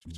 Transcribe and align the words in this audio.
Ahoj, 0.00 0.08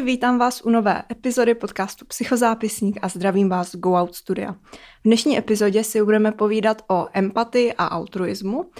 vítám 0.00 0.38
vás 0.38 0.62
u 0.64 0.70
nové 0.70 1.02
epizody 1.10 1.54
podcastu 1.54 2.04
Psychozápisník 2.04 2.98
a 3.02 3.08
zdravím 3.08 3.48
vás 3.48 3.70
z 3.70 3.76
Go 3.76 3.92
Out 3.92 4.14
Studia. 4.14 4.52
V 4.52 4.58
dnešní 5.04 5.38
epizodě 5.38 5.84
si 5.84 6.02
budeme 6.02 6.32
povídat 6.32 6.82
o 6.90 7.08
empatii 7.12 7.72
a 7.72 7.86
altruismu 7.86 8.70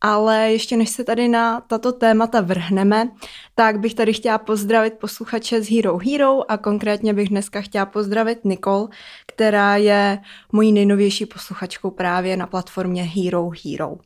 ale 0.00 0.52
ještě 0.52 0.76
než 0.76 0.90
se 0.90 1.04
tady 1.04 1.28
na 1.28 1.60
tato 1.60 1.92
témata 1.92 2.40
vrhneme, 2.40 3.08
tak 3.54 3.80
bych 3.80 3.94
tady 3.94 4.12
chtěla 4.12 4.38
pozdravit 4.38 4.94
posluchače 4.94 5.62
z 5.62 5.70
Hero 5.70 5.98
Hero 5.98 6.50
a 6.50 6.56
konkrétně 6.56 7.14
bych 7.14 7.28
dneska 7.28 7.60
chtěla 7.60 7.86
pozdravit 7.86 8.44
Nikol, 8.44 8.88
která 9.26 9.76
je 9.76 10.18
mojí 10.52 10.72
nejnovější 10.72 11.26
posluchačkou 11.26 11.90
právě 11.90 12.36
na 12.36 12.46
platformě 12.46 13.02
Hero 13.02 13.50
Hero. 13.64 13.96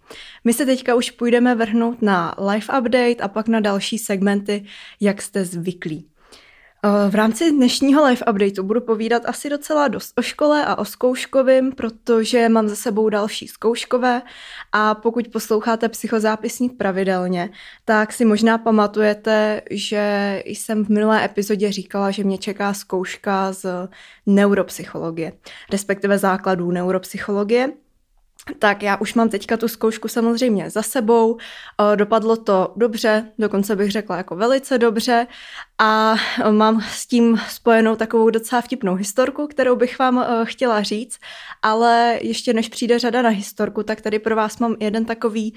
My 0.45 0.53
se 0.53 0.67
teďka 0.67 0.95
už 0.95 1.11
půjdeme 1.11 1.55
vrhnout 1.55 2.03
na 2.03 2.35
live 2.39 2.79
update 2.79 3.23
a 3.23 3.29
pak 3.29 3.49
na 3.49 3.61
další 3.61 3.99
segmenty, 3.99 4.65
jak 5.01 5.23
jste 5.23 5.45
zvyklí. 5.45 6.07
Eh, 6.85 7.11
v 7.11 7.15
rámci 7.15 7.51
dnešního 7.53 8.05
live 8.05 8.27
updateu 8.31 8.63
budu 8.63 8.81
povídat 8.81 9.23
asi 9.27 9.51
docela 9.51 9.89
dost 9.89 10.13
o 10.19 10.23
škole 10.23 10.65
a 10.65 10.79
o 10.79 10.85
zkouškovým, 10.85 11.73
protože 11.73 12.49
mám 12.49 12.69
za 12.69 12.77
sebou 12.77 13.09
další 13.09 13.49
zkouškové. 13.49 14.23
A 14.73 14.95
pokud 14.95 15.29
posloucháte 15.29 15.89
psychozápisník 15.89 16.77
pravidelně, 16.77 17.51
tak 17.85 18.13
si 18.13 18.25
možná 18.25 18.59
pamatujete, 18.59 19.63
že 19.71 20.43
jsem 20.47 20.85
v 20.85 20.89
minulé 20.89 21.25
epizodě 21.25 21.73
říkala, 21.73 22.11
že 22.11 22.25
mě 22.25 22.39
čeká 22.39 22.75
zkouška 22.75 23.53
z 23.53 23.89
neuropsychologie, 24.27 25.33
respektive 25.71 26.19
základů 26.19 26.71
neuropsychologie. 26.71 27.73
Tak 28.59 28.83
já 28.83 28.97
už 28.97 29.15
mám 29.15 29.29
teďka 29.29 29.57
tu 29.57 29.69
zkoušku 29.69 30.09
samozřejmě 30.09 30.71
za 30.71 30.83
sebou, 30.83 31.39
dopadlo 31.95 32.37
to 32.37 32.73
dobře, 32.77 33.33
dokonce 33.39 33.77
bych 33.77 33.91
řekla 33.91 34.17
jako 34.17 34.37
velice 34.37 34.79
dobře 34.79 35.27
a 35.83 36.15
mám 36.51 36.81
s 36.81 37.07
tím 37.07 37.41
spojenou 37.49 37.97
takovou 37.97 38.31
docela 38.31 38.61
vtipnou 38.61 38.95
historku, 38.95 39.47
kterou 39.47 39.77
bych 39.77 39.99
vám 39.99 40.19
e, 40.19 40.45
chtěla 40.45 40.83
říct, 40.83 41.19
ale 41.63 42.19
ještě 42.23 42.53
než 42.53 42.69
přijde 42.69 42.99
řada 42.99 43.23
na 43.23 43.29
historku, 43.31 43.83
tak 43.83 44.01
tady 44.01 44.19
pro 44.19 44.37
vás 44.37 44.59
mám 44.59 44.77
jeden 44.81 45.05
takový 45.05 45.55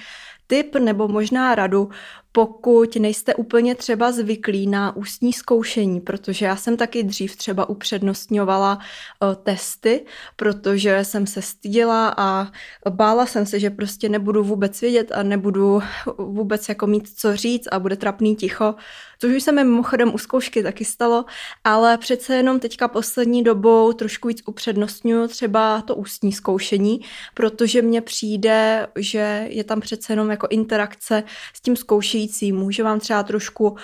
tip 0.48 0.76
nebo 0.76 1.08
možná 1.08 1.56
radu, 1.56 1.90
pokud 2.32 2.96
nejste 2.96 3.36
úplně 3.36 3.76
třeba 3.76 4.12
zvyklí 4.12 4.68
na 4.68 4.96
ústní 4.96 5.34
zkoušení, 5.34 6.02
protože 6.02 6.46
já 6.46 6.56
jsem 6.56 6.78
taky 6.78 7.04
dřív 7.04 7.36
třeba 7.36 7.70
upřednostňovala 7.70 8.76
uh, 8.76 9.36
testy, 9.44 10.06
protože 10.36 11.06
jsem 11.06 11.28
se 11.28 11.42
styděla 11.42 12.14
a 12.18 12.48
bála 12.90 13.26
jsem 13.26 13.46
se, 13.46 13.60
že 13.60 13.70
prostě 13.70 14.10
nebudu 14.10 14.44
vůbec 14.44 14.82
vědět 14.82 15.12
a 15.12 15.24
nebudu 15.24 15.82
vůbec 16.18 16.70
jako 16.70 16.88
mít 16.88 17.10
co 17.16 17.36
říct 17.36 17.68
a 17.72 17.80
bude 17.80 17.96
trapný 17.96 18.36
ticho, 18.36 18.76
což 19.24 19.36
už 19.36 19.44
se 19.44 19.52
mi 19.52 19.64
mimochodem 19.64 20.14
u 20.14 20.18
zkoušky 20.18 20.64
taky 20.64 20.86
stalo, 20.86 21.26
ale 21.64 21.98
přece 21.98 22.36
jenom 22.36 22.60
teďka 22.60 22.88
poslední 22.88 23.44
dobou 23.44 23.94
trošku 23.94 24.28
víc 24.28 24.42
upřednostňuju 24.46 25.28
třeba 25.28 25.82
to 25.82 25.96
ústní 25.96 26.32
zkoušení, 26.32 27.02
protože 27.34 27.82
mně 27.82 28.02
přijde, 28.02 28.88
že 28.96 29.46
je 29.50 29.64
tam 29.64 29.82
přece 29.82 30.14
jenom 30.14 30.30
jako 30.30 30.48
interakce 30.50 31.24
s 31.54 31.62
tím 31.62 31.76
zkoušejícím, 31.76 32.56
může 32.56 32.84
vám 32.84 33.00
třeba 33.00 33.24
trošku 33.24 33.78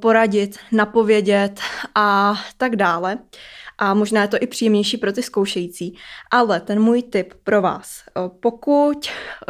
poradit, 0.00 0.58
napovědět 0.72 1.60
a 1.94 2.34
tak 2.56 2.76
dále 2.76 3.18
a 3.78 3.94
možná 3.94 4.22
je 4.22 4.28
to 4.28 4.36
i 4.40 4.46
příjemnější 4.46 4.96
pro 4.96 5.12
ty 5.12 5.22
zkoušející. 5.22 5.96
Ale 6.30 6.60
ten 6.60 6.80
můj 6.80 7.02
tip 7.02 7.34
pro 7.44 7.62
vás, 7.62 8.02
pokud 8.40 9.08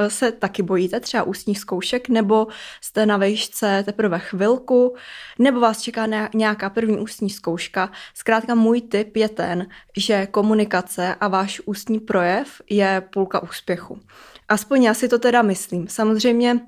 se 0.08 0.32
taky 0.32 0.62
bojíte 0.62 1.00
třeba 1.00 1.22
ústních 1.22 1.58
zkoušek, 1.58 2.08
nebo 2.08 2.46
jste 2.80 3.06
na 3.06 3.16
vejšce 3.16 3.82
teprve 3.86 4.18
chvilku, 4.18 4.94
nebo 5.38 5.60
vás 5.60 5.82
čeká 5.82 6.06
nějaká 6.34 6.70
první 6.70 6.98
ústní 6.98 7.30
zkouška, 7.30 7.90
zkrátka 8.14 8.54
můj 8.54 8.80
tip 8.80 9.16
je 9.16 9.28
ten, 9.28 9.66
že 9.96 10.26
komunikace 10.26 11.14
a 11.20 11.28
váš 11.28 11.60
ústní 11.64 12.00
projev 12.00 12.62
je 12.70 13.02
půlka 13.12 13.42
úspěchu. 13.42 14.00
Aspoň 14.48 14.82
já 14.82 14.94
si 14.94 15.08
to 15.08 15.18
teda 15.18 15.42
myslím. 15.42 15.88
Samozřejmě 15.88 16.60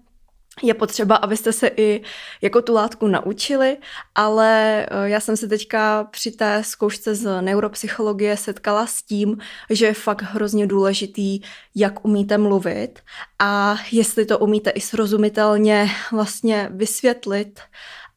je 0.63 0.75
potřeba, 0.75 1.17
abyste 1.17 1.53
se 1.53 1.71
i 1.77 2.03
jako 2.43 2.63
tu 2.63 2.75
látku 2.75 3.07
naučili, 3.07 3.77
ale 4.15 4.87
eh, 4.91 5.09
já 5.09 5.21
jsem 5.21 5.37
se 5.37 5.49
teďka 5.49 6.05
při 6.05 6.31
té 6.31 6.63
zkoušce 6.65 7.15
z 7.15 7.43
neuropsychologie 7.43 8.37
setkala 8.37 8.87
s 8.87 9.03
tím, 9.03 9.39
že 9.71 9.87
je 9.87 9.95
fakt 9.95 10.23
hrozně 10.23 10.67
důležitý, 10.67 11.41
jak 11.75 12.05
umíte 12.05 12.39
mluvit 12.39 13.01
a 13.39 13.77
jestli 13.93 14.25
to 14.25 14.39
umíte 14.39 14.71
i 14.71 14.81
srozumitelně 14.81 15.91
vlastně 16.13 16.69
vysvětlit 16.73 17.61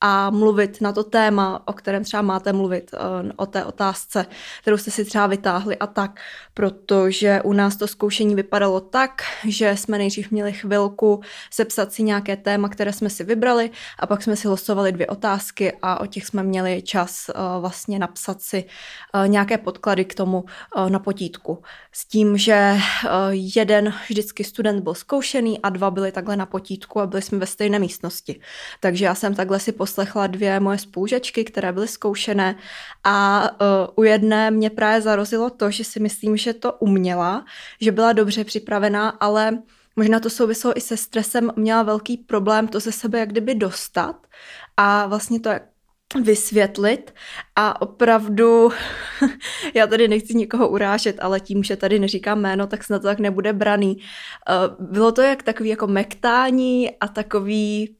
a 0.05 0.29
mluvit 0.29 0.81
na 0.81 0.91
to 0.91 1.03
téma, 1.03 1.61
o 1.65 1.73
kterém 1.73 2.03
třeba 2.03 2.21
máte 2.21 2.53
mluvit, 2.53 2.91
eh, 2.93 3.31
o 3.35 3.45
té 3.45 3.65
otázce, 3.65 4.25
kterou 4.61 4.77
jste 4.77 4.91
si 4.91 5.05
třeba 5.05 5.27
vytáhli 5.27 5.77
a 5.77 5.87
tak, 5.87 6.19
protože 6.53 7.41
u 7.43 7.53
nás 7.53 7.75
to 7.75 7.87
zkoušení 7.87 8.35
vypadalo 8.35 8.79
tak, 8.79 9.21
že 9.47 9.77
jsme 9.77 9.97
nejdřív 9.97 10.31
měli 10.31 10.53
chvilku 10.53 11.21
sepsat 11.51 11.93
si 11.93 12.03
nějaké 12.03 12.35
téma, 12.35 12.69
které 12.69 12.93
jsme 12.93 13.09
si 13.09 13.23
vybrali 13.23 13.71
a 13.99 14.07
pak 14.07 14.23
jsme 14.23 14.35
si 14.35 14.47
losovali 14.47 14.91
dvě 14.91 15.07
otázky 15.07 15.73
a 15.81 15.99
o 15.99 16.05
těch 16.05 16.25
jsme 16.25 16.43
měli 16.43 16.81
čas 16.81 17.29
eh, 17.29 17.33
vlastně 17.59 17.99
napsat 17.99 18.41
si 18.41 18.65
eh, 19.13 19.27
nějaké 19.27 19.57
podklady 19.57 20.05
k 20.05 20.15
tomu 20.15 20.45
na 20.89 20.99
potítku. 20.99 21.63
S 21.91 22.05
tím, 22.05 22.37
že 22.37 22.77
jeden 23.31 23.93
vždycky 24.09 24.43
student 24.43 24.83
byl 24.83 24.93
zkoušený 24.93 25.59
a 25.61 25.69
dva 25.69 25.91
byli 25.91 26.11
takhle 26.11 26.35
na 26.35 26.45
potítku 26.45 26.99
a 26.99 27.07
byli 27.07 27.21
jsme 27.21 27.37
ve 27.37 27.45
stejné 27.45 27.79
místnosti. 27.79 28.39
Takže 28.79 29.05
já 29.05 29.15
jsem 29.15 29.35
takhle 29.35 29.59
si 29.59 29.71
poslechla 29.93 30.27
dvě 30.27 30.59
moje 30.59 30.77
spolužačky, 30.77 31.43
které 31.43 31.71
byly 31.71 31.87
zkoušené 31.87 32.55
a 33.03 33.49
uh, 33.51 33.67
u 33.95 34.03
jedné 34.03 34.51
mě 34.51 34.69
právě 34.69 35.01
zarozilo 35.01 35.49
to, 35.49 35.71
že 35.71 35.83
si 35.83 35.99
myslím, 35.99 36.37
že 36.37 36.53
to 36.53 36.73
uměla, 36.73 37.45
že 37.81 37.91
byla 37.91 38.13
dobře 38.13 38.43
připravená, 38.43 39.09
ale 39.09 39.57
možná 39.95 40.19
to 40.19 40.29
souviselo 40.29 40.77
i 40.77 40.81
se 40.81 40.97
stresem, 40.97 41.51
měla 41.55 41.83
velký 41.83 42.17
problém 42.17 42.67
to 42.67 42.79
ze 42.79 42.91
sebe 42.91 43.19
jak 43.19 43.29
kdyby 43.29 43.55
dostat 43.55 44.27
a 44.77 45.05
vlastně 45.07 45.39
to 45.39 45.49
vysvětlit 46.21 47.13
a 47.55 47.81
opravdu, 47.81 48.71
já 49.73 49.87
tady 49.87 50.07
nechci 50.07 50.33
nikoho 50.33 50.69
urážet, 50.69 51.17
ale 51.19 51.39
tím, 51.39 51.63
že 51.63 51.75
tady 51.75 51.99
neříkám 51.99 52.41
jméno, 52.41 52.67
tak 52.67 52.83
snad 52.83 53.01
to 53.01 53.07
tak 53.07 53.19
nebude 53.19 53.53
braný. 53.53 53.97
Uh, 53.97 54.87
bylo 54.89 55.11
to 55.11 55.21
jak 55.21 55.43
takový 55.43 55.69
jako 55.69 55.87
mektání 55.87 56.91
a 56.99 57.07
takový, 57.07 57.95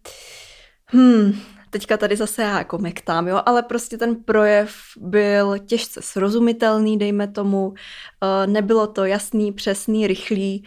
hmm, 0.86 1.40
teďka 1.74 1.98
tady 1.98 2.16
zase 2.16 2.42
já 2.42 2.58
jako 2.58 2.78
mektám, 2.78 3.28
jo, 3.28 3.42
ale 3.46 3.64
prostě 3.64 3.98
ten 3.98 4.16
projev 4.16 4.76
byl 4.98 5.58
těžce 5.58 6.02
srozumitelný, 6.02 6.98
dejme 6.98 7.28
tomu, 7.28 7.74
eh, 7.74 8.48
nebylo 8.48 8.88
to 8.88 9.06
jasný, 9.06 9.52
přesný, 9.52 10.08
rychlý, 10.08 10.64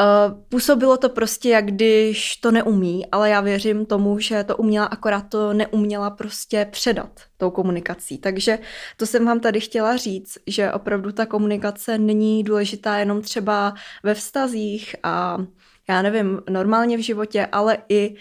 eh, 0.00 0.04
působilo 0.48 0.96
to 0.96 1.08
prostě, 1.08 1.48
jak 1.48 1.66
když 1.66 2.36
to 2.36 2.50
neumí, 2.50 3.06
ale 3.12 3.30
já 3.30 3.40
věřím 3.40 3.86
tomu, 3.86 4.18
že 4.18 4.44
to 4.44 4.56
uměla, 4.56 4.86
akorát 4.86 5.28
to 5.28 5.52
neuměla 5.52 6.10
prostě 6.10 6.68
předat 6.70 7.10
tou 7.36 7.50
komunikací. 7.50 8.18
Takže 8.18 8.58
to 8.96 9.06
jsem 9.06 9.24
vám 9.24 9.40
tady 9.40 9.60
chtěla 9.60 9.96
říct, 9.96 10.38
že 10.46 10.72
opravdu 10.72 11.12
ta 11.12 11.26
komunikace 11.26 11.98
není 11.98 12.44
důležitá 12.44 12.96
jenom 12.96 13.22
třeba 13.22 13.74
ve 14.02 14.14
vztazích 14.14 14.96
a 15.02 15.38
já 15.88 16.02
nevím, 16.02 16.40
normálně 16.50 16.96
v 16.96 17.00
životě, 17.00 17.46
ale 17.52 17.78
i 17.88 18.14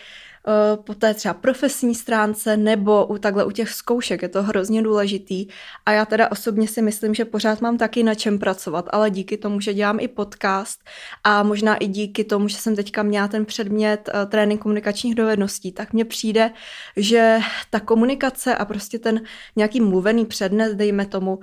po 0.76 0.94
té 0.94 1.14
třeba 1.14 1.34
profesní 1.34 1.96
stránce 1.96 2.58
nebo 2.58 3.06
u 3.06 3.18
takhle 3.18 3.46
u 3.46 3.52
těch 3.52 3.70
zkoušek. 3.70 4.22
Je 4.22 4.30
to 4.30 4.44
hrozně 4.44 4.82
důležitý 4.82 5.48
a 5.86 5.92
já 5.92 6.06
teda 6.06 6.32
osobně 6.32 6.68
si 6.68 6.82
myslím, 6.82 7.14
že 7.14 7.26
pořád 7.26 7.62
mám 7.62 7.78
taky 7.78 8.04
na 8.04 8.16
čem 8.16 8.40
pracovat, 8.40 8.90
ale 8.92 9.10
díky 9.10 9.38
tomu, 9.38 9.60
že 9.60 9.74
dělám 9.74 10.00
i 10.00 10.08
podcast 10.08 10.80
a 11.24 11.44
možná 11.44 11.76
i 11.76 11.88
díky 11.88 12.24
tomu, 12.24 12.48
že 12.48 12.58
jsem 12.58 12.76
teďka 12.76 13.04
měla 13.04 13.28
ten 13.28 13.46
předmět 13.46 14.10
uh, 14.14 14.30
trénink 14.30 14.62
komunikačních 14.62 15.16
dovedností, 15.16 15.72
tak 15.72 15.94
mně 15.94 16.06
přijde, 16.06 16.52
že 16.98 17.40
ta 17.70 17.80
komunikace 17.80 18.56
a 18.56 18.66
prostě 18.66 19.00
ten 19.00 19.22
nějaký 19.56 19.82
mluvený 19.82 20.26
přednes, 20.26 20.76
dejme 20.76 21.06
tomu, 21.06 21.36
uh, 21.36 21.42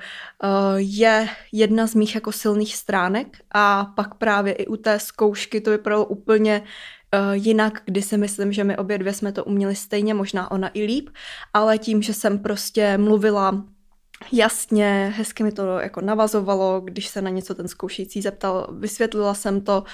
je 0.76 1.28
jedna 1.52 1.86
z 1.86 1.94
mých 1.94 2.14
jako 2.14 2.32
silných 2.32 2.76
stránek 2.76 3.38
a 3.50 3.84
pak 3.96 4.14
právě 4.14 4.52
i 4.52 4.66
u 4.66 4.76
té 4.76 4.98
zkoušky 4.98 5.60
to 5.60 5.70
vypadalo 5.70 6.04
úplně 6.04 6.62
Uh, 7.14 7.32
jinak, 7.32 7.82
kdy 7.84 8.02
si 8.02 8.16
myslím, 8.16 8.52
že 8.52 8.64
my 8.64 8.76
obě 8.76 8.98
dvě 8.98 9.12
jsme 9.12 9.32
to 9.32 9.44
uměli 9.44 9.74
stejně, 9.74 10.14
možná 10.14 10.50
ona 10.50 10.70
i 10.74 10.82
líp, 10.84 11.08
ale 11.54 11.78
tím, 11.78 12.02
že 12.02 12.14
jsem 12.14 12.38
prostě 12.38 12.98
mluvila 12.98 13.64
jasně, 14.32 15.12
hezky 15.16 15.42
mi 15.42 15.52
to 15.52 15.78
jako 15.78 16.00
navazovalo, 16.00 16.80
když 16.80 17.08
se 17.08 17.22
na 17.22 17.30
něco 17.30 17.54
ten 17.54 17.68
zkoušející 17.68 18.22
zeptal, 18.22 18.68
vysvětlila 18.78 19.34
jsem 19.34 19.60
to 19.60 19.84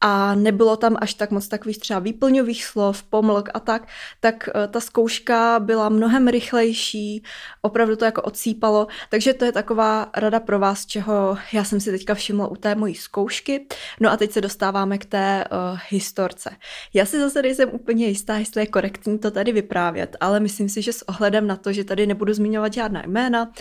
a 0.00 0.34
nebylo 0.34 0.76
tam 0.76 0.96
až 1.00 1.14
tak 1.14 1.30
moc 1.30 1.48
takových 1.48 1.78
třeba 1.78 2.00
výplňových 2.00 2.64
slov, 2.64 3.02
pomlk 3.02 3.48
a 3.54 3.60
tak, 3.60 3.88
tak 4.20 4.48
eh, 4.54 4.68
ta 4.68 4.80
zkouška 4.80 5.60
byla 5.60 5.88
mnohem 5.88 6.28
rychlejší, 6.28 7.22
opravdu 7.62 7.96
to 7.96 8.04
jako 8.04 8.22
odsýpalo, 8.22 8.86
takže 9.10 9.34
to 9.34 9.44
je 9.44 9.52
taková 9.52 10.10
rada 10.16 10.40
pro 10.40 10.58
vás, 10.58 10.86
čeho 10.86 11.38
já 11.52 11.64
jsem 11.64 11.80
si 11.80 11.90
teďka 11.90 12.14
všimla 12.14 12.46
u 12.46 12.56
té 12.56 12.74
mojí 12.74 12.94
zkoušky. 12.94 13.66
No 14.00 14.10
a 14.10 14.16
teď 14.16 14.32
se 14.32 14.40
dostáváme 14.40 14.98
k 14.98 15.04
té 15.04 15.44
uh, 15.50 15.78
historce. 15.88 16.50
Já 16.94 17.06
si 17.06 17.20
zase 17.20 17.42
nejsem 17.42 17.68
úplně 17.72 18.06
jistá, 18.06 18.36
jestli 18.36 18.62
je 18.62 18.66
korektní 18.66 19.18
to 19.18 19.30
tady 19.30 19.52
vyprávět, 19.52 20.16
ale 20.20 20.40
myslím 20.40 20.68
si, 20.68 20.82
že 20.82 20.92
s 20.92 21.08
ohledem 21.08 21.46
na 21.46 21.56
to, 21.56 21.72
že 21.72 21.84
tady 21.84 22.06
nebudu 22.06 22.32
zmiňovat 22.32 22.72
žádná 22.72 23.02
jména, 23.06 23.44
uh, 23.44 23.52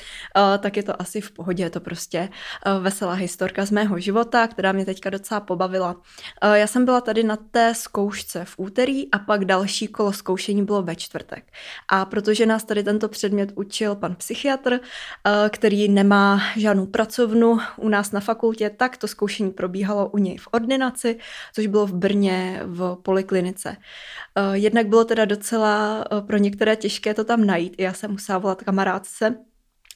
tak 0.60 0.78
je 0.78 0.84
to 0.84 1.01
asi 1.01 1.22
v 1.22 1.31
pohodě, 1.31 1.63
je 1.63 1.69
to 1.69 1.80
prostě 1.80 2.30
uh, 2.66 2.84
veselá 2.84 3.13
historka 3.13 3.66
z 3.66 3.72
mého 3.72 4.00
života, 4.00 4.48
která 4.48 4.72
mě 4.72 4.86
teďka 4.86 5.10
docela 5.10 5.39
pobavila. 5.39 5.95
Uh, 6.44 6.53
já 6.53 6.68
jsem 6.68 6.85
byla 6.85 7.01
tady 7.01 7.24
na 7.24 7.35
té 7.35 7.74
zkoušce 7.75 8.45
v 8.45 8.53
úterý 8.57 9.12
a 9.12 9.19
pak 9.19 9.45
další 9.45 9.88
kolo 9.88 10.13
zkoušení 10.13 10.65
bylo 10.65 10.81
ve 10.81 10.95
čtvrtek. 10.95 11.44
A 11.88 12.06
protože 12.06 12.45
nás 12.45 12.63
tady 12.63 12.83
tento 12.83 13.09
předmět 13.09 13.51
učil 13.56 13.95
pan 13.95 14.15
psychiatr, 14.15 14.74
uh, 14.74 14.79
který 15.50 15.89
nemá 15.89 16.41
žádnou 16.57 16.85
pracovnu 16.85 17.57
u 17.77 17.89
nás 17.89 18.12
na 18.12 18.19
fakultě, 18.19 18.69
tak 18.69 18.97
to 18.97 19.07
zkoušení 19.07 19.51
probíhalo 19.51 20.09
u 20.09 20.18
něj 20.18 20.38
v 20.38 20.47
ordinaci, 20.51 21.19
což 21.53 21.68
bylo 21.68 21.85
v 21.88 21.94
Brně 21.94 22.62
v 22.65 22.97
poliklinice. 23.01 23.77
Eh, 24.35 24.57
jednak 24.57 24.88
bylo 24.88 25.06
teda 25.06 25.25
docela 25.25 26.06
eh, 26.12 26.21
pro 26.21 26.38
některé 26.38 26.75
těžké 26.75 27.13
to 27.13 27.24
tam 27.24 27.45
najít. 27.45 27.75
Já 27.77 27.94
jsem 27.94 28.15
volat 28.39 28.63
kamarádce, 28.63 29.35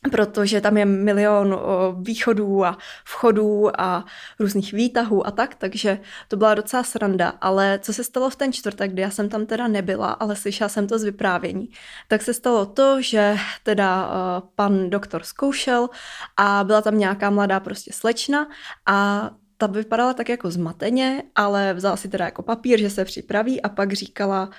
protože 0.10 0.62
tam 0.62 0.78
je 0.78 0.86
milion 0.86 1.60
východů 2.02 2.66
a 2.66 2.78
vchodů 3.06 3.82
a 3.82 4.06
různých 4.40 4.74
výtahů 4.74 5.28
a 5.28 5.32
tak, 5.32 5.56
takže 5.56 6.00
to 6.28 6.38
byla 6.38 6.56
docela 6.56 6.84
sranda. 6.84 7.34
Ale 7.42 7.80
co 7.82 7.94
se 7.94 8.04
stalo 8.04 8.30
v 8.30 8.36
ten 8.36 8.54
čtvrtek, 8.54 8.92
kdy 8.92 9.02
já 9.02 9.10
jsem 9.10 9.30
tam 9.30 9.46
teda 9.46 9.68
nebyla, 9.68 10.12
ale 10.12 10.36
slyšela 10.36 10.70
jsem 10.70 10.88
to 10.88 11.00
z 11.00 11.04
vyprávění, 11.04 11.70
tak 12.08 12.22
se 12.22 12.34
stalo 12.34 12.66
to, 12.66 13.02
že 13.02 13.38
teda 13.64 14.10
pan 14.56 14.90
doktor 14.90 15.24
zkoušel 15.24 15.90
a 16.38 16.64
byla 16.64 16.82
tam 16.82 16.98
nějaká 16.98 17.30
mladá 17.30 17.60
prostě 17.60 17.94
slečna 17.94 18.48
a 18.86 19.30
ta 19.58 19.68
vypadala 19.68 20.14
tak 20.14 20.30
jako 20.30 20.52
zmateně, 20.52 21.24
ale 21.36 21.74
vzala 21.74 21.98
si 21.98 22.10
teda 22.10 22.26
jako 22.26 22.42
papír, 22.42 22.80
že 22.80 22.90
se 22.90 23.06
připraví 23.06 23.62
a 23.62 23.70
pak 23.70 23.94
říkala, 23.94 24.50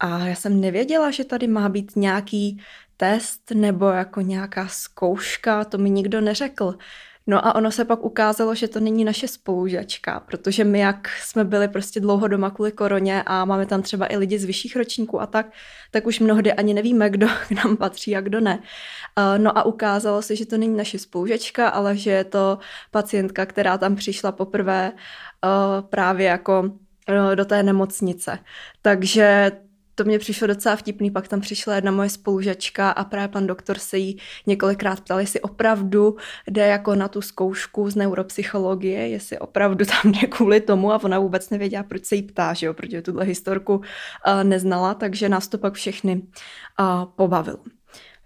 a 0.00 0.18
já 0.18 0.34
jsem 0.34 0.60
nevěděla, 0.60 1.10
že 1.10 1.24
tady 1.24 1.46
má 1.46 1.68
být 1.68 1.96
nějaký 1.96 2.62
test 2.96 3.50
nebo 3.54 3.86
jako 3.86 4.20
nějaká 4.20 4.68
zkouška, 4.68 5.64
to 5.64 5.78
mi 5.78 5.90
nikdo 5.90 6.20
neřekl. 6.20 6.74
No 7.28 7.46
a 7.46 7.54
ono 7.54 7.70
se 7.70 7.84
pak 7.84 8.04
ukázalo, 8.04 8.54
že 8.54 8.68
to 8.68 8.80
není 8.80 9.04
naše 9.04 9.28
spolužačka, 9.28 10.20
protože 10.20 10.64
my, 10.64 10.78
jak 10.78 11.08
jsme 11.08 11.44
byli 11.44 11.68
prostě 11.68 12.00
dlouho 12.00 12.28
doma 12.28 12.50
kvůli 12.50 12.72
koroně 12.72 13.22
a 13.26 13.44
máme 13.44 13.66
tam 13.66 13.82
třeba 13.82 14.12
i 14.12 14.16
lidi 14.16 14.38
z 14.38 14.44
vyšších 14.44 14.76
ročníků 14.76 15.20
a 15.20 15.26
tak, 15.26 15.46
tak 15.90 16.06
už 16.06 16.20
mnohdy 16.20 16.52
ani 16.52 16.74
nevíme, 16.74 17.10
kdo 17.10 17.26
k 17.48 17.50
nám 17.50 17.76
patří 17.76 18.16
a 18.16 18.20
kdo 18.20 18.40
ne. 18.40 18.62
No 19.38 19.58
a 19.58 19.62
ukázalo 19.62 20.22
se, 20.22 20.36
že 20.36 20.46
to 20.46 20.56
není 20.56 20.76
naše 20.76 20.98
spolužačka, 20.98 21.68
ale 21.68 21.96
že 21.96 22.10
je 22.10 22.24
to 22.24 22.58
pacientka, 22.90 23.46
která 23.46 23.78
tam 23.78 23.96
přišla 23.96 24.32
poprvé 24.32 24.92
právě 25.90 26.26
jako 26.26 26.70
do 27.34 27.44
té 27.44 27.62
nemocnice. 27.62 28.38
Takže 28.82 29.52
to 29.96 30.04
mě 30.04 30.18
přišlo 30.18 30.46
docela 30.46 30.76
vtipný, 30.76 31.10
pak 31.10 31.28
tam 31.28 31.40
přišla 31.40 31.74
jedna 31.74 31.90
moje 31.90 32.08
spolužačka 32.08 32.90
a 32.90 33.04
právě 33.04 33.28
pan 33.28 33.46
doktor 33.46 33.78
se 33.78 33.98
jí 33.98 34.18
několikrát 34.46 35.00
ptal, 35.00 35.20
jestli 35.20 35.40
opravdu 35.40 36.16
jde 36.50 36.66
jako 36.66 36.94
na 36.94 37.08
tu 37.08 37.20
zkoušku 37.20 37.90
z 37.90 37.96
neuropsychologie, 37.96 39.08
jestli 39.08 39.38
opravdu 39.38 39.84
tam 39.84 40.12
jde 40.12 40.26
kvůli 40.26 40.60
tomu 40.60 40.92
a 40.92 41.04
ona 41.04 41.18
vůbec 41.18 41.50
nevěděla, 41.50 41.82
proč 41.82 42.04
se 42.04 42.16
jí 42.16 42.22
ptá, 42.22 42.54
že 42.54 42.66
jo, 42.66 42.74
protože 42.74 43.02
tuhle 43.02 43.24
historku 43.24 43.74
uh, 43.76 43.82
neznala, 44.42 44.94
takže 44.94 45.28
nás 45.28 45.48
to 45.48 45.58
pak 45.58 45.74
všechny 45.74 46.22
uh. 47.18 47.56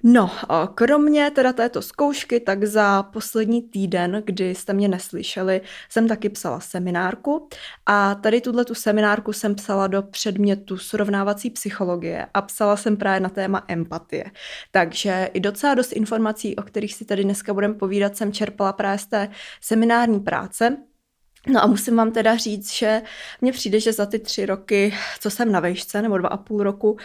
No, 0.02 0.30
kromě 0.74 1.30
teda 1.30 1.52
této 1.52 1.82
zkoušky, 1.82 2.40
tak 2.40 2.64
za 2.64 3.02
poslední 3.02 3.62
týden, 3.62 4.22
kdy 4.26 4.54
jste 4.54 4.72
mě 4.72 4.88
neslyšeli, 4.88 5.60
jsem 5.88 6.08
taky 6.08 6.28
psala 6.28 6.60
seminárku 6.60 7.48
a 7.86 8.14
tady 8.14 8.40
tuhle 8.40 8.64
tu 8.64 8.74
seminárku 8.74 9.32
jsem 9.32 9.54
psala 9.54 9.86
do 9.86 10.02
předmětu 10.02 10.78
srovnávací 10.78 11.50
psychologie 11.50 12.26
a 12.34 12.42
psala 12.42 12.76
jsem 12.76 12.96
právě 12.96 13.20
na 13.20 13.28
téma 13.28 13.64
empatie. 13.68 14.24
Takže 14.70 15.30
i 15.34 15.40
docela 15.40 15.74
dost 15.74 15.92
informací, 15.92 16.56
o 16.56 16.62
kterých 16.62 16.94
si 16.94 17.04
tady 17.04 17.24
dneska 17.24 17.54
budeme 17.54 17.74
povídat, 17.74 18.16
jsem 18.16 18.32
čerpala 18.32 18.72
právě 18.72 18.98
z 18.98 19.06
té 19.06 19.28
seminární 19.60 20.20
práce, 20.20 20.76
No 21.46 21.62
a 21.62 21.66
musím 21.66 21.96
vám 21.96 22.12
teda 22.12 22.36
říct, 22.36 22.72
že 22.72 23.02
mně 23.40 23.52
přijde, 23.52 23.80
že 23.80 23.92
za 23.92 24.06
ty 24.06 24.18
tři 24.18 24.46
roky, 24.46 24.94
co 25.20 25.30
jsem 25.30 25.52
na 25.52 25.60
vejšce, 25.60 26.02
nebo 26.02 26.18
dva 26.18 26.28
a 26.28 26.36
půl 26.36 26.62
roku, 26.62 26.96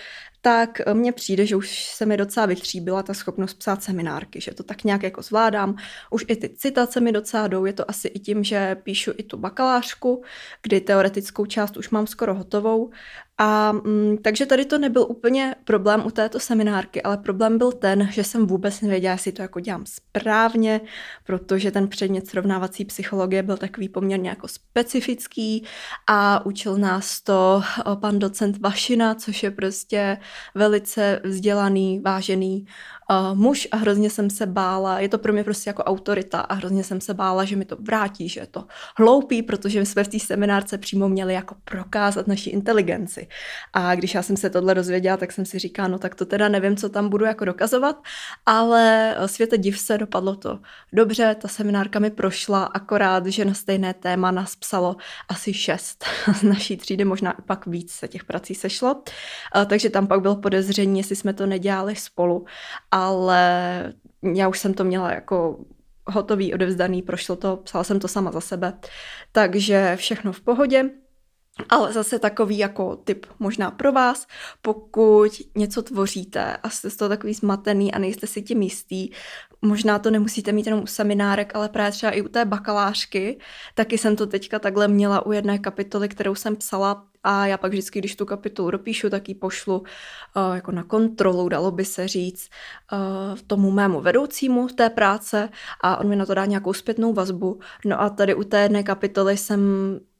tak 0.45 0.81
mně 0.93 1.11
přijde, 1.11 1.45
že 1.45 1.55
už 1.55 1.85
se 1.85 2.05
mi 2.05 2.17
docela 2.17 2.45
vytříbila 2.45 3.03
ta 3.03 3.13
schopnost 3.13 3.53
psát 3.53 3.83
seminárky, 3.83 4.41
že 4.41 4.53
to 4.53 4.63
tak 4.63 4.83
nějak 4.83 5.03
jako 5.03 5.21
zvládám. 5.21 5.75
Už 6.11 6.25
i 6.27 6.35
ty 6.35 6.49
citace 6.49 6.99
mi 6.99 7.11
docela 7.11 7.47
jdou, 7.47 7.65
je 7.65 7.73
to 7.73 7.89
asi 7.89 8.07
i 8.07 8.19
tím, 8.19 8.43
že 8.43 8.75
píšu 8.75 9.11
i 9.17 9.23
tu 9.23 9.37
bakalářku, 9.37 10.23
kdy 10.61 10.81
teoretickou 10.81 11.45
část 11.45 11.77
už 11.77 11.89
mám 11.89 12.07
skoro 12.07 12.35
hotovou 12.35 12.91
a 13.37 13.71
mm, 13.71 14.17
takže 14.17 14.45
tady 14.45 14.65
to 14.65 14.77
nebyl 14.77 15.05
úplně 15.09 15.55
problém 15.63 16.05
u 16.05 16.11
této 16.11 16.39
seminárky, 16.39 17.01
ale 17.01 17.17
problém 17.17 17.57
byl 17.57 17.71
ten, 17.71 18.07
že 18.11 18.23
jsem 18.23 18.47
vůbec 18.47 18.81
nevěděla, 18.81 19.11
jestli 19.11 19.31
to 19.31 19.41
jako 19.41 19.59
dělám 19.59 19.85
správně, 19.85 20.81
protože 21.25 21.71
ten 21.71 21.87
předmět 21.87 22.27
srovnávací 22.27 22.85
psychologie 22.85 23.43
byl 23.43 23.57
takový 23.57 23.89
poměrně 23.89 24.29
jako 24.29 24.47
specifický 24.47 25.63
a 26.07 26.45
učil 26.45 26.77
nás 26.77 27.21
to 27.21 27.63
pan 27.95 28.19
docent 28.19 28.57
Vašina, 28.57 29.15
což 29.15 29.43
je 29.43 29.51
prostě 29.51 30.17
velice 30.55 31.21
vzdělaný, 31.23 31.99
vážený 31.99 32.67
uh, 33.09 33.37
muž 33.37 33.67
a 33.71 33.77
hrozně 33.77 34.09
jsem 34.09 34.29
se 34.29 34.45
bála, 34.45 34.99
je 34.99 35.09
to 35.09 35.17
pro 35.17 35.33
mě 35.33 35.43
prostě 35.43 35.69
jako 35.69 35.83
autorita 35.83 36.39
a 36.39 36.53
hrozně 36.53 36.83
jsem 36.83 37.01
se 37.01 37.13
bála, 37.13 37.45
že 37.45 37.55
mi 37.55 37.65
to 37.65 37.77
vrátí, 37.79 38.29
že 38.29 38.39
je 38.39 38.47
to 38.47 38.65
hloupý, 38.97 39.43
protože 39.43 39.85
jsme 39.85 40.03
v 40.03 40.07
té 40.07 40.19
seminárce 40.19 40.77
přímo 40.77 41.09
měli 41.09 41.33
jako 41.33 41.55
prokázat 41.63 42.27
naši 42.27 42.49
inteligenci. 42.49 43.27
A 43.73 43.95
když 43.95 44.13
já 44.13 44.21
jsem 44.21 44.37
se 44.37 44.49
tohle 44.49 44.75
dozvěděla, 44.75 45.17
tak 45.17 45.31
jsem 45.31 45.45
si 45.45 45.59
říkala, 45.59 45.87
no 45.87 45.99
tak 45.99 46.15
to 46.15 46.25
teda 46.25 46.49
nevím, 46.49 46.75
co 46.75 46.89
tam 46.89 47.09
budu 47.09 47.25
jako 47.25 47.45
dokazovat, 47.45 47.95
ale 48.45 49.15
světe 49.25 49.57
div 49.57 49.79
se, 49.79 49.97
dopadlo 49.97 50.35
to 50.35 50.59
dobře, 50.93 51.35
ta 51.41 51.47
seminárka 51.47 51.99
mi 51.99 52.09
prošla, 52.09 52.63
akorát, 52.63 53.25
že 53.25 53.45
na 53.45 53.53
stejné 53.53 53.93
téma 53.93 54.31
nás 54.31 54.55
psalo 54.55 54.95
asi 55.29 55.53
šest. 55.53 56.05
Z 56.39 56.43
naší 56.43 56.77
třídy, 56.77 57.05
možná 57.05 57.31
i 57.31 57.41
pak 57.41 57.67
víc 57.67 57.91
se 57.91 58.07
těch 58.07 58.23
prací 58.23 58.55
sešlo, 58.55 59.03
takže 59.65 59.89
tam 59.89 60.07
pak 60.07 60.21
bylo 60.21 60.35
podezření, 60.35 60.99
jestli 60.99 61.15
jsme 61.15 61.33
to 61.33 61.45
nedělali 61.45 61.95
spolu 61.95 62.45
ale 62.95 63.93
já 64.35 64.47
už 64.47 64.59
jsem 64.59 64.73
to 64.73 64.83
měla 64.83 65.11
jako 65.13 65.59
hotový, 66.07 66.53
odevzdaný, 66.53 67.01
prošlo 67.01 67.35
to, 67.35 67.57
psala 67.57 67.83
jsem 67.83 67.99
to 67.99 68.07
sama 68.07 68.31
za 68.31 68.41
sebe, 68.41 68.73
takže 69.31 69.95
všechno 69.95 70.33
v 70.33 70.41
pohodě. 70.41 70.89
Ale 71.69 71.93
zase 71.93 72.19
takový 72.19 72.57
jako 72.57 72.95
tip 72.95 73.25
možná 73.39 73.71
pro 73.71 73.91
vás, 73.91 74.27
pokud 74.61 75.31
něco 75.55 75.81
tvoříte 75.81 76.57
a 76.57 76.69
jste 76.69 76.89
z 76.89 76.95
toho 76.95 77.09
takový 77.09 77.33
zmatený 77.33 77.93
a 77.93 77.99
nejste 77.99 78.27
si 78.27 78.41
tím 78.41 78.61
jistý, 78.61 79.09
možná 79.65 79.99
to 79.99 80.11
nemusíte 80.11 80.51
mít 80.51 80.65
jenom 80.65 80.83
u 80.83 80.87
seminárek, 80.87 81.55
ale 81.55 81.69
právě 81.69 81.91
třeba 81.91 82.11
i 82.11 82.21
u 82.21 82.27
té 82.27 82.45
bakalářky, 82.45 83.39
taky 83.73 83.97
jsem 83.97 84.15
to 84.15 84.27
teďka 84.27 84.59
takhle 84.59 84.87
měla 84.87 85.25
u 85.25 85.31
jedné 85.31 85.59
kapitoly, 85.59 86.09
kterou 86.09 86.35
jsem 86.35 86.55
psala. 86.55 87.05
A 87.23 87.45
já 87.45 87.57
pak 87.57 87.71
vždycky, 87.71 87.99
když 87.99 88.15
tu 88.15 88.25
kapitolu 88.25 88.71
dopíšu, 88.71 89.09
tak 89.09 89.29
ji 89.29 89.35
pošlu 89.35 89.79
uh, 89.79 90.55
jako 90.55 90.71
na 90.71 90.83
kontrolu, 90.83 91.49
dalo 91.49 91.71
by 91.71 91.85
se 91.85 92.07
říct, 92.07 92.49
uh, 92.91 93.37
tomu 93.47 93.71
mému 93.71 94.01
vedoucímu 94.01 94.67
té 94.67 94.89
práce. 94.89 95.49
A 95.83 95.97
on 95.97 96.09
mi 96.09 96.15
na 96.15 96.25
to 96.25 96.33
dá 96.33 96.45
nějakou 96.45 96.73
zpětnou 96.73 97.13
vazbu. 97.13 97.59
No 97.85 98.01
a 98.01 98.09
tady 98.09 98.35
u 98.35 98.43
té 98.43 98.61
jedné 98.61 98.83
kapitoly 98.83 99.37
jsem 99.37 99.59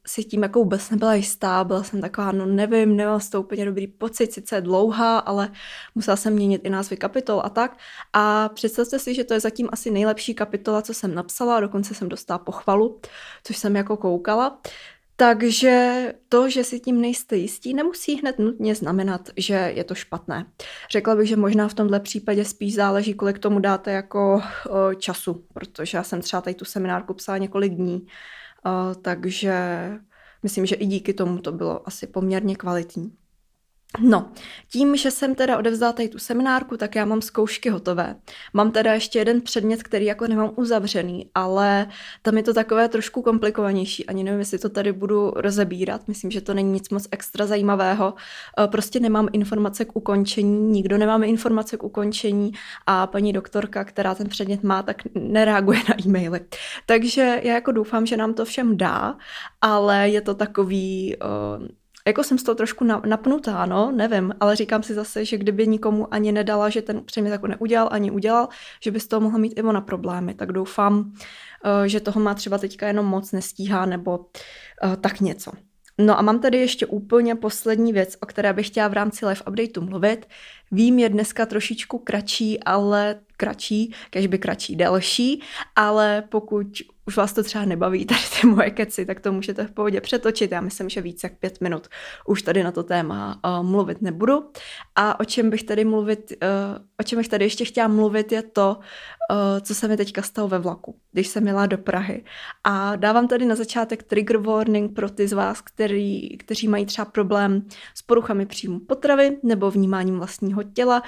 si 0.08 0.24
tím 0.24 0.44
jako 0.44 0.60
vůbec 0.60 0.90
nebyla 0.90 1.14
jistá, 1.14 1.64
byla 1.64 1.84
jsem 1.84 2.02
taková, 2.02 2.32
no 2.32 2.46
nevím, 2.46 2.96
nemám 2.96 3.20
z 3.20 3.36
úplně 3.36 3.66
dobrý 3.66 3.88
pocit, 3.88 4.34
sice 4.34 4.62
dlouhá, 4.62 5.20
ale 5.20 5.52
musela 5.96 6.18
jsem 6.18 6.34
měnit 6.34 6.62
i 6.64 6.70
názvy 6.70 6.98
kapitol 6.98 7.42
a 7.44 7.50
tak. 7.50 7.78
A 8.14 8.50
představte 8.50 9.00
si, 9.00 9.14
že 9.14 9.24
to 9.24 9.34
je 9.34 9.40
zatím 9.40 9.70
asi 9.72 9.92
nejlepší 9.92 10.34
kapitola, 10.34 10.82
co 10.82 10.94
jsem 10.94 11.16
napsala, 11.16 11.60
dokonce 11.60 11.94
jsem 11.94 12.10
dostala 12.10 12.38
pochvalu, 12.38 13.00
což 13.44 13.58
jsem 13.58 13.76
jako 13.76 13.98
koukala. 13.98 14.62
Takže 15.18 16.14
to, 16.30 16.50
že 16.50 16.64
si 16.64 16.80
tím 16.80 17.02
nejste 17.02 17.36
jistí, 17.36 17.74
nemusí 17.74 18.16
hned 18.16 18.40
nutně 18.40 18.76
znamenat, 18.76 19.30
že 19.38 19.72
je 19.76 19.84
to 19.84 19.96
špatné. 19.96 20.46
Řekla 20.92 21.16
bych, 21.16 21.28
že 21.28 21.36
možná 21.36 21.68
v 21.68 21.74
tomhle 21.74 22.00
případě 22.00 22.46
spíš 22.46 22.76
záleží, 22.76 23.14
kolik 23.14 23.40
tomu 23.40 23.60
dáte 23.60 23.92
jako 23.92 24.42
času, 24.98 25.46
protože 25.54 25.98
já 25.98 26.04
jsem 26.04 26.22
třeba 26.22 26.42
tady 26.42 26.54
tu 26.54 26.66
seminárku 26.66 27.14
psala 27.14 27.38
několik 27.38 27.74
dní, 27.74 28.08
takže 29.02 29.90
myslím, 30.44 30.66
že 30.66 30.76
i 30.76 30.86
díky 30.86 31.14
tomu 31.14 31.40
to 31.40 31.52
bylo 31.52 31.88
asi 31.88 32.08
poměrně 32.08 32.56
kvalitní. 32.56 33.18
No, 34.00 34.32
tím, 34.72 34.96
že 34.96 35.12
jsem 35.12 35.36
teda 35.36 35.58
odevzdala 35.58 35.94
tady 35.94 36.10
tu 36.10 36.20
seminárku, 36.20 36.78
tak 36.78 36.96
já 36.96 37.06
mám 37.06 37.22
zkoušky 37.22 37.70
hotové. 37.70 38.16
Mám 38.54 38.72
teda 38.72 38.94
ještě 38.94 39.20
jeden 39.20 39.42
předmět, 39.42 39.84
který 39.84 40.06
jako 40.06 40.28
nemám 40.28 40.52
uzavřený, 40.56 41.30
ale 41.36 41.88
tam 42.22 42.38
je 42.38 42.44
to 42.44 42.54
takové 42.54 42.90
trošku 42.90 43.22
komplikovanější. 43.22 44.06
Ani 44.06 44.24
nevím, 44.24 44.40
jestli 44.40 44.60
to 44.60 44.70
tady 44.70 44.94
budu 44.94 45.32
rozebírat. 45.36 46.08
Myslím, 46.08 46.32
že 46.32 46.42
to 46.42 46.54
není 46.54 46.72
nic 46.72 46.90
moc 46.90 47.08
extra 47.12 47.46
zajímavého. 47.46 48.14
Eh, 48.60 48.68
prostě 48.68 49.00
nemám 49.00 49.28
informace 49.34 49.86
k 49.86 49.96
ukončení, 49.96 50.72
nikdo 50.72 50.98
nemáme 50.98 51.28
informace 51.28 51.78
k 51.78 51.84
ukončení 51.84 52.52
a 52.88 53.08
paní 53.08 53.34
doktorka, 53.34 53.84
která 53.84 54.16
ten 54.16 54.30
předmět 54.30 54.64
má, 54.64 54.84
tak 54.84 55.02
nereaguje 55.16 55.80
na 55.90 55.96
e-maily. 56.06 56.40
Takže 56.86 57.42
já 57.44 57.54
jako 57.54 57.72
doufám, 57.72 58.06
že 58.06 58.18
nám 58.18 58.34
to 58.34 58.46
všem 58.46 58.78
dá, 58.78 59.18
ale 59.62 60.10
je 60.10 60.22
to 60.22 60.36
takový 60.36 61.16
uh, 61.60 61.68
jako 62.08 62.24
jsem 62.24 62.38
z 62.38 62.44
toho 62.44 62.56
trošku 62.56 62.84
napnutá, 63.06 63.66
no, 63.66 63.92
nevím, 63.92 64.34
ale 64.40 64.56
říkám 64.56 64.84
si 64.84 64.94
zase, 64.94 65.26
že 65.26 65.38
kdyby 65.38 65.68
nikomu 65.68 66.14
ani 66.14 66.32
nedala, 66.32 66.70
že 66.70 66.82
ten 66.82 67.04
předmět 67.06 67.32
jako 67.32 67.48
neudělal, 67.48 67.90
ani 67.92 68.12
udělal, 68.12 68.48
že 68.82 68.92
by 68.92 69.00
z 69.00 69.08
toho 69.08 69.22
mohla 69.22 69.40
mít 69.40 69.60
i 69.60 69.64
na 69.64 69.82
problémy, 69.82 70.34
tak 70.34 70.52
doufám, 70.52 71.14
eh, 71.66 71.90
že 71.90 72.00
toho 72.00 72.22
má 72.22 72.34
třeba 72.34 72.58
teďka 72.58 72.88
jenom 72.88 73.06
moc 73.06 73.32
nestíhá 73.32 73.86
nebo 73.86 74.26
eh, 74.84 74.98
tak 74.98 75.22
něco. 75.22 75.52
No 75.98 76.20
a 76.20 76.22
mám 76.22 76.40
tady 76.40 76.58
ještě 76.58 76.86
úplně 76.86 77.36
poslední 77.36 77.94
věc, 77.94 78.18
o 78.22 78.26
které 78.26 78.54
bych 78.54 78.68
chtěla 78.68 78.88
v 78.88 78.94
rámci 78.94 79.26
live 79.26 79.42
updateu 79.48 79.82
mluvit. 79.82 80.28
Vím, 80.72 81.00
je 81.00 81.10
dneska 81.10 81.46
trošičku 81.46 81.98
kratší, 81.98 82.64
ale 82.64 83.20
kratší, 83.38 83.94
kež 84.10 84.28
by 84.28 84.38
kratší, 84.38 84.76
delší, 84.76 85.42
ale 85.76 86.24
pokud 86.30 86.68
už 87.08 87.18
vás 87.18 87.34
to 87.34 87.44
třeba 87.44 87.66
nebaví, 87.66 88.06
tady 88.06 88.22
ty 88.42 88.48
moje 88.48 88.72
keci, 88.72 89.06
tak 89.06 89.20
to 89.20 89.32
můžete 89.32 89.68
v 89.68 89.72
pohodě 89.72 90.02
přetočit. 90.02 90.52
Já 90.52 90.62
myslím, 90.62 90.90
že 90.90 91.02
víc 91.02 91.24
jak 91.24 91.38
pět 91.40 91.62
minut 91.62 91.88
už 92.28 92.42
tady 92.42 92.64
na 92.64 92.72
to 92.72 92.84
téma 92.84 93.40
uh, 93.46 93.66
mluvit 93.66 94.02
nebudu. 94.02 94.50
A 94.96 95.20
o 95.20 95.26
čem 95.26 95.50
bych 95.50 95.64
tady 95.64 95.86
mluvit, 95.86 96.32
uh, 96.32 96.84
o 97.00 97.04
čem 97.04 97.20
bych 97.20 97.28
tady 97.28 97.46
ještě 97.46 97.66
chtěla 97.66 97.88
mluvit, 97.88 98.32
je 98.32 98.42
to, 98.42 98.78
uh, 99.32 99.60
co 99.62 99.76
se 99.76 99.88
mi 99.88 99.98
teďka 99.98 100.22
stalo 100.22 100.48
ve 100.48 100.60
vlaku, 100.60 100.96
když 101.12 101.28
jsem 101.28 101.48
jela 101.48 101.66
do 101.66 101.78
Prahy. 101.78 102.24
A 102.64 102.96
dávám 102.96 103.28
tady 103.28 103.46
na 103.46 103.56
začátek 103.56 104.04
trigger 104.04 104.38
warning 104.38 104.96
pro 104.96 105.10
ty 105.10 105.28
z 105.28 105.34
vás, 105.34 105.62
který, 105.62 106.38
kteří 106.38 106.68
mají 106.68 106.86
třeba 106.86 107.06
problém 107.06 107.66
s 107.96 108.02
poruchami 108.02 108.46
příjmu 108.46 108.80
potravy 108.80 109.38
nebo 109.44 109.72
vnímáním 109.72 110.18
vlastního 110.18 110.64
těla. 110.64 111.04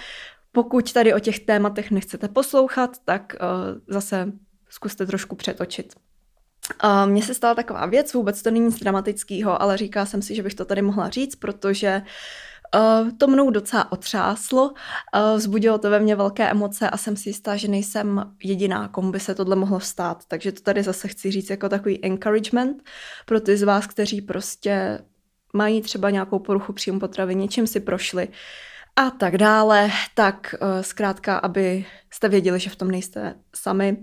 Pokud 0.51 0.93
tady 0.93 1.13
o 1.13 1.19
těch 1.19 1.39
tématech 1.39 1.91
nechcete 1.91 2.27
poslouchat, 2.27 2.97
tak 3.05 3.35
uh, 3.41 3.81
zase 3.87 4.31
zkuste 4.69 5.05
trošku 5.05 5.35
přetočit. 5.35 5.93
Mně 7.05 7.23
se 7.23 7.33
stala 7.33 7.55
taková 7.55 7.85
věc, 7.85 8.13
vůbec 8.13 8.41
to 8.41 8.51
není 8.51 8.65
nic 8.65 8.79
dramatického, 8.79 9.61
ale 9.61 9.77
říká 9.77 10.05
jsem 10.05 10.21
si, 10.21 10.35
že 10.35 10.43
bych 10.43 10.55
to 10.55 10.65
tady 10.65 10.81
mohla 10.81 11.09
říct, 11.09 11.35
protože 11.35 12.01
Uh, 12.75 13.11
to 13.17 13.27
mnou 13.27 13.49
docela 13.49 13.91
otřáslo, 13.91 14.63
uh, 14.69 15.37
vzbudilo 15.37 15.77
to 15.77 15.89
ve 15.89 15.99
mně 15.99 16.15
velké 16.15 16.49
emoce 16.49 16.89
a 16.89 16.97
jsem 16.97 17.15
si 17.15 17.29
jistá, 17.29 17.55
že 17.55 17.67
nejsem 17.67 18.33
jediná, 18.43 18.87
komu 18.87 19.11
by 19.11 19.19
se 19.19 19.35
tohle 19.35 19.55
mohlo 19.55 19.79
stát. 19.79 20.25
Takže 20.27 20.51
to 20.51 20.61
tady 20.61 20.83
zase 20.83 21.07
chci 21.07 21.31
říct 21.31 21.49
jako 21.49 21.69
takový 21.69 22.05
encouragement 22.05 22.83
pro 23.25 23.39
ty 23.39 23.57
z 23.57 23.63
vás, 23.63 23.87
kteří 23.87 24.21
prostě 24.21 24.99
mají 25.53 25.81
třeba 25.81 26.09
nějakou 26.09 26.39
poruchu 26.39 26.73
příjmu 26.73 26.99
potravy, 26.99 27.35
něčím 27.35 27.67
si 27.67 27.79
prošli, 27.79 28.27
a 28.99 29.09
tak 29.09 29.37
dále, 29.37 29.89
tak 30.13 30.55
uh, 30.61 30.81
zkrátka, 30.81 31.37
aby 31.37 31.85
jste 32.13 32.29
věděli, 32.29 32.59
že 32.59 32.69
v 32.69 32.75
tom 32.75 32.91
nejste 32.91 33.35
sami 33.55 33.97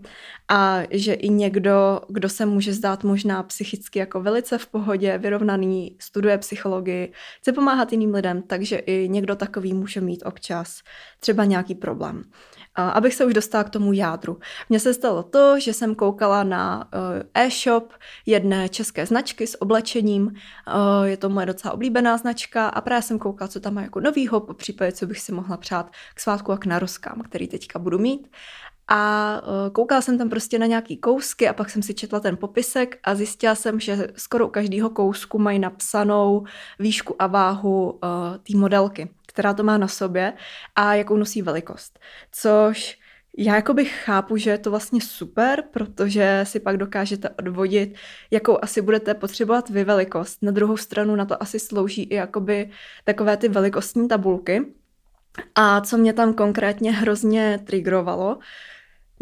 a 0.48 0.82
že 0.90 1.14
i 1.14 1.28
někdo, 1.28 2.00
kdo 2.08 2.28
se 2.28 2.46
může 2.46 2.72
zdát 2.72 3.04
možná 3.04 3.42
psychicky 3.42 3.98
jako 3.98 4.20
velice 4.20 4.58
v 4.58 4.66
pohodě, 4.66 5.18
vyrovnaný, 5.18 5.96
studuje 6.00 6.38
psychologii, 6.38 7.12
chce 7.40 7.52
pomáhat 7.52 7.92
jiným 7.92 8.14
lidem, 8.14 8.42
takže 8.42 8.76
i 8.76 9.08
někdo 9.08 9.36
takový 9.36 9.74
může 9.74 10.00
mít 10.00 10.22
občas 10.26 10.82
třeba 11.20 11.44
nějaký 11.44 11.74
problém. 11.74 12.22
Abych 12.76 13.14
se 13.14 13.24
už 13.24 13.34
dostala 13.34 13.64
k 13.64 13.70
tomu 13.70 13.92
jádru. 13.92 14.38
Mně 14.68 14.80
se 14.80 14.94
stalo 14.94 15.22
to, 15.22 15.60
že 15.60 15.72
jsem 15.72 15.94
koukala 15.94 16.44
na 16.44 16.88
eh, 17.34 17.44
e-shop 17.46 17.92
jedné 18.26 18.68
české 18.68 19.06
značky 19.06 19.46
s 19.46 19.62
oblečením. 19.62 20.32
Eh, 20.34 21.08
je 21.08 21.16
to 21.16 21.28
moje 21.28 21.46
docela 21.46 21.74
oblíbená 21.74 22.16
značka 22.16 22.68
a 22.68 22.80
právě 22.80 23.02
jsem 23.02 23.18
koukala, 23.18 23.48
co 23.48 23.60
tam 23.60 23.74
má 23.74 23.82
jako 23.82 24.00
novýho, 24.00 24.40
po 24.40 24.54
případě, 24.54 24.92
co 24.92 25.06
bych 25.06 25.20
si 25.20 25.32
mohla 25.32 25.56
přát 25.56 25.90
k 26.14 26.20
svátku 26.20 26.52
a 26.52 26.58
k 26.58 26.66
narozkám, 26.66 27.22
který 27.22 27.48
teďka 27.48 27.78
budu 27.78 27.98
mít. 27.98 28.28
A 28.88 29.32
eh, 29.42 29.70
koukala 29.70 30.00
jsem 30.00 30.18
tam 30.18 30.30
prostě 30.30 30.58
na 30.58 30.66
nějaký 30.66 30.96
kousky 30.96 31.48
a 31.48 31.52
pak 31.52 31.70
jsem 31.70 31.82
si 31.82 31.94
četla 31.94 32.20
ten 32.20 32.36
popisek 32.36 32.98
a 33.04 33.14
zjistila 33.14 33.54
jsem, 33.54 33.80
že 33.80 34.08
skoro 34.16 34.46
u 34.46 34.50
každého 34.50 34.90
kousku 34.90 35.38
mají 35.38 35.58
napsanou 35.58 36.44
výšku 36.78 37.22
a 37.22 37.26
váhu 37.26 37.98
té 38.42 38.56
modelky 38.56 39.08
která 39.34 39.54
to 39.54 39.62
má 39.62 39.78
na 39.78 39.88
sobě 39.88 40.32
a 40.76 40.94
jakou 40.94 41.16
nosí 41.16 41.42
velikost. 41.42 41.98
Což 42.32 42.98
já 43.38 43.54
jako 43.54 43.74
bych 43.74 43.92
chápu, 44.04 44.36
že 44.36 44.50
je 44.50 44.58
to 44.58 44.70
vlastně 44.70 45.00
super, 45.00 45.64
protože 45.70 46.40
si 46.44 46.60
pak 46.60 46.76
dokážete 46.76 47.28
odvodit, 47.28 47.94
jakou 48.30 48.58
asi 48.62 48.82
budete 48.82 49.14
potřebovat 49.14 49.68
vy 49.68 49.84
velikost. 49.84 50.42
Na 50.42 50.52
druhou 50.52 50.76
stranu 50.76 51.16
na 51.16 51.24
to 51.24 51.42
asi 51.42 51.58
slouží 51.58 52.02
i 52.02 52.14
jakoby 52.14 52.70
takové 53.04 53.36
ty 53.36 53.48
velikostní 53.48 54.08
tabulky. 54.08 54.66
A 55.54 55.80
co 55.80 55.98
mě 55.98 56.12
tam 56.12 56.34
konkrétně 56.34 56.92
hrozně 56.92 57.60
trigrovalo, 57.64 58.38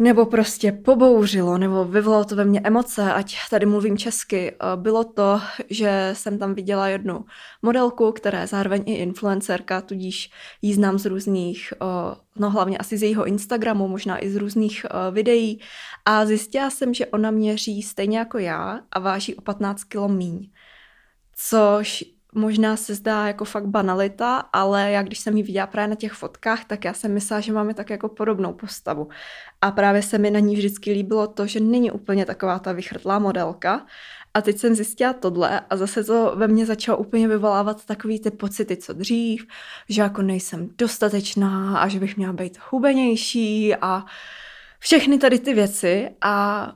nebo 0.03 0.25
prostě 0.25 0.71
pobouřilo, 0.71 1.57
nebo 1.57 1.85
vyvolalo 1.85 2.25
to 2.25 2.35
ve 2.35 2.45
mně 2.45 2.61
emoce, 2.63 3.13
ať 3.13 3.35
tady 3.49 3.65
mluvím 3.65 3.97
česky, 3.97 4.51
eh, 4.51 4.55
bylo 4.75 5.03
to, 5.03 5.41
že 5.69 6.09
jsem 6.13 6.37
tam 6.37 6.53
viděla 6.53 6.87
jednu 6.87 7.25
modelku, 7.61 8.11
která 8.11 8.41
je 8.41 8.47
zároveň 8.47 8.83
i 8.85 8.93
influencerka, 8.93 9.81
tudíž 9.81 10.31
ji 10.61 10.73
znám 10.73 10.99
z 10.99 11.05
různých, 11.05 11.73
eh, 11.73 11.85
no 12.35 12.49
hlavně 12.49 12.77
asi 12.77 12.97
z 12.97 13.03
jejího 13.03 13.25
Instagramu, 13.25 13.87
možná 13.87 14.23
i 14.23 14.29
z 14.29 14.35
různých 14.35 14.85
eh, 14.85 15.11
videí 15.11 15.59
a 16.05 16.25
zjistila 16.25 16.69
jsem, 16.69 16.93
že 16.93 17.05
ona 17.05 17.31
měří 17.31 17.81
stejně 17.81 18.17
jako 18.17 18.37
já 18.37 18.79
a 18.91 18.99
váží 18.99 19.35
o 19.35 19.41
15 19.41 19.83
kg 19.83 20.07
míň. 20.07 20.49
Což 21.35 22.03
možná 22.33 22.75
se 22.75 22.95
zdá 22.95 23.27
jako 23.27 23.45
fakt 23.45 23.67
banalita, 23.67 24.37
ale 24.53 24.91
já 24.91 25.01
když 25.03 25.19
jsem 25.19 25.37
ji 25.37 25.43
viděla 25.43 25.67
právě 25.67 25.87
na 25.87 25.95
těch 25.95 26.13
fotkách, 26.13 26.65
tak 26.65 26.85
já 26.85 26.93
jsem 26.93 27.13
myslela, 27.13 27.39
že 27.41 27.53
máme 27.53 27.73
tak 27.73 27.89
jako 27.89 28.09
podobnou 28.09 28.53
postavu. 28.53 29.09
A 29.61 29.71
právě 29.71 30.01
se 30.01 30.17
mi 30.17 30.31
na 30.31 30.39
ní 30.39 30.55
vždycky 30.55 30.91
líbilo 30.91 31.27
to, 31.27 31.47
že 31.47 31.59
není 31.59 31.91
úplně 31.91 32.25
taková 32.25 32.59
ta 32.59 32.71
vychrtlá 32.71 33.19
modelka. 33.19 33.85
A 34.33 34.41
teď 34.41 34.57
jsem 34.57 34.75
zjistila 34.75 35.13
tohle 35.13 35.59
a 35.59 35.77
zase 35.77 36.03
to 36.03 36.33
ve 36.35 36.47
mně 36.47 36.65
začalo 36.65 36.97
úplně 36.97 37.27
vyvolávat 37.27 37.85
takový 37.85 38.19
ty 38.19 38.31
pocity, 38.31 38.77
co 38.77 38.93
dřív, 38.93 39.45
že 39.89 40.01
jako 40.01 40.21
nejsem 40.21 40.69
dostatečná 40.77 41.77
a 41.79 41.87
že 41.87 41.99
bych 41.99 42.17
měla 42.17 42.33
být 42.33 42.59
hubenější 42.69 43.75
a 43.75 44.05
všechny 44.79 45.17
tady 45.17 45.39
ty 45.39 45.53
věci 45.53 46.09
a 46.21 46.73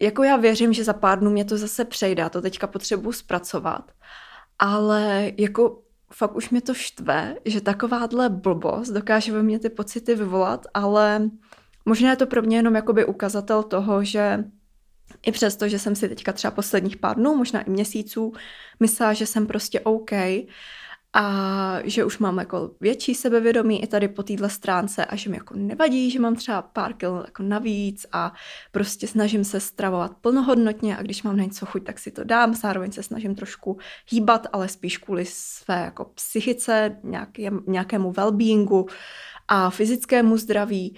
jako 0.00 0.22
já 0.22 0.36
věřím, 0.36 0.72
že 0.72 0.84
za 0.84 0.92
pár 0.92 1.18
dnů 1.18 1.30
mě 1.30 1.44
to 1.44 1.56
zase 1.56 1.84
přejde 1.84 2.22
a 2.22 2.28
to 2.28 2.40
teďka 2.42 2.66
potřebuji 2.66 3.12
zpracovat 3.12 3.90
ale 4.60 5.32
jako 5.36 5.82
fakt 6.12 6.36
už 6.36 6.50
mě 6.50 6.60
to 6.60 6.74
štve, 6.74 7.36
že 7.44 7.60
takováhle 7.60 8.28
blbost 8.28 8.90
dokáže 8.90 9.32
ve 9.32 9.42
mně 9.42 9.58
ty 9.58 9.68
pocity 9.68 10.14
vyvolat, 10.14 10.66
ale 10.74 11.30
možná 11.86 12.10
je 12.10 12.16
to 12.16 12.26
pro 12.26 12.42
mě 12.42 12.56
jenom 12.56 12.74
jakoby 12.74 13.04
ukazatel 13.04 13.62
toho, 13.62 14.04
že 14.04 14.44
i 15.26 15.32
přesto, 15.32 15.68
že 15.68 15.78
jsem 15.78 15.96
si 15.96 16.08
teďka 16.08 16.32
třeba 16.32 16.50
posledních 16.50 16.96
pár 16.96 17.16
dnů, 17.16 17.36
možná 17.36 17.62
i 17.62 17.70
měsíců, 17.70 18.32
myslela, 18.80 19.12
že 19.12 19.26
jsem 19.26 19.46
prostě 19.46 19.80
OK, 19.80 20.10
a 21.12 21.78
že 21.84 22.04
už 22.04 22.18
mám 22.18 22.38
jako 22.38 22.70
větší 22.80 23.14
sebevědomí 23.14 23.82
i 23.82 23.86
tady 23.86 24.08
po 24.08 24.22
téhle 24.22 24.50
stránce 24.50 25.04
a 25.04 25.16
že 25.16 25.30
mi 25.30 25.36
jako 25.36 25.54
nevadí, 25.56 26.10
že 26.10 26.20
mám 26.20 26.36
třeba 26.36 26.62
pár 26.62 26.92
kil 26.92 27.22
jako 27.26 27.42
navíc 27.42 28.06
a 28.12 28.32
prostě 28.72 29.08
snažím 29.08 29.44
se 29.44 29.60
stravovat 29.60 30.16
plnohodnotně 30.20 30.96
a 30.96 31.02
když 31.02 31.22
mám 31.22 31.36
na 31.36 31.44
něco 31.44 31.66
chuť, 31.66 31.84
tak 31.84 31.98
si 31.98 32.10
to 32.10 32.24
dám, 32.24 32.54
zároveň 32.54 32.92
se 32.92 33.02
snažím 33.02 33.34
trošku 33.34 33.78
hýbat, 34.08 34.46
ale 34.52 34.68
spíš 34.68 34.98
kvůli 34.98 35.24
své 35.28 35.80
jako 35.84 36.04
psychice, 36.04 36.98
nějaké, 37.02 37.50
nějakému 37.66 38.12
well-beingu 38.12 38.86
a 39.48 39.70
fyzickému 39.70 40.36
zdraví, 40.36 40.96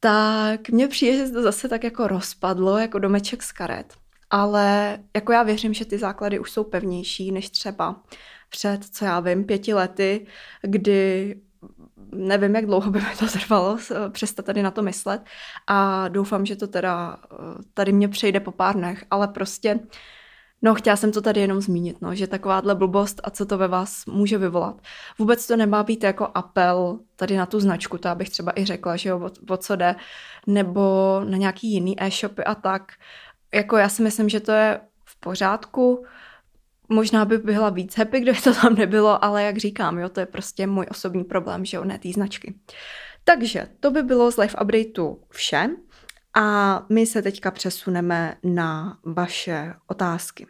tak 0.00 0.68
mně 0.68 0.88
přijde, 0.88 1.16
že 1.16 1.26
se 1.26 1.32
to 1.32 1.42
zase 1.42 1.68
tak 1.68 1.84
jako 1.84 2.06
rozpadlo, 2.06 2.78
jako 2.78 2.98
domeček 2.98 3.42
z 3.42 3.52
karet. 3.52 3.94
Ale 4.30 4.98
jako 5.16 5.32
já 5.32 5.42
věřím, 5.42 5.74
že 5.74 5.84
ty 5.84 5.98
základy 5.98 6.38
už 6.38 6.50
jsou 6.50 6.64
pevnější 6.64 7.32
než 7.32 7.50
třeba 7.50 8.02
před, 8.52 8.84
co 8.84 9.04
já 9.04 9.20
vím, 9.20 9.44
pěti 9.44 9.74
lety, 9.74 10.26
kdy 10.62 11.36
nevím, 12.12 12.54
jak 12.54 12.66
dlouho 12.66 12.90
by 12.90 12.98
mi 12.98 13.16
to 13.18 13.26
trvalo 13.26 13.78
přestat 14.12 14.46
tady 14.46 14.62
na 14.62 14.70
to 14.70 14.82
myslet 14.82 15.22
a 15.66 16.08
doufám, 16.08 16.46
že 16.46 16.56
to 16.56 16.66
teda 16.66 17.16
tady 17.74 17.92
mě 17.92 18.08
přejde 18.08 18.40
po 18.40 18.52
pár 18.52 18.74
dnech, 18.74 19.04
ale 19.10 19.28
prostě 19.28 19.80
No, 20.64 20.74
chtěla 20.74 20.96
jsem 20.96 21.12
to 21.12 21.22
tady 21.22 21.40
jenom 21.40 21.60
zmínit, 21.60 21.96
no, 22.00 22.14
že 22.14 22.26
takováhle 22.26 22.74
blbost 22.74 23.20
a 23.24 23.30
co 23.30 23.46
to 23.46 23.58
ve 23.58 23.68
vás 23.68 24.06
může 24.06 24.38
vyvolat. 24.38 24.80
Vůbec 25.18 25.46
to 25.46 25.56
nemá 25.56 25.82
být 25.82 26.04
jako 26.04 26.28
apel 26.34 26.98
tady 27.16 27.36
na 27.36 27.46
tu 27.46 27.60
značku, 27.60 27.98
to 27.98 28.08
abych 28.08 28.30
třeba 28.30 28.52
i 28.56 28.64
řekla, 28.64 28.96
že 28.96 29.08
jo, 29.08 29.20
o, 29.20 29.52
o 29.54 29.56
co 29.56 29.76
jde, 29.76 29.94
nebo 30.46 31.20
na 31.24 31.36
nějaký 31.36 31.72
jiný 31.72 32.02
e-shopy 32.02 32.44
a 32.44 32.54
tak. 32.54 32.92
Jako 33.54 33.76
já 33.76 33.88
si 33.88 34.02
myslím, 34.02 34.28
že 34.28 34.40
to 34.40 34.52
je 34.52 34.80
v 35.04 35.20
pořádku, 35.20 36.04
možná 36.88 37.24
by 37.24 37.38
byla 37.38 37.70
víc 37.70 37.98
happy, 37.98 38.20
kdyby 38.20 38.40
to 38.40 38.54
tam 38.54 38.74
nebylo, 38.74 39.24
ale 39.24 39.42
jak 39.42 39.56
říkám, 39.56 39.98
jo, 39.98 40.08
to 40.08 40.20
je 40.20 40.26
prostě 40.26 40.66
můj 40.66 40.86
osobní 40.90 41.24
problém, 41.24 41.64
že 41.64 41.76
jo, 41.76 41.84
ne 41.84 41.98
té 41.98 42.08
značky. 42.12 42.54
Takže 43.24 43.68
to 43.80 43.90
by 43.90 44.02
bylo 44.02 44.32
z 44.32 44.36
Live 44.36 44.54
Updateu 44.62 45.22
vše 45.30 45.70
a 46.36 46.86
my 46.88 47.06
se 47.06 47.22
teďka 47.22 47.50
přesuneme 47.50 48.36
na 48.42 48.98
vaše 49.04 49.74
otázky. 49.86 50.46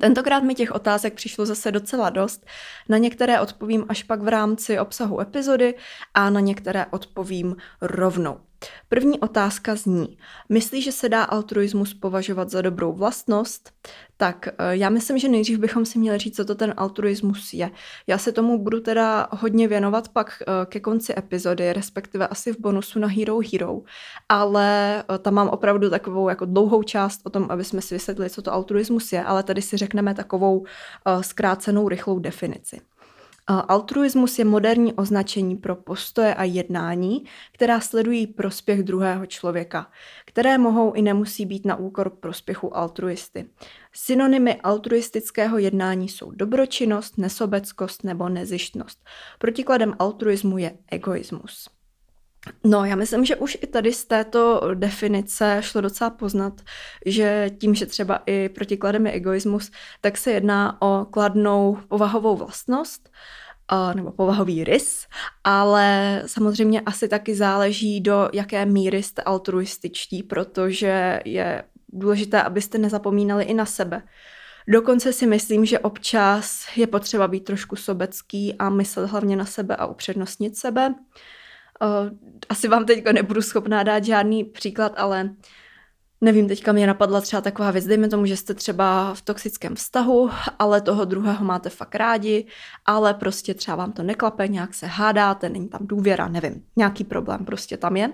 Tentokrát 0.00 0.42
mi 0.42 0.54
těch 0.54 0.72
otázek 0.72 1.14
přišlo 1.14 1.46
zase 1.46 1.72
docela 1.72 2.10
dost. 2.10 2.46
Na 2.88 2.98
některé 2.98 3.40
odpovím 3.40 3.84
až 3.88 4.02
pak 4.02 4.22
v 4.22 4.28
rámci 4.28 4.78
obsahu 4.78 5.20
epizody 5.20 5.74
a 6.14 6.30
na 6.30 6.40
některé 6.40 6.86
odpovím 6.86 7.56
rovnou. 7.80 8.40
První 8.88 9.20
otázka 9.20 9.74
zní, 9.74 10.18
myslíš, 10.48 10.84
že 10.84 10.92
se 10.92 11.08
dá 11.08 11.24
altruismus 11.24 11.94
považovat 11.94 12.50
za 12.50 12.62
dobrou 12.62 12.92
vlastnost? 12.92 13.72
Tak 14.16 14.48
eh, 14.48 14.52
já 14.70 14.90
myslím, 14.90 15.18
že 15.18 15.28
nejdřív 15.28 15.58
bychom 15.58 15.84
si 15.84 15.98
měli 15.98 16.18
říct, 16.18 16.36
co 16.36 16.44
to 16.44 16.54
ten 16.54 16.74
altruismus 16.76 17.52
je. 17.52 17.70
Já 18.06 18.18
se 18.18 18.32
tomu 18.32 18.58
budu 18.58 18.80
teda 18.80 19.28
hodně 19.30 19.68
věnovat 19.68 20.08
pak 20.08 20.42
eh, 20.42 20.66
ke 20.66 20.80
konci 20.80 21.14
epizody, 21.18 21.72
respektive 21.72 22.28
asi 22.28 22.52
v 22.52 22.60
bonusu 22.60 22.98
na 22.98 23.08
Hero 23.08 23.38
Hero, 23.52 23.80
ale 24.28 24.98
eh, 25.14 25.18
tam 25.18 25.34
mám 25.34 25.48
opravdu 25.48 25.90
takovou 25.90 26.28
jako 26.28 26.44
dlouhou 26.44 26.82
část 26.82 27.20
o 27.24 27.30
tom, 27.30 27.46
aby 27.50 27.64
jsme 27.64 27.82
si 27.82 27.94
vysvětlili, 27.94 28.30
co 28.30 28.42
to 28.42 28.52
altruismus 28.52 29.12
je, 29.12 29.24
ale 29.24 29.42
tady 29.42 29.62
si 29.62 29.76
řekneme 29.76 30.14
takovou 30.14 30.64
zkrácenou 31.20 31.88
rychlou 31.88 32.18
definici. 32.18 32.80
Altruismus 33.50 34.38
je 34.38 34.44
moderní 34.44 34.92
označení 34.92 35.56
pro 35.56 35.76
postoje 35.76 36.34
a 36.34 36.44
jednání, 36.44 37.24
která 37.52 37.80
sledují 37.80 38.26
prospěch 38.26 38.82
druhého 38.82 39.26
člověka, 39.26 39.90
které 40.24 40.58
mohou 40.58 40.92
i 40.92 41.02
nemusí 41.02 41.46
být 41.46 41.66
na 41.66 41.76
úkor 41.76 42.10
prospěchu 42.10 42.76
altruisty. 42.76 43.50
Synonymy 43.92 44.60
altruistického 44.60 45.58
jednání 45.58 46.08
jsou 46.08 46.30
dobročinnost, 46.30 47.18
nesobeckost 47.18 48.04
nebo 48.04 48.28
nezištnost. 48.28 49.04
Protikladem 49.38 49.94
altruismu 49.98 50.58
je 50.58 50.78
egoismus. 50.90 51.77
No, 52.64 52.84
já 52.84 52.96
myslím, 52.96 53.24
že 53.24 53.36
už 53.36 53.58
i 53.60 53.66
tady 53.66 53.92
z 53.92 54.04
této 54.04 54.60
definice 54.74 55.58
šlo 55.60 55.80
docela 55.80 56.10
poznat, 56.10 56.60
že 57.06 57.50
tím, 57.60 57.74
že 57.74 57.86
třeba 57.86 58.22
i 58.26 58.48
protikladem 58.48 59.06
je 59.06 59.12
egoismus, 59.12 59.70
tak 60.00 60.18
se 60.18 60.30
jedná 60.30 60.82
o 60.82 61.04
kladnou 61.04 61.78
povahovou 61.88 62.36
vlastnost, 62.36 63.10
nebo 63.94 64.12
povahový 64.12 64.64
rys, 64.64 65.06
ale 65.44 66.22
samozřejmě 66.26 66.80
asi 66.80 67.08
taky 67.08 67.34
záleží, 67.34 68.00
do 68.00 68.28
jaké 68.32 68.66
míry 68.66 69.02
jste 69.02 69.22
altruističtí, 69.22 70.22
protože 70.22 71.20
je 71.24 71.64
důležité, 71.88 72.42
abyste 72.42 72.78
nezapomínali 72.78 73.44
i 73.44 73.54
na 73.54 73.66
sebe. 73.66 74.02
Dokonce 74.68 75.12
si 75.12 75.26
myslím, 75.26 75.64
že 75.64 75.78
občas 75.78 76.66
je 76.76 76.86
potřeba 76.86 77.28
být 77.28 77.44
trošku 77.44 77.76
sobecký 77.76 78.54
a 78.58 78.68
myslet 78.68 79.10
hlavně 79.10 79.36
na 79.36 79.44
sebe 79.44 79.76
a 79.76 79.86
upřednostnit 79.86 80.56
sebe. 80.56 80.94
Asi 82.48 82.68
vám 82.68 82.86
teď 82.86 83.04
nebudu 83.12 83.42
schopná 83.42 83.82
dát 83.82 84.04
žádný 84.04 84.44
příklad, 84.44 84.92
ale 84.96 85.30
Nevím, 86.20 86.48
teďka 86.48 86.72
mě 86.72 86.86
napadla 86.86 87.20
třeba 87.20 87.40
taková 87.40 87.70
věc, 87.70 87.86
dejme 87.86 88.08
tomu, 88.08 88.26
že 88.26 88.36
jste 88.36 88.54
třeba 88.54 89.14
v 89.14 89.22
toxickém 89.22 89.74
vztahu, 89.74 90.30
ale 90.58 90.80
toho 90.80 91.04
druhého 91.04 91.44
máte 91.44 91.70
fakt 91.70 91.94
rádi, 91.94 92.46
ale 92.86 93.14
prostě 93.14 93.54
třeba 93.54 93.76
vám 93.76 93.92
to 93.92 94.02
neklape, 94.02 94.48
nějak 94.48 94.74
se 94.74 94.86
hádáte, 94.86 95.48
není 95.48 95.68
tam 95.68 95.80
důvěra, 95.86 96.28
nevím, 96.28 96.64
nějaký 96.76 97.04
problém 97.04 97.44
prostě 97.44 97.76
tam 97.76 97.96
je. 97.96 98.12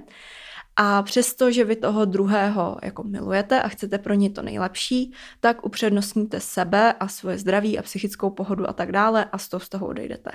A 0.76 1.02
přesto, 1.02 1.52
že 1.52 1.64
vy 1.64 1.76
toho 1.76 2.04
druhého 2.04 2.78
jako 2.83 3.02
milujete 3.02 3.62
a 3.62 3.69
chcete 3.69 3.99
pro 3.99 4.14
ně 4.14 4.31
to 4.31 4.43
nejlepší, 4.43 5.12
tak 5.40 5.66
upřednostníte 5.66 6.40
sebe 6.40 6.93
a 6.93 7.09
svoje 7.09 7.38
zdraví 7.38 7.78
a 7.78 7.83
psychickou 7.83 8.31
pohodu 8.31 8.69
a 8.69 8.73
tak 8.73 8.93
dále 8.93 9.25
a 9.33 9.38
z 9.38 9.49
toho 9.49 9.59
vztahu 9.59 9.87
odejdete. 9.87 10.31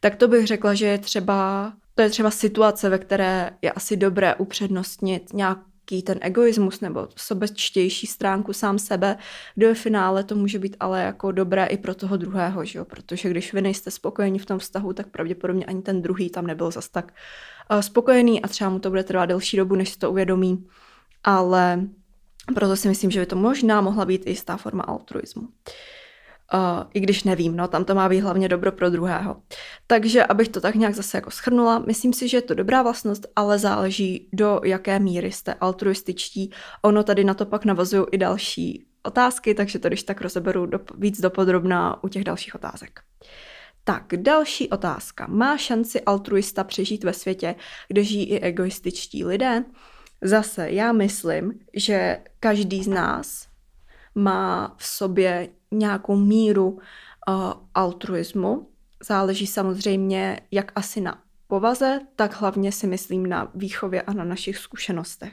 Tak 0.00 0.16
to 0.16 0.28
bych 0.28 0.46
řekla, 0.46 0.74
že 0.74 0.86
je 0.86 0.98
třeba, 0.98 1.72
to 1.94 2.02
je 2.02 2.10
třeba 2.10 2.30
situace, 2.30 2.88
ve 2.88 2.98
které 2.98 3.50
je 3.62 3.72
asi 3.72 3.96
dobré 3.96 4.34
upřednostnit 4.34 5.32
nějak 5.32 5.58
nějaký 5.90 6.02
ten 6.02 6.18
egoismus 6.20 6.80
nebo 6.80 7.08
sobečtější 7.16 8.06
stránku 8.06 8.52
sám 8.52 8.78
sebe, 8.78 9.16
ve 9.56 9.74
finále 9.74 10.24
to 10.24 10.34
může 10.34 10.58
být 10.58 10.76
ale 10.80 11.02
jako 11.02 11.32
dobré 11.32 11.66
i 11.66 11.76
pro 11.76 11.94
toho 11.94 12.16
druhého, 12.16 12.64
že 12.64 12.78
jo? 12.78 12.84
protože 12.84 13.30
když 13.30 13.52
vy 13.52 13.62
nejste 13.62 13.90
spokojeni 13.90 14.38
v 14.38 14.46
tom 14.46 14.58
vztahu, 14.58 14.92
tak 14.92 15.06
pravděpodobně 15.06 15.64
ani 15.64 15.82
ten 15.82 16.02
druhý 16.02 16.30
tam 16.30 16.46
nebyl 16.46 16.70
zas 16.70 16.88
tak 16.88 17.12
spokojený 17.80 18.42
a 18.42 18.48
třeba 18.48 18.70
mu 18.70 18.78
to 18.78 18.90
bude 18.90 19.04
trvat 19.04 19.26
delší 19.26 19.56
dobu, 19.56 19.74
než 19.74 19.88
si 19.88 19.98
to 19.98 20.10
uvědomí, 20.10 20.66
ale 21.24 21.80
proto 22.54 22.76
si 22.76 22.88
myslím, 22.88 23.10
že 23.10 23.20
by 23.20 23.26
to 23.26 23.36
možná 23.36 23.80
mohla 23.80 24.04
být 24.04 24.26
i 24.26 24.30
jistá 24.30 24.56
forma 24.56 24.82
altruismu. 24.82 25.42
Uh, 25.42 25.48
Uh, 26.54 26.84
I 26.94 27.00
když 27.00 27.24
nevím, 27.24 27.56
no, 27.56 27.68
tam 27.68 27.84
to 27.84 27.94
má 27.94 28.08
být 28.08 28.20
hlavně 28.20 28.48
dobro 28.48 28.72
pro 28.72 28.90
druhého. 28.90 29.36
Takže 29.86 30.24
abych 30.24 30.48
to 30.48 30.60
tak 30.60 30.74
nějak 30.74 30.94
zase 30.94 31.16
jako 31.16 31.30
schrnula, 31.30 31.78
myslím 31.78 32.12
si, 32.12 32.28
že 32.28 32.36
je 32.36 32.42
to 32.42 32.54
dobrá 32.54 32.82
vlastnost, 32.82 33.26
ale 33.36 33.58
záleží 33.58 34.28
do 34.32 34.60
jaké 34.64 34.98
míry 34.98 35.32
jste 35.32 35.54
altruističtí. 35.54 36.50
Ono 36.82 37.02
tady 37.02 37.24
na 37.24 37.34
to 37.34 37.46
pak 37.46 37.64
navazují 37.64 38.04
i 38.12 38.18
další 38.18 38.86
otázky, 39.02 39.54
takže 39.54 39.78
to 39.78 39.88
když 39.88 40.02
tak 40.02 40.20
rozeberu 40.20 40.66
do, 40.66 40.80
víc 40.98 41.20
dopodrobná 41.20 42.04
u 42.04 42.08
těch 42.08 42.24
dalších 42.24 42.54
otázek. 42.54 43.00
Tak, 43.84 44.04
další 44.16 44.70
otázka. 44.70 45.26
Má 45.26 45.56
šanci 45.56 46.00
altruista 46.00 46.64
přežít 46.64 47.04
ve 47.04 47.12
světě, 47.12 47.54
kde 47.88 48.04
žijí 48.04 48.30
i 48.30 48.40
egoističtí 48.40 49.24
lidé? 49.24 49.64
Zase, 50.22 50.70
já 50.70 50.92
myslím, 50.92 51.52
že 51.74 52.18
každý 52.40 52.82
z 52.82 52.88
nás 52.88 53.48
má 54.14 54.74
v 54.78 54.86
sobě 54.86 55.48
nějakou 55.70 56.16
míru 56.16 56.70
uh, 56.70 56.80
altruismu. 57.74 58.68
Záleží 59.08 59.46
samozřejmě 59.46 60.40
jak 60.50 60.72
asi 60.74 61.00
na 61.00 61.22
povaze, 61.46 62.00
tak 62.16 62.40
hlavně 62.40 62.72
si 62.72 62.86
myslím 62.86 63.26
na 63.26 63.50
výchově 63.54 64.02
a 64.02 64.12
na 64.12 64.24
našich 64.24 64.58
zkušenostech. 64.58 65.32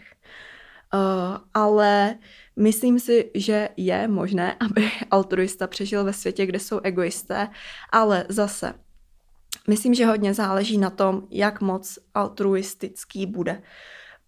Uh, 0.94 1.38
ale 1.54 2.16
myslím 2.56 3.00
si, 3.00 3.32
že 3.36 3.70
je 3.78 4.08
možné, 4.08 4.56
aby 4.60 4.92
altruista 5.12 5.68
přežil 5.68 6.04
ve 6.04 6.14
světě, 6.14 6.46
kde 6.46 6.60
jsou 6.60 6.80
egoisté, 6.84 7.50
ale 7.92 8.26
zase 8.30 8.74
myslím, 9.68 9.94
že 9.94 10.06
hodně 10.06 10.34
záleží 10.34 10.78
na 10.78 10.90
tom, 10.90 11.28
jak 11.30 11.62
moc 11.62 12.00
altruistický 12.14 13.26
bude. 13.26 13.62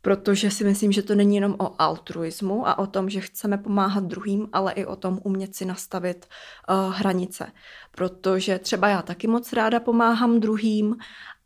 Protože 0.04 0.52
si 0.52 0.64
myslím, 0.64 0.92
že 0.92 1.02
to 1.02 1.16
není 1.16 1.36
jenom 1.36 1.56
o 1.60 1.82
altruismu 1.82 2.68
a 2.68 2.80
o 2.80 2.88
tom, 2.88 3.10
že 3.10 3.22
chceme 3.22 3.58
pomáhat 3.58 4.04
druhým, 4.04 4.50
ale 4.54 4.72
i 4.72 4.86
o 4.86 4.96
tom 4.96 5.20
umět 5.24 5.56
si 5.56 5.66
nastavit 5.66 6.26
uh, 6.70 6.94
hranice. 6.94 7.52
Protože 7.92 8.60
třeba 8.60 8.88
já 8.88 9.02
taky 9.02 9.28
moc 9.28 9.54
ráda 9.54 9.80
pomáhám 9.80 10.40
druhým, 10.40 10.96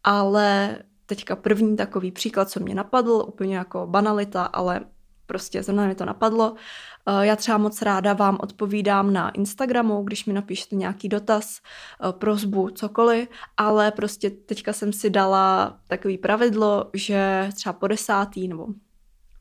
ale 0.03 0.77
teďka 1.05 1.35
první 1.35 1.77
takový 1.77 2.11
příklad, 2.11 2.49
co 2.49 2.59
mě 2.59 2.75
napadl, 2.75 3.25
úplně 3.27 3.57
jako 3.57 3.87
banalita, 3.87 4.43
ale 4.43 4.81
prostě 5.25 5.63
zrovna 5.63 5.87
mi 5.87 5.95
to 5.95 6.05
napadlo. 6.05 6.55
Eh, 7.07 7.25
já 7.25 7.35
třeba 7.35 7.57
moc 7.57 7.81
ráda 7.81 8.13
vám 8.13 8.37
odpovídám 8.41 9.13
na 9.13 9.29
Instagramu, 9.29 10.03
když 10.03 10.25
mi 10.25 10.33
napíšete 10.33 10.75
nějaký 10.75 11.09
dotaz, 11.09 11.59
eh, 11.59 12.13
prozbu, 12.13 12.69
cokoliv, 12.69 13.29
ale 13.57 13.91
prostě 13.91 14.29
teďka 14.29 14.73
jsem 14.73 14.93
si 14.93 15.09
dala 15.09 15.77
takový 15.87 16.17
pravidlo, 16.17 16.89
že 16.93 17.49
třeba 17.53 17.73
po 17.73 17.87
desátý 17.87 18.47
nebo 18.47 18.67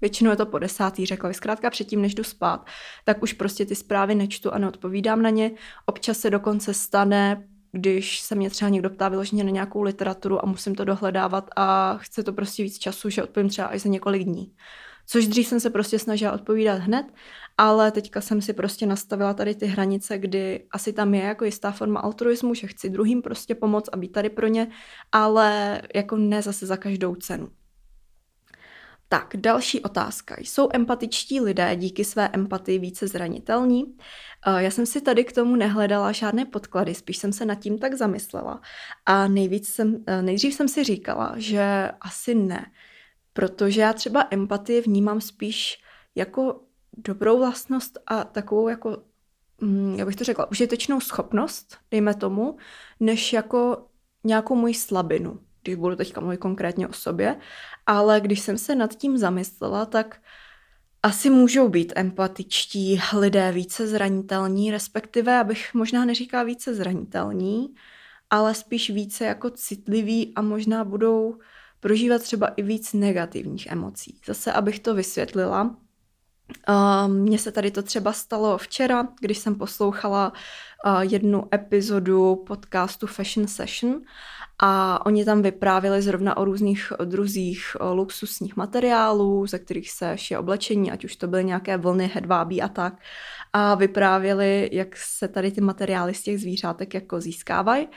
většinou 0.00 0.30
je 0.30 0.36
to 0.36 0.46
po 0.46 0.58
desátý, 0.58 1.06
řekla 1.06 1.28
bych 1.28 1.36
zkrátka 1.36 1.70
předtím, 1.70 2.02
než 2.02 2.14
jdu 2.14 2.24
spát, 2.24 2.66
tak 3.04 3.22
už 3.22 3.32
prostě 3.32 3.66
ty 3.66 3.74
zprávy 3.74 4.14
nečtu 4.14 4.54
a 4.54 4.58
neodpovídám 4.58 5.22
na 5.22 5.30
ně. 5.30 5.50
Občas 5.86 6.18
se 6.18 6.30
dokonce 6.30 6.74
stane, 6.74 7.48
když 7.72 8.20
se 8.20 8.34
mě 8.34 8.50
třeba 8.50 8.68
někdo 8.68 8.90
ptá 8.90 9.08
vyloženě 9.08 9.44
na 9.44 9.50
nějakou 9.50 9.82
literaturu 9.82 10.44
a 10.44 10.46
musím 10.46 10.74
to 10.74 10.84
dohledávat 10.84 11.50
a 11.56 11.96
chce 11.96 12.22
to 12.22 12.32
prostě 12.32 12.62
víc 12.62 12.78
času, 12.78 13.10
že 13.10 13.22
odpovím 13.22 13.48
třeba 13.48 13.68
až 13.68 13.80
za 13.80 13.88
několik 13.88 14.24
dní. 14.24 14.52
Což 15.06 15.26
dřív 15.26 15.46
jsem 15.46 15.60
se 15.60 15.70
prostě 15.70 15.98
snažila 15.98 16.32
odpovídat 16.32 16.74
hned, 16.74 17.06
ale 17.58 17.90
teďka 17.90 18.20
jsem 18.20 18.42
si 18.42 18.52
prostě 18.52 18.86
nastavila 18.86 19.34
tady 19.34 19.54
ty 19.54 19.66
hranice, 19.66 20.18
kdy 20.18 20.66
asi 20.70 20.92
tam 20.92 21.14
je 21.14 21.22
jako 21.22 21.44
jistá 21.44 21.70
forma 21.70 22.00
altruismu, 22.00 22.54
že 22.54 22.66
chci 22.66 22.90
druhým 22.90 23.22
prostě 23.22 23.54
pomoct 23.54 23.88
a 23.92 23.96
být 23.96 24.12
tady 24.12 24.30
pro 24.30 24.46
ně, 24.46 24.68
ale 25.12 25.82
jako 25.94 26.16
ne 26.16 26.42
zase 26.42 26.66
za 26.66 26.76
každou 26.76 27.14
cenu. 27.14 27.48
Tak, 29.08 29.36
další 29.36 29.80
otázka. 29.80 30.36
Jsou 30.38 30.68
empatičtí 30.72 31.40
lidé 31.40 31.76
díky 31.76 32.04
své 32.04 32.28
empatii 32.32 32.78
více 32.78 33.08
zranitelní? 33.08 33.84
Eh, 34.46 34.62
já 34.62 34.70
jsem 34.70 34.86
si 34.86 35.00
tady 35.00 35.24
k 35.24 35.32
tomu 35.32 35.56
nehledala 35.56 36.12
žádné 36.12 36.44
podklady, 36.44 36.94
spíš 36.94 37.16
jsem 37.16 37.32
se 37.32 37.44
nad 37.44 37.54
tím 37.54 37.78
tak 37.78 37.94
zamyslela. 37.94 38.60
A 39.06 39.28
nejvíc 39.28 39.68
jsem, 39.68 40.04
eh, 40.06 40.22
nejdřív 40.22 40.54
jsem 40.54 40.68
si 40.68 40.84
říkala, 40.84 41.34
že 41.36 41.90
asi 42.00 42.34
ne. 42.34 42.66
Protože 43.34 43.80
já 43.80 43.92
třeba 43.92 44.28
empatii 44.30 44.80
vnímám 44.80 45.20
spíš 45.20 45.82
jako 46.14 46.60
dobrou 46.96 47.38
vlastnost 47.38 47.98
a 48.06 48.24
takovou 48.24 48.68
jako, 48.68 49.02
mm, 49.60 49.94
jak 49.98 50.06
bych 50.06 50.16
to 50.16 50.24
řekla, 50.24 50.50
užitečnou 50.50 51.00
schopnost, 51.00 51.78
dejme 51.90 52.14
tomu, 52.14 52.56
než 53.00 53.32
jako 53.32 53.86
nějakou 54.24 54.54
moji 54.54 54.74
slabinu, 54.74 55.40
když 55.62 55.74
budu 55.74 55.96
teďka 55.96 56.20
mluvit 56.20 56.40
konkrétně 56.40 56.88
o 56.88 56.92
sobě. 56.92 57.36
Ale 57.86 58.20
když 58.20 58.40
jsem 58.40 58.58
se 58.58 58.74
nad 58.74 58.94
tím 58.94 59.18
zamyslela, 59.18 59.86
tak 59.86 60.20
asi 61.02 61.30
můžou 61.30 61.68
být 61.68 61.92
empatičtí 61.96 63.00
lidé 63.18 63.52
více 63.52 63.86
zranitelní, 63.86 64.70
respektive, 64.70 65.38
abych 65.38 65.74
možná 65.74 66.04
neříkala 66.04 66.42
více 66.44 66.74
zranitelní, 66.74 67.74
ale 68.30 68.54
spíš 68.54 68.90
více 68.90 69.24
jako 69.24 69.50
citliví 69.50 70.32
a 70.36 70.42
možná 70.42 70.84
budou 70.84 71.38
prožívat 71.84 72.22
třeba 72.22 72.46
i 72.46 72.62
víc 72.62 72.92
negativních 72.92 73.66
emocí. 73.66 74.20
Zase, 74.26 74.52
abych 74.52 74.80
to 74.80 74.94
vysvětlila, 74.94 75.76
mně 77.06 77.38
se 77.38 77.52
tady 77.52 77.70
to 77.70 77.82
třeba 77.82 78.12
stalo 78.12 78.58
včera, 78.58 79.08
když 79.20 79.38
jsem 79.38 79.54
poslouchala 79.54 80.32
jednu 81.00 81.48
epizodu 81.54 82.44
podcastu 82.46 83.06
Fashion 83.06 83.48
Session 83.48 84.00
a 84.58 85.06
oni 85.06 85.24
tam 85.24 85.42
vyprávěli 85.42 86.02
zrovna 86.02 86.36
o 86.36 86.44
různých 86.44 86.92
druzích 87.04 87.76
luxusních 87.92 88.56
materiálů, 88.56 89.46
ze 89.46 89.58
kterých 89.58 89.90
se 89.90 90.12
šije 90.18 90.38
oblečení, 90.38 90.90
ať 90.90 91.04
už 91.04 91.16
to 91.16 91.26
byly 91.26 91.44
nějaké 91.44 91.76
vlny, 91.76 92.10
hedvábí 92.14 92.62
a 92.62 92.68
tak. 92.68 92.94
A 93.52 93.74
vyprávěli, 93.74 94.70
jak 94.72 94.96
se 94.96 95.28
tady 95.28 95.50
ty 95.50 95.60
materiály 95.60 96.14
z 96.14 96.22
těch 96.22 96.40
zvířátek 96.40 96.94
jako 96.94 97.20
získávají. 97.20 97.88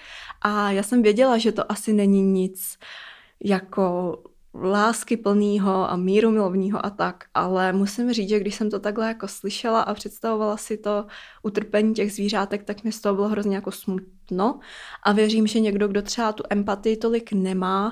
A 0.42 0.72
já 0.72 0.84
jsem 0.84 1.02
věděla, 1.02 1.38
že 1.38 1.52
to 1.52 1.72
asi 1.72 1.94
není 1.94 2.22
nic 2.22 2.78
jako 3.44 4.18
lásky 4.54 5.18
plného 5.18 5.90
a 5.90 5.96
míru 5.96 6.32
milovního 6.32 6.86
a 6.86 6.90
tak, 6.90 7.24
ale 7.34 7.74
musím 7.74 8.14
říct, 8.14 8.30
že 8.30 8.40
když 8.40 8.56
jsem 8.56 8.70
to 8.70 8.80
takhle 8.80 9.08
jako 9.08 9.28
slyšela 9.28 9.82
a 9.82 9.94
představovala 9.94 10.58
si 10.58 10.78
to 10.78 11.06
utrpení 11.44 11.94
těch 11.94 12.14
zvířátek, 12.14 12.64
tak 12.64 12.84
mi 12.84 12.92
z 12.92 13.02
toho 13.02 13.16
bylo 13.16 13.28
hrozně 13.28 13.56
jako 13.56 13.72
smutno 13.72 14.60
a 15.04 15.12
věřím, 15.12 15.48
že 15.48 15.60
někdo, 15.60 15.88
kdo 15.88 16.02
třeba 16.02 16.32
tu 16.32 16.44
empatii 16.50 16.98
tolik 16.98 17.32
nemá, 17.34 17.92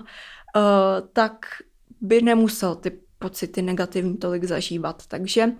uh, 0.56 1.08
tak 1.14 1.46
by 2.02 2.22
nemusel 2.22 2.76
ty 2.76 3.00
pocity 3.20 3.62
negativní 3.62 4.18
tolik 4.18 4.44
zažívat. 4.44 5.08
Takže 5.08 5.52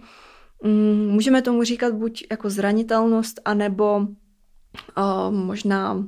um, 0.64 1.08
můžeme 1.08 1.42
tomu 1.42 1.64
říkat 1.64 1.94
buď 1.94 2.24
jako 2.32 2.50
zranitelnost, 2.50 3.42
anebo 3.46 3.98
uh, 3.98 5.32
možná 5.32 6.06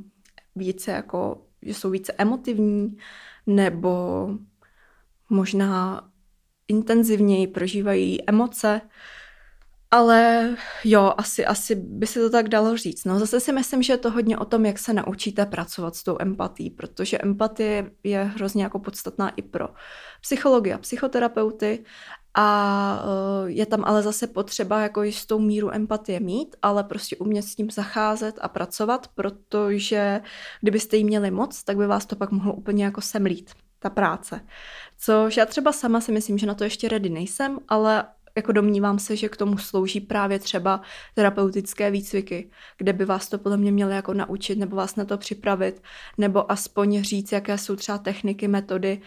více 0.56 0.92
jako, 0.92 1.42
že 1.62 1.74
jsou 1.74 1.90
více 1.90 2.14
emotivní, 2.18 2.98
nebo 3.48 4.28
možná 5.30 6.10
intenzivněji 6.68 7.48
prožívají 7.48 8.30
emoce, 8.30 8.82
ale 9.92 10.50
jo, 10.84 11.14
asi, 11.18 11.46
asi 11.46 11.76
by 11.76 12.08
se 12.08 12.20
to 12.20 12.30
tak 12.30 12.50
dalo 12.50 12.78
říct. 12.78 13.06
No 13.06 13.20
zase 13.20 13.40
si 13.40 13.54
myslím, 13.54 13.84
že 13.84 13.94
je 13.94 13.98
to 13.98 14.12
hodně 14.12 14.38
o 14.38 14.46
tom, 14.46 14.66
jak 14.66 14.80
se 14.80 14.94
naučíte 14.94 15.46
pracovat 15.46 15.96
s 15.96 16.04
tou 16.04 16.18
empatí, 16.20 16.70
protože 16.70 17.18
empatie 17.18 17.92
je 18.04 18.24
hrozně 18.24 18.64
jako 18.64 18.80
podstatná 18.80 19.30
i 19.30 19.42
pro 19.42 19.68
psychologi 20.22 20.74
a 20.74 20.78
psychoterapeuty 20.78 21.86
a 22.40 23.04
eh, 23.04 23.52
je 23.52 23.66
tam 23.66 23.84
ale 23.86 24.02
zase 24.02 24.28
potřeba 24.28 24.82
jako 24.82 25.04
jistou 25.04 25.40
míru 25.40 25.74
empatie 25.74 26.20
mít, 26.20 26.56
ale 26.62 26.84
prostě 26.84 27.16
umět 27.16 27.42
s 27.42 27.56
tím 27.56 27.70
zacházet 27.70 28.40
a 28.42 28.48
pracovat, 28.48 29.08
protože 29.16 30.22
kdybyste 30.62 30.98
jí 30.98 31.04
měli 31.04 31.32
moc, 31.32 31.64
tak 31.64 31.78
by 31.78 31.88
vás 31.88 32.06
to 32.06 32.16
pak 32.16 32.32
mohlo 32.32 32.54
úplně 32.54 32.86
jako 32.86 33.02
semlít 33.02 33.52
ta 33.80 33.90
práce. 33.90 34.42
Což 35.00 35.38
já 35.38 35.46
třeba 35.46 35.72
sama 35.72 36.02
si 36.02 36.12
myslím, 36.12 36.38
že 36.38 36.48
na 36.48 36.54
to 36.54 36.64
ještě 36.64 36.88
ready 36.88 37.10
nejsem, 37.10 37.60
ale 37.68 38.06
jako 38.36 38.52
domnívám 38.52 39.00
se, 39.00 39.16
že 39.16 39.30
k 39.30 39.38
tomu 39.38 39.58
slouží 39.58 40.00
právě 40.00 40.40
třeba 40.40 40.82
terapeutické 41.14 41.92
výcviky, 41.92 42.50
kde 42.78 42.94
by 42.94 43.06
vás 43.06 43.30
to 43.30 43.38
podle 43.38 43.58
mě 43.58 43.72
měly 43.72 43.96
jako 43.96 44.14
naučit 44.14 44.58
nebo 44.58 44.76
vás 44.76 44.96
na 44.96 45.06
to 45.06 45.18
připravit, 45.18 45.82
nebo 46.18 46.52
aspoň 46.52 47.04
říct, 47.04 47.32
jaké 47.32 47.58
jsou 47.58 47.76
třeba 47.76 47.98
techniky, 47.98 48.48
metody, 48.48 49.02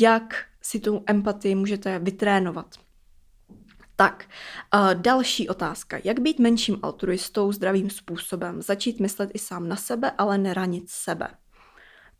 jak 0.00 0.44
si 0.62 0.80
tu 0.80 1.02
empatii 1.06 1.54
můžete 1.54 1.98
vytrénovat. 1.98 2.66
Tak, 3.96 4.24
další 4.94 5.48
otázka. 5.48 5.98
Jak 6.04 6.20
být 6.20 6.38
menším 6.38 6.78
altruistou 6.82 7.52
zdravým 7.52 7.90
způsobem? 7.90 8.62
Začít 8.62 9.00
myslet 9.00 9.30
i 9.34 9.38
sám 9.38 9.68
na 9.68 9.76
sebe, 9.76 10.10
ale 10.18 10.38
neranit 10.38 10.84
sebe. 10.90 11.28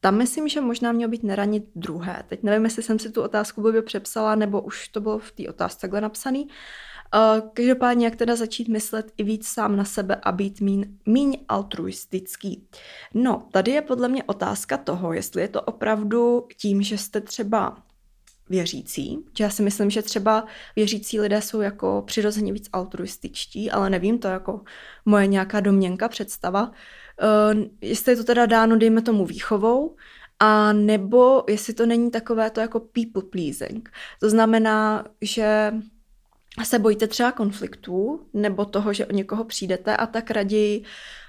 Tam 0.00 0.18
myslím, 0.18 0.48
že 0.48 0.60
možná 0.60 0.92
mělo 0.92 1.10
být 1.10 1.22
neranit 1.22 1.64
druhé. 1.74 2.22
Teď 2.28 2.42
nevím, 2.42 2.64
jestli 2.64 2.82
jsem 2.82 2.98
si 2.98 3.10
tu 3.10 3.22
otázku 3.22 3.62
blbě 3.62 3.82
přepsala, 3.82 4.34
nebo 4.34 4.60
už 4.60 4.88
to 4.88 5.00
bylo 5.00 5.18
v 5.18 5.32
té 5.32 5.48
otázce 5.48 5.80
takhle 5.80 6.00
napsaný. 6.00 6.44
Uh, 6.44 6.50
každopádně, 7.52 8.04
jak 8.04 8.16
teda 8.16 8.36
začít 8.36 8.68
myslet 8.68 9.12
i 9.16 9.22
víc 9.22 9.48
sám 9.48 9.76
na 9.76 9.84
sebe 9.84 10.16
a 10.22 10.32
být 10.32 10.60
míň, 10.60 10.84
míň 11.06 11.38
altruistický. 11.48 12.68
No, 13.14 13.48
tady 13.52 13.70
je 13.70 13.82
podle 13.82 14.08
mě 14.08 14.24
otázka 14.24 14.76
toho, 14.76 15.12
jestli 15.12 15.42
je 15.42 15.48
to 15.48 15.62
opravdu 15.62 16.48
tím, 16.56 16.82
že 16.82 16.98
jste 16.98 17.20
třeba 17.20 17.76
věřící, 18.48 19.18
já 19.40 19.50
si 19.50 19.62
myslím, 19.62 19.90
že 19.90 20.02
třeba 20.02 20.46
věřící 20.76 21.20
lidé 21.20 21.42
jsou 21.42 21.60
jako 21.60 22.02
přirozeně 22.06 22.52
víc 22.52 22.68
altruističtí, 22.72 23.70
ale 23.70 23.90
nevím, 23.90 24.18
to 24.18 24.28
jako 24.28 24.60
moje 25.04 25.26
nějaká 25.26 25.60
domněnka, 25.60 26.08
představa. 26.08 26.70
Uh, 27.22 27.62
jestli 27.80 28.12
je 28.12 28.16
to 28.16 28.24
teda 28.24 28.46
dáno, 28.46 28.76
dejme 28.76 29.02
tomu 29.02 29.26
výchovou, 29.26 29.96
a 30.40 30.72
nebo 30.72 31.44
jestli 31.48 31.74
to 31.74 31.86
není 31.86 32.10
takové 32.10 32.50
to 32.50 32.60
jako 32.60 32.80
people 32.80 33.22
pleasing. 33.30 33.90
To 34.20 34.30
znamená, 34.30 35.04
že 35.20 35.72
se 36.64 36.78
bojíte 36.78 37.06
třeba 37.06 37.32
konfliktů, 37.32 38.26
nebo 38.34 38.64
toho, 38.64 38.92
že 38.92 39.06
o 39.06 39.12
někoho 39.12 39.44
přijdete 39.44 39.96
a 39.96 40.06
tak 40.06 40.30
raději 40.30 40.84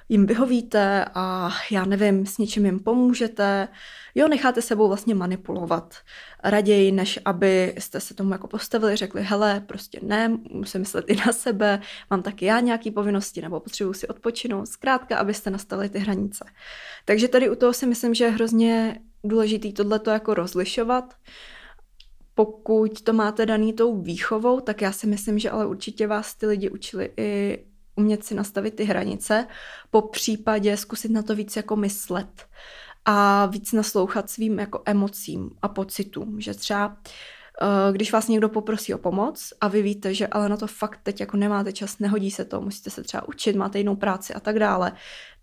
jim 0.09 0.25
vyhovíte 0.25 1.05
a 1.13 1.51
já 1.71 1.85
nevím, 1.85 2.25
s 2.25 2.37
něčím 2.37 2.65
jim 2.65 2.79
pomůžete, 2.79 3.67
jo, 4.15 4.27
necháte 4.27 4.61
sebou 4.61 4.87
vlastně 4.87 5.15
manipulovat. 5.15 5.95
Raději, 6.43 6.91
než 6.91 7.19
aby 7.25 7.75
jste 7.77 7.99
se 7.99 8.13
tomu 8.13 8.31
jako 8.31 8.47
postavili, 8.47 8.95
řekli, 8.95 9.23
hele, 9.23 9.63
prostě 9.67 9.99
ne, 10.03 10.37
musím 10.51 10.81
myslet 10.81 11.05
i 11.07 11.15
na 11.15 11.33
sebe, 11.33 11.81
mám 12.09 12.21
taky 12.21 12.45
já 12.45 12.59
nějaké 12.59 12.91
povinnosti 12.91 13.41
nebo 13.41 13.59
potřebuji 13.59 13.93
si 13.93 14.07
odpočinout, 14.07 14.65
zkrátka, 14.65 15.17
abyste 15.17 15.49
nastavili 15.49 15.89
ty 15.89 15.99
hranice. 15.99 16.45
Takže 17.05 17.27
tady 17.27 17.49
u 17.49 17.55
toho 17.55 17.73
si 17.73 17.85
myslím, 17.85 18.13
že 18.13 18.23
je 18.23 18.31
hrozně 18.31 18.99
důležitý 19.23 19.73
tohleto 19.73 20.09
jako 20.09 20.33
rozlišovat, 20.33 21.13
pokud 22.37 23.01
to 23.01 23.13
máte 23.13 23.45
daný 23.45 23.73
tou 23.73 24.01
výchovou, 24.01 24.59
tak 24.59 24.81
já 24.81 24.91
si 24.91 25.07
myslím, 25.07 25.39
že 25.39 25.49
ale 25.49 25.65
určitě 25.65 26.07
vás 26.07 26.35
ty 26.35 26.45
lidi 26.45 26.69
učili 26.69 27.11
i 27.17 27.59
umět 27.95 28.23
si 28.23 28.35
nastavit 28.35 28.75
ty 28.75 28.83
hranice, 28.83 29.47
po 29.89 30.01
případě 30.01 30.77
zkusit 30.77 31.11
na 31.11 31.21
to 31.21 31.35
víc 31.35 31.55
jako 31.55 31.75
myslet 31.75 32.47
a 33.05 33.45
víc 33.45 33.71
naslouchat 33.71 34.29
svým 34.29 34.59
jako 34.59 34.81
emocím 34.85 35.49
a 35.61 35.67
pocitům, 35.67 36.41
že 36.41 36.53
třeba 36.53 36.97
eh, 37.61 37.91
když 37.91 38.11
vás 38.11 38.27
někdo 38.27 38.49
poprosí 38.49 38.93
o 38.93 38.97
pomoc 38.97 39.53
a 39.61 39.67
vy 39.67 39.81
víte, 39.81 40.13
že 40.13 40.27
ale 40.27 40.49
na 40.49 40.57
to 40.57 40.67
fakt 40.67 40.99
teď 41.03 41.19
jako 41.19 41.37
nemáte 41.37 41.73
čas, 41.73 41.99
nehodí 41.99 42.31
se 42.31 42.45
to, 42.45 42.61
musíte 42.61 42.89
se 42.89 43.03
třeba 43.03 43.27
učit, 43.27 43.55
máte 43.55 43.77
jinou 43.77 43.95
práci 43.95 44.33
a 44.33 44.39
tak 44.39 44.59
dále, 44.59 44.91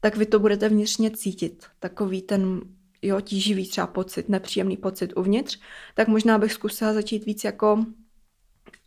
tak 0.00 0.16
vy 0.16 0.26
to 0.26 0.38
budete 0.38 0.68
vnitřně 0.68 1.10
cítit. 1.10 1.66
Takový 1.78 2.22
ten 2.22 2.60
jo, 3.06 3.20
tíživý 3.20 3.68
třeba 3.68 3.86
pocit, 3.86 4.28
nepříjemný 4.28 4.76
pocit 4.76 5.12
uvnitř, 5.16 5.58
tak 5.94 6.08
možná 6.08 6.38
bych 6.38 6.52
zkusila 6.52 6.92
začít 6.92 7.26
víc 7.26 7.44
jako 7.44 7.84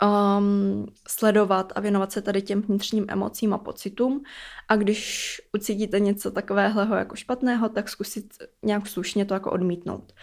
um, 0.04 0.86
sledovat 1.08 1.74
a 1.76 1.80
věnovat 1.80 2.12
se 2.12 2.22
tady 2.22 2.42
těm 2.42 2.62
vnitřním 2.62 3.06
emocím 3.08 3.54
a 3.54 3.58
pocitům. 3.58 4.24
A 4.68 4.76
když 4.76 5.42
ucítíte 5.54 6.00
něco 6.00 6.32
takového 6.32 6.96
jako 6.96 7.16
špatného, 7.16 7.70
tak 7.70 7.90
zkusit 7.90 8.34
nějak 8.64 8.88
slušně 8.88 9.26
to 9.26 9.34
jako 9.34 9.52
odmítnout. 9.52 10.14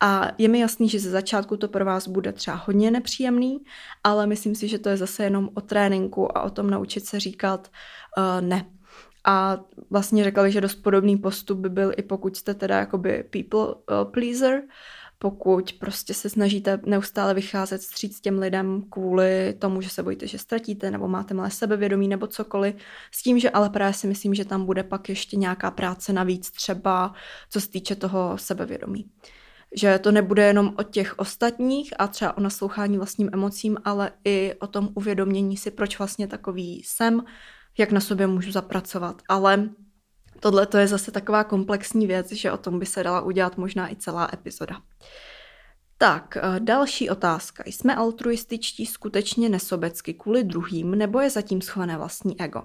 A 0.00 0.30
je 0.38 0.48
mi 0.48 0.60
jasný, 0.60 0.88
že 0.88 1.00
ze 1.00 1.10
začátku 1.10 1.56
to 1.56 1.68
pro 1.68 1.84
vás 1.84 2.08
bude 2.08 2.32
třeba 2.32 2.56
hodně 2.56 2.90
nepříjemný, 2.90 3.58
ale 4.04 4.26
myslím 4.26 4.54
si, 4.54 4.68
že 4.68 4.78
to 4.78 4.88
je 4.88 4.96
zase 4.96 5.24
jenom 5.24 5.50
o 5.54 5.60
tréninku 5.60 6.38
a 6.38 6.42
o 6.42 6.50
tom 6.50 6.70
naučit 6.70 7.06
se 7.06 7.20
říkat 7.20 7.70
uh, 8.18 8.46
ne. 8.46 8.79
A 9.24 9.60
vlastně 9.90 10.24
řekli, 10.24 10.52
že 10.52 10.60
dost 10.60 10.74
podobný 10.74 11.16
postup 11.16 11.58
by 11.58 11.68
byl 11.68 11.92
i 11.96 12.02
pokud 12.02 12.36
jste 12.36 12.54
teda 12.54 12.78
jakoby 12.78 13.24
people 13.30 13.60
uh, 13.60 14.12
pleaser, 14.12 14.62
pokud 15.22 15.72
prostě 15.72 16.14
se 16.14 16.28
snažíte 16.28 16.80
neustále 16.86 17.34
vycházet 17.34 17.82
stříc 17.82 18.20
těm 18.20 18.38
lidem 18.38 18.82
kvůli 18.90 19.54
tomu, 19.58 19.80
že 19.80 19.88
se 19.88 20.02
bojíte, 20.02 20.26
že 20.26 20.38
ztratíte, 20.38 20.90
nebo 20.90 21.08
máte 21.08 21.34
malé 21.34 21.50
sebevědomí, 21.50 22.08
nebo 22.08 22.26
cokoliv, 22.26 22.74
s 23.10 23.22
tím, 23.22 23.38
že 23.38 23.50
ale 23.50 23.70
právě 23.70 23.94
si 23.94 24.06
myslím, 24.06 24.34
že 24.34 24.44
tam 24.44 24.64
bude 24.66 24.82
pak 24.82 25.08
ještě 25.08 25.36
nějaká 25.36 25.70
práce 25.70 26.12
navíc 26.12 26.50
třeba, 26.50 27.14
co 27.50 27.60
se 27.60 27.70
týče 27.70 27.96
toho 27.96 28.38
sebevědomí. 28.38 29.10
Že 29.76 29.98
to 29.98 30.12
nebude 30.12 30.46
jenom 30.46 30.74
o 30.78 30.82
těch 30.82 31.18
ostatních 31.18 31.94
a 31.98 32.08
třeba 32.08 32.36
o 32.36 32.40
naslouchání 32.40 32.96
vlastním 32.96 33.30
emocím, 33.32 33.76
ale 33.84 34.12
i 34.24 34.54
o 34.60 34.66
tom 34.66 34.88
uvědomění 34.94 35.56
si, 35.56 35.70
proč 35.70 35.98
vlastně 35.98 36.26
takový 36.26 36.82
jsem, 36.84 37.22
jak 37.78 37.92
na 37.92 38.00
sobě 38.00 38.26
můžu 38.26 38.52
zapracovat. 38.52 39.22
Ale 39.28 39.68
Tohle 40.40 40.66
to 40.66 40.78
je 40.78 40.86
zase 40.86 41.10
taková 41.10 41.44
komplexní 41.44 42.06
věc, 42.06 42.32
že 42.32 42.52
o 42.52 42.56
tom 42.56 42.78
by 42.78 42.86
se 42.86 43.02
dala 43.02 43.20
udělat 43.20 43.56
možná 43.56 43.92
i 43.92 43.96
celá 43.96 44.30
epizoda. 44.32 44.76
Tak, 45.98 46.36
eh, 46.36 46.60
další 46.60 47.10
otázka. 47.10 47.62
Jsme 47.66 47.94
altruističtí 47.94 48.86
skutečně 48.86 49.48
nesobecky 49.48 50.14
kvůli 50.14 50.44
druhým, 50.44 50.90
nebo 50.90 51.20
je 51.20 51.30
zatím 51.30 51.62
schované 51.62 51.96
vlastní 51.96 52.40
ego? 52.40 52.62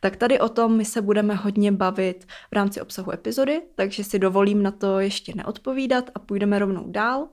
Tak 0.00 0.16
tady 0.16 0.40
o 0.40 0.48
tom 0.48 0.76
my 0.76 0.84
se 0.84 1.02
budeme 1.02 1.34
hodně 1.34 1.72
bavit 1.72 2.24
v 2.24 2.52
rámci 2.52 2.80
obsahu 2.80 3.12
epizody, 3.12 3.62
takže 3.74 4.04
si 4.04 4.18
dovolím 4.18 4.62
na 4.62 4.70
to 4.70 5.00
ještě 5.00 5.32
neodpovídat 5.36 6.10
a 6.14 6.18
půjdeme 6.18 6.58
rovnou 6.58 6.84
dál. 6.90 7.28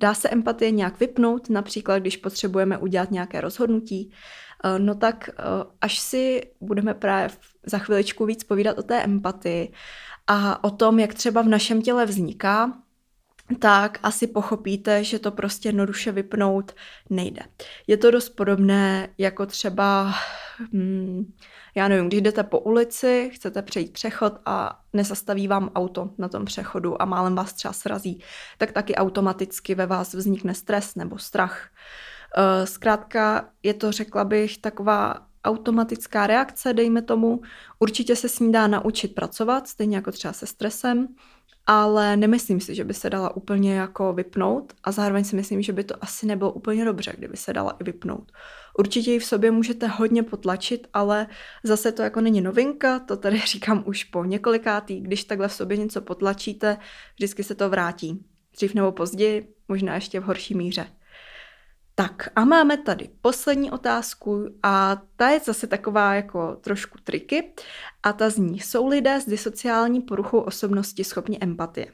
Dá 0.00 0.14
se 0.14 0.28
empatie 0.28 0.70
nějak 0.70 1.00
vypnout, 1.00 1.50
například 1.50 1.98
když 1.98 2.16
potřebujeme 2.16 2.78
udělat 2.78 3.10
nějaké 3.10 3.40
rozhodnutí? 3.40 4.12
Eh, 4.64 4.78
no 4.78 4.94
tak 4.94 5.28
eh, 5.28 5.42
až 5.80 5.98
si 5.98 6.42
budeme 6.60 6.94
právě 6.94 7.36
za 7.66 7.78
chviličku 7.78 8.26
víc 8.26 8.44
povídat 8.44 8.78
o 8.78 8.82
té 8.82 9.02
empatii 9.02 9.72
a 10.26 10.64
o 10.64 10.70
tom, 10.70 10.98
jak 10.98 11.14
třeba 11.14 11.42
v 11.42 11.48
našem 11.48 11.82
těle 11.82 12.06
vzniká, 12.06 12.72
tak 13.58 13.98
asi 14.02 14.26
pochopíte, 14.26 15.04
že 15.04 15.18
to 15.18 15.30
prostě 15.30 15.68
jednoduše 15.68 16.12
vypnout 16.12 16.72
nejde. 17.10 17.42
Je 17.86 17.96
to 17.96 18.10
dost 18.10 18.28
podobné 18.28 19.08
jako 19.18 19.46
třeba, 19.46 20.14
hmm, 20.72 21.32
já 21.74 21.88
nevím, 21.88 22.06
když 22.06 22.20
jdete 22.20 22.42
po 22.42 22.60
ulici, 22.60 23.30
chcete 23.34 23.62
přejít 23.62 23.92
přechod 23.92 24.32
a 24.46 24.80
nezastaví 24.92 25.48
vám 25.48 25.70
auto 25.74 26.10
na 26.18 26.28
tom 26.28 26.44
přechodu 26.44 27.02
a 27.02 27.04
málem 27.04 27.34
vás 27.34 27.52
třeba 27.52 27.72
srazí, 27.72 28.22
tak 28.58 28.72
taky 28.72 28.94
automaticky 28.94 29.74
ve 29.74 29.86
vás 29.86 30.14
vznikne 30.14 30.54
stres 30.54 30.94
nebo 30.94 31.18
strach. 31.18 31.68
Eh, 31.68 32.07
zkrátka 32.64 33.48
je 33.62 33.74
to, 33.74 33.92
řekla 33.92 34.24
bych, 34.24 34.58
taková 34.58 35.28
automatická 35.44 36.26
reakce, 36.26 36.72
dejme 36.72 37.02
tomu. 37.02 37.40
Určitě 37.78 38.16
se 38.16 38.28
s 38.28 38.40
ní 38.40 38.52
dá 38.52 38.66
naučit 38.66 39.14
pracovat, 39.14 39.68
stejně 39.68 39.96
jako 39.96 40.12
třeba 40.12 40.32
se 40.32 40.46
stresem, 40.46 41.08
ale 41.66 42.16
nemyslím 42.16 42.60
si, 42.60 42.74
že 42.74 42.84
by 42.84 42.94
se 42.94 43.10
dala 43.10 43.36
úplně 43.36 43.74
jako 43.74 44.12
vypnout 44.12 44.72
a 44.84 44.92
zároveň 44.92 45.24
si 45.24 45.36
myslím, 45.36 45.62
že 45.62 45.72
by 45.72 45.84
to 45.84 45.94
asi 46.00 46.26
nebylo 46.26 46.52
úplně 46.52 46.84
dobře, 46.84 47.12
kdyby 47.18 47.36
se 47.36 47.52
dala 47.52 47.76
i 47.80 47.84
vypnout. 47.84 48.32
Určitě 48.78 49.12
ji 49.12 49.18
v 49.18 49.24
sobě 49.24 49.50
můžete 49.50 49.86
hodně 49.86 50.22
potlačit, 50.22 50.88
ale 50.94 51.26
zase 51.64 51.92
to 51.92 52.02
jako 52.02 52.20
není 52.20 52.40
novinka, 52.40 52.98
to 52.98 53.16
tady 53.16 53.38
říkám 53.46 53.82
už 53.86 54.04
po 54.04 54.24
několikátý, 54.24 55.00
když 55.00 55.24
takhle 55.24 55.48
v 55.48 55.52
sobě 55.52 55.76
něco 55.76 56.00
potlačíte, 56.00 56.76
vždycky 57.14 57.44
se 57.44 57.54
to 57.54 57.68
vrátí. 57.68 58.24
Dřív 58.52 58.74
nebo 58.74 58.92
později, 58.92 59.54
možná 59.68 59.94
ještě 59.94 60.20
v 60.20 60.24
horší 60.24 60.54
míře. 60.54 60.86
Tak 61.98 62.28
a 62.36 62.44
máme 62.44 62.76
tady 62.76 63.10
poslední 63.22 63.70
otázku 63.70 64.44
a 64.62 65.02
ta 65.16 65.28
je 65.28 65.40
zase 65.40 65.66
taková 65.66 66.14
jako 66.14 66.56
trošku 66.60 66.98
triky 67.04 67.52
a 68.02 68.12
ta 68.12 68.30
zní, 68.30 68.60
jsou 68.60 68.86
lidé 68.86 69.20
s 69.20 69.26
disociální 69.26 70.00
poruchou 70.00 70.38
osobnosti 70.38 71.04
schopni 71.04 71.38
empatie? 71.40 71.86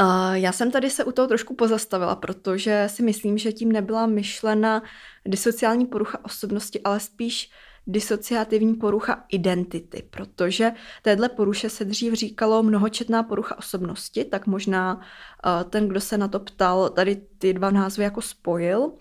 Uh, 0.00 0.32
já 0.32 0.52
jsem 0.52 0.70
tady 0.70 0.90
se 0.90 1.04
u 1.04 1.12
toho 1.12 1.28
trošku 1.28 1.54
pozastavila, 1.54 2.16
protože 2.16 2.84
si 2.90 3.02
myslím, 3.02 3.38
že 3.38 3.52
tím 3.52 3.72
nebyla 3.72 4.06
myšlena 4.06 4.82
disociální 5.26 5.86
porucha 5.86 6.24
osobnosti, 6.24 6.80
ale 6.82 7.00
spíš 7.00 7.50
disociativní 7.90 8.74
porucha 8.74 9.24
identity, 9.28 10.02
protože 10.10 10.72
téhle 11.02 11.28
poruše 11.28 11.70
se 11.70 11.84
dřív 11.84 12.12
říkalo 12.12 12.62
mnohočetná 12.62 13.22
porucha 13.22 13.58
osobnosti, 13.58 14.24
tak 14.24 14.46
možná 14.46 14.94
uh, 14.94 15.70
ten, 15.70 15.88
kdo 15.88 16.00
se 16.00 16.18
na 16.18 16.28
to 16.28 16.40
ptal, 16.40 16.88
tady 16.88 17.16
ty 17.38 17.52
dva 17.52 17.70
názvy 17.70 18.04
jako 18.04 18.22
spojil. 18.22 18.92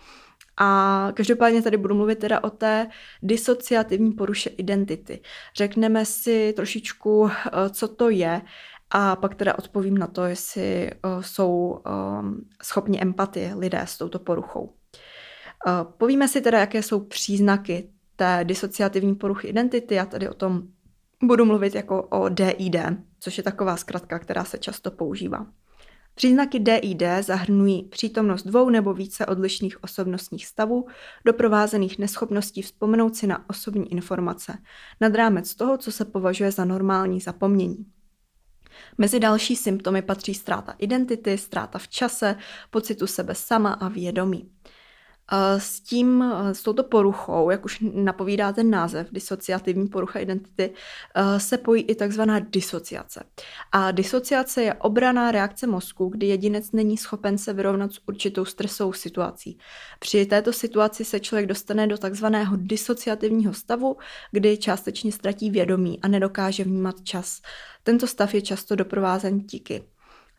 A 0.62 1.12
každopádně 1.14 1.62
tady 1.62 1.78
budu 1.78 1.96
mluvit 1.96 2.20
teda 2.20 2.44
o 2.44 2.50
té 2.50 2.88
disociativní 3.24 4.12
poruše 4.12 4.50
identity. 4.50 5.22
Řekneme 5.56 6.06
si 6.06 6.54
trošičku, 6.56 7.20
uh, 7.20 7.30
co 7.72 7.88
to 7.88 8.10
je 8.10 8.42
a 8.92 9.16
pak 9.16 9.36
teda 9.36 9.58
odpovím 9.58 9.98
na 9.98 10.08
to, 10.08 10.24
jestli 10.24 10.92
uh, 10.92 11.22
jsou 11.22 11.80
schopni 12.64 13.02
empatie 13.02 13.56
lidé 13.56 13.82
s 13.86 13.98
touto 13.98 14.20
poruchou. 14.20 14.74
Povíme 15.98 16.28
si 16.28 16.42
teda, 16.42 16.60
jaké 16.60 16.84
jsou 16.84 17.00
příznaky 17.00 17.90
té 18.20 18.40
disociativní 18.44 19.16
poruchy 19.16 19.48
identity. 19.48 19.96
Já 19.96 20.06
tady 20.06 20.30
o 20.30 20.34
tom 20.34 20.62
budu 21.24 21.46
mluvit 21.46 21.76
jako 21.76 22.04
o 22.04 22.30
DID, 22.30 22.76
což 23.20 23.38
je 23.38 23.44
taková 23.44 23.78
zkratka, 23.78 24.20
která 24.20 24.44
se 24.44 24.58
často 24.58 24.92
používá. 24.92 25.46
Příznaky 26.16 26.60
DID 26.60 27.04
zahrnují 27.22 27.84
přítomnost 27.84 28.44
dvou 28.44 28.70
nebo 28.70 28.94
více 28.94 29.26
odlišných 29.26 29.84
osobnostních 29.84 30.46
stavů, 30.46 30.88
doprovázených 31.26 32.00
neschopností 32.00 32.62
vzpomenout 32.62 33.16
si 33.16 33.28
na 33.28 33.50
osobní 33.50 33.92
informace, 33.92 34.58
nad 35.02 35.16
rámec 35.16 35.56
toho, 35.56 35.78
co 35.78 35.92
se 35.92 36.06
považuje 36.06 36.52
za 36.52 36.66
normální 36.66 37.20
zapomnění. 37.20 37.86
Mezi 38.98 39.20
další 39.20 39.56
symptomy 39.56 40.02
patří 40.02 40.34
ztráta 40.34 40.76
identity, 40.78 41.38
ztráta 41.38 41.80
v 41.80 41.88
čase, 41.88 42.36
pocitu 42.70 43.08
sebe 43.08 43.36
sama 43.36 43.74
a 43.74 43.88
vědomí. 43.88 44.52
S 45.58 45.80
tím, 45.80 46.34
s 46.52 46.64
touto 46.64 46.84
poruchou, 46.84 47.50
jak 47.50 47.66
už 47.66 47.84
napovídá 47.94 48.54
ten 48.54 48.70
název, 48.70 49.08
disociativní 49.12 49.88
porucha 49.88 50.20
identity, 50.20 50.74
se 51.38 51.58
pojí 51.58 51.84
i 51.84 51.96
takzvaná 51.96 52.40
disociace. 52.40 53.24
A 53.72 53.92
disociace 53.92 54.64
je 54.64 54.74
obraná 54.74 55.32
reakce 55.32 55.68
mozku, 55.68 56.08
kdy 56.08 56.28
jedinec 56.28 56.72
není 56.72 56.98
schopen 56.98 57.38
se 57.38 57.54
vyrovnat 57.54 57.94
s 57.94 58.00
určitou 58.08 58.46
stresovou 58.46 58.94
situací. 58.94 59.58
Při 60.00 60.26
této 60.26 60.54
situaci 60.54 61.06
se 61.06 61.20
člověk 61.20 61.48
dostane 61.48 61.88
do 61.88 61.98
takzvaného 61.98 62.56
disociativního 62.60 63.54
stavu, 63.54 63.98
kdy 64.32 64.58
částečně 64.58 65.12
ztratí 65.12 65.50
vědomí 65.50 66.00
a 66.02 66.08
nedokáže 66.08 66.64
vnímat 66.64 67.02
čas. 67.04 67.42
Tento 67.84 68.08
stav 68.08 68.34
je 68.34 68.42
často 68.42 68.76
doprovázen 68.76 69.40
tiky. 69.40 69.84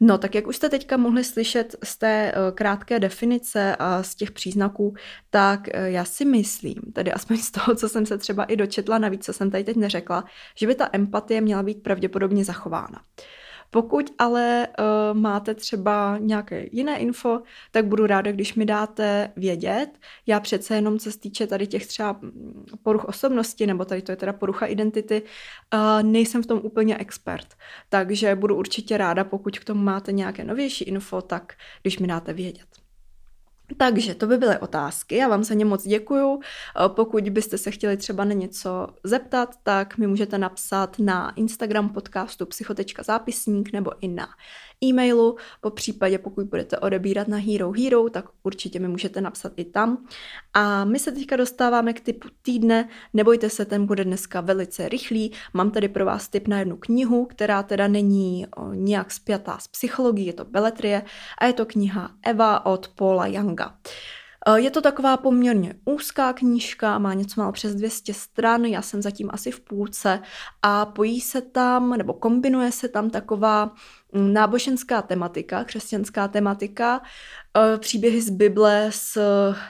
No, 0.00 0.18
tak 0.18 0.34
jak 0.34 0.46
už 0.46 0.56
jste 0.56 0.68
teďka 0.68 0.96
mohli 0.96 1.24
slyšet 1.24 1.76
z 1.84 1.98
té 1.98 2.32
uh, 2.32 2.56
krátké 2.56 3.00
definice 3.00 3.76
a 3.76 4.02
z 4.02 4.14
těch 4.14 4.30
příznaků, 4.30 4.94
tak 5.30 5.60
uh, 5.60 5.84
já 5.84 6.04
si 6.04 6.24
myslím, 6.24 6.74
tedy 6.92 7.12
aspoň 7.12 7.36
z 7.36 7.50
toho, 7.50 7.74
co 7.74 7.88
jsem 7.88 8.06
se 8.06 8.18
třeba 8.18 8.44
i 8.44 8.56
dočetla, 8.56 8.98
navíc, 8.98 9.24
co 9.24 9.32
jsem 9.32 9.50
tady 9.50 9.64
teď 9.64 9.76
neřekla, 9.76 10.24
že 10.56 10.66
by 10.66 10.74
ta 10.74 10.88
empatie 10.92 11.40
měla 11.40 11.62
být 11.62 11.82
pravděpodobně 11.82 12.44
zachována. 12.44 13.02
Pokud 13.70 14.10
ale 14.18 14.68
uh, 14.78 15.18
máte 15.18 15.54
třeba 15.54 16.18
nějaké 16.18 16.66
jiné 16.72 16.98
info, 16.98 17.42
tak 17.70 17.86
budu 17.86 18.06
ráda, 18.06 18.32
když 18.32 18.54
mi 18.54 18.66
dáte 18.66 19.32
vědět. 19.36 19.88
Já 20.26 20.40
přece 20.40 20.74
jenom, 20.74 20.98
co 20.98 21.12
se 21.12 21.18
týče 21.18 21.46
tady 21.46 21.66
těch 21.66 21.86
třeba 21.86 22.12
mm, 22.12 22.64
poruch 22.82 23.04
osobnosti, 23.04 23.66
nebo 23.66 23.84
tady 23.84 24.02
to 24.02 24.12
je 24.12 24.16
teda 24.16 24.32
porucha 24.32 24.66
identity, 24.66 25.22
uh, 25.74 26.02
nejsem 26.02 26.42
v 26.42 26.46
tom 26.46 26.60
úplně 26.62 26.96
expert. 26.98 27.54
Takže 27.88 28.34
budu 28.34 28.56
určitě 28.56 28.96
ráda, 28.96 29.24
pokud 29.24 29.58
k 29.58 29.64
tomu 29.64 29.82
máte 29.82 30.12
nějaké 30.12 30.44
novější 30.44 30.84
info, 30.84 31.22
tak 31.22 31.52
když 31.82 31.98
mi 31.98 32.06
dáte 32.06 32.32
vědět. 32.32 32.89
Takže 33.76 34.14
to 34.14 34.26
by 34.26 34.38
byly 34.38 34.58
otázky, 34.58 35.16
já 35.16 35.28
vám 35.28 35.44
za 35.44 35.54
ně 35.54 35.64
moc 35.64 35.82
děkuju. 35.86 36.40
Eh, 36.40 36.88
pokud 36.88 37.28
byste 37.30 37.58
se 37.58 37.70
chtěli 37.70 37.96
třeba 37.96 38.24
na 38.24 38.32
něco 38.32 38.88
zeptat, 39.04 39.54
tak 39.62 39.98
mi 39.98 40.06
můžete 40.06 40.38
napsat 40.38 40.98
na 40.98 41.30
Instagram 41.30 41.88
podcastu 41.88 42.46
psychotečka 42.46 43.02
zápisník 43.02 43.72
nebo 43.72 43.90
i 44.00 44.08
na 44.08 44.28
e-mailu, 44.84 45.36
po 45.60 45.70
případě 45.70 46.18
pokud 46.18 46.46
budete 46.46 46.78
odebírat 46.78 47.28
na 47.28 47.36
Hero 47.36 47.72
Hero, 47.72 48.10
tak 48.10 48.24
určitě 48.42 48.78
mi 48.78 48.88
můžete 48.88 49.20
napsat 49.20 49.52
i 49.56 49.64
tam. 49.64 50.04
A 50.54 50.84
my 50.84 50.98
se 50.98 51.12
teďka 51.12 51.36
dostáváme 51.36 51.92
k 51.92 52.00
typu 52.00 52.28
týdne, 52.42 52.88
nebojte 53.12 53.50
se, 53.50 53.64
ten 53.64 53.86
bude 53.86 54.04
dneska 54.04 54.40
velice 54.40 54.88
rychlý. 54.88 55.32
Mám 55.54 55.70
tady 55.70 55.88
pro 55.88 56.04
vás 56.04 56.28
tip 56.28 56.48
na 56.48 56.58
jednu 56.58 56.76
knihu, 56.76 57.26
která 57.26 57.62
teda 57.62 57.88
není 57.88 58.46
nijak 58.74 59.10
spjatá 59.10 59.58
s 59.58 59.68
psychologií, 59.68 60.26
je 60.26 60.32
to 60.32 60.44
beletrie 60.44 61.02
a 61.38 61.46
je 61.46 61.52
to 61.52 61.66
kniha 61.66 62.10
Eva 62.22 62.66
od 62.66 62.88
Paula 62.88 63.26
Younga. 63.26 63.74
Je 64.56 64.70
to 64.70 64.82
taková 64.82 65.16
poměrně 65.16 65.74
úzká 65.84 66.32
knížka, 66.32 66.98
má 66.98 67.14
něco 67.14 67.40
málo 67.40 67.52
přes 67.52 67.74
200 67.74 68.14
stran, 68.14 68.64
já 68.64 68.82
jsem 68.82 69.02
zatím 69.02 69.30
asi 69.32 69.50
v 69.50 69.60
půlce 69.60 70.22
a 70.62 70.86
pojí 70.86 71.20
se 71.20 71.40
tam, 71.40 71.90
nebo 71.90 72.12
kombinuje 72.12 72.72
se 72.72 72.88
tam 72.88 73.10
taková 73.10 73.72
náboženská 74.12 75.02
tematika, 75.02 75.64
křesťanská 75.64 76.28
tematika, 76.28 77.02
eh, 77.56 77.78
příběhy 77.78 78.22
z 78.22 78.30
Bible 78.30 78.90
s, 78.92 79.12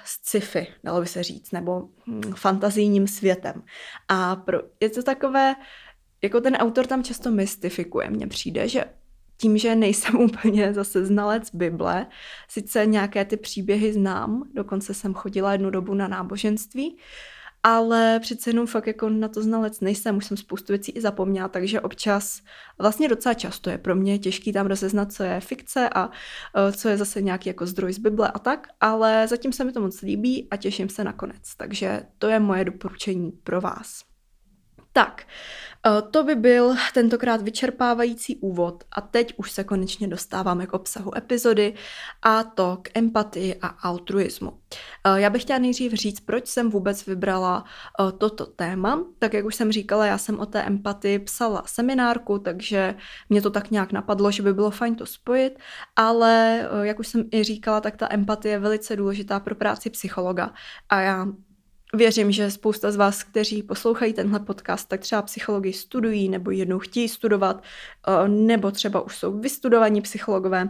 s 0.04 0.20
sci-fi, 0.22 0.66
dalo 0.84 1.00
by 1.00 1.06
se 1.06 1.22
říct, 1.22 1.52
nebo 1.52 1.88
hm, 2.06 2.20
fantazijním 2.36 3.08
světem. 3.08 3.62
A 4.08 4.36
pro, 4.36 4.58
je 4.80 4.90
to 4.90 5.02
takové, 5.02 5.54
jako 6.22 6.40
ten 6.40 6.56
autor 6.56 6.86
tam 6.86 7.02
často 7.02 7.30
mystifikuje. 7.30 8.10
Mně 8.10 8.26
přijde, 8.26 8.68
že 8.68 8.84
tím, 9.36 9.58
že 9.58 9.74
nejsem 9.74 10.16
úplně 10.20 10.74
zase 10.74 11.04
znalec 11.04 11.54
Bible, 11.54 12.06
sice 12.48 12.86
nějaké 12.86 13.24
ty 13.24 13.36
příběhy 13.36 13.92
znám, 13.92 14.42
dokonce 14.54 14.94
jsem 14.94 15.14
chodila 15.14 15.52
jednu 15.52 15.70
dobu 15.70 15.94
na 15.94 16.08
náboženství, 16.08 16.98
ale 17.62 18.20
přece 18.20 18.50
jenom 18.50 18.66
fakt 18.66 18.86
jako 18.86 19.08
na 19.08 19.28
to 19.28 19.42
znalec 19.42 19.80
nejsem, 19.80 20.16
už 20.16 20.26
jsem 20.26 20.36
spoustu 20.36 20.72
věcí 20.72 20.92
i 20.92 21.00
zapomněla, 21.00 21.48
takže 21.48 21.80
občas, 21.80 22.40
vlastně 22.78 23.08
docela 23.08 23.34
často 23.34 23.70
je 23.70 23.78
pro 23.78 23.94
mě 23.94 24.18
těžký 24.18 24.52
tam 24.52 24.66
rozeznat, 24.66 25.12
co 25.12 25.22
je 25.22 25.40
fikce 25.40 25.88
a 25.88 26.06
uh, 26.06 26.12
co 26.72 26.88
je 26.88 26.96
zase 26.96 27.22
nějaký 27.22 27.48
jako 27.48 27.66
zdroj 27.66 27.92
z 27.92 27.98
Bible 27.98 28.28
a 28.28 28.38
tak, 28.38 28.68
ale 28.80 29.28
zatím 29.28 29.52
se 29.52 29.64
mi 29.64 29.72
to 29.72 29.80
moc 29.80 30.02
líbí 30.02 30.48
a 30.50 30.56
těším 30.56 30.88
se 30.88 31.04
na 31.04 31.12
konec, 31.12 31.56
takže 31.56 32.02
to 32.18 32.28
je 32.28 32.40
moje 32.40 32.64
doporučení 32.64 33.30
pro 33.30 33.60
vás. 33.60 34.09
Tak, 34.92 35.22
eh, 35.86 36.02
to 36.10 36.24
by 36.24 36.34
byl 36.34 36.74
tentokrát 36.94 37.42
vyčerpávající 37.42 38.36
úvod 38.36 38.84
a 38.92 39.00
teď 39.00 39.34
už 39.36 39.50
se 39.50 39.64
konečně 39.64 40.08
dostáváme 40.08 40.66
k 40.66 40.72
obsahu 40.72 41.16
epizody 41.16 41.74
a 42.22 42.44
to 42.44 42.78
k 42.82 42.96
empatii 42.96 43.54
a 43.62 43.66
altruismu. 43.66 44.60
Já 45.16 45.30
bych 45.30 45.42
chtěla 45.42 45.58
nejdřív 45.58 45.92
říct, 45.92 46.20
proč 46.20 46.46
jsem 46.46 46.70
vůbec 46.70 47.06
vybrala 47.06 47.64
toto 48.18 48.46
téma. 48.46 49.04
Tak 49.18 49.34
jak 49.34 49.44
už 49.44 49.54
jsem 49.54 49.72
říkala, 49.72 50.06
já 50.06 50.18
jsem 50.18 50.40
o 50.40 50.46
té 50.46 50.62
empatii 50.62 51.18
psala 51.18 51.62
seminárku, 51.66 52.38
takže 52.38 52.94
mě 53.28 53.42
to 53.42 53.50
tak 53.50 53.70
nějak 53.70 53.92
napadlo, 53.92 54.30
že 54.30 54.42
by 54.42 54.54
bylo 54.54 54.70
fajn 54.70 54.94
to 54.94 55.06
spojit, 55.06 55.58
ale 55.96 56.68
jak 56.82 56.98
už 56.98 57.08
jsem 57.08 57.24
i 57.32 57.42
říkala, 57.44 57.80
tak 57.80 57.96
ta 57.96 58.08
empatie 58.10 58.52
je 58.52 58.58
velice 58.58 58.96
důležitá 58.96 59.40
pro 59.40 59.54
práci 59.54 59.90
psychologa 59.90 60.52
a 60.88 61.00
já 61.00 61.26
Věřím, 61.94 62.32
že 62.32 62.50
spousta 62.50 62.92
z 62.92 62.96
vás, 62.96 63.22
kteří 63.22 63.62
poslouchají 63.62 64.12
tenhle 64.12 64.40
podcast, 64.40 64.88
tak 64.88 65.00
třeba 65.00 65.22
psychologii 65.22 65.72
studují 65.72 66.28
nebo 66.28 66.50
jednou 66.50 66.78
chtějí 66.78 67.08
studovat, 67.08 67.62
nebo 68.26 68.70
třeba 68.70 69.00
už 69.00 69.16
jsou 69.16 69.40
vystudovaní 69.40 70.02
psychologové. 70.02 70.68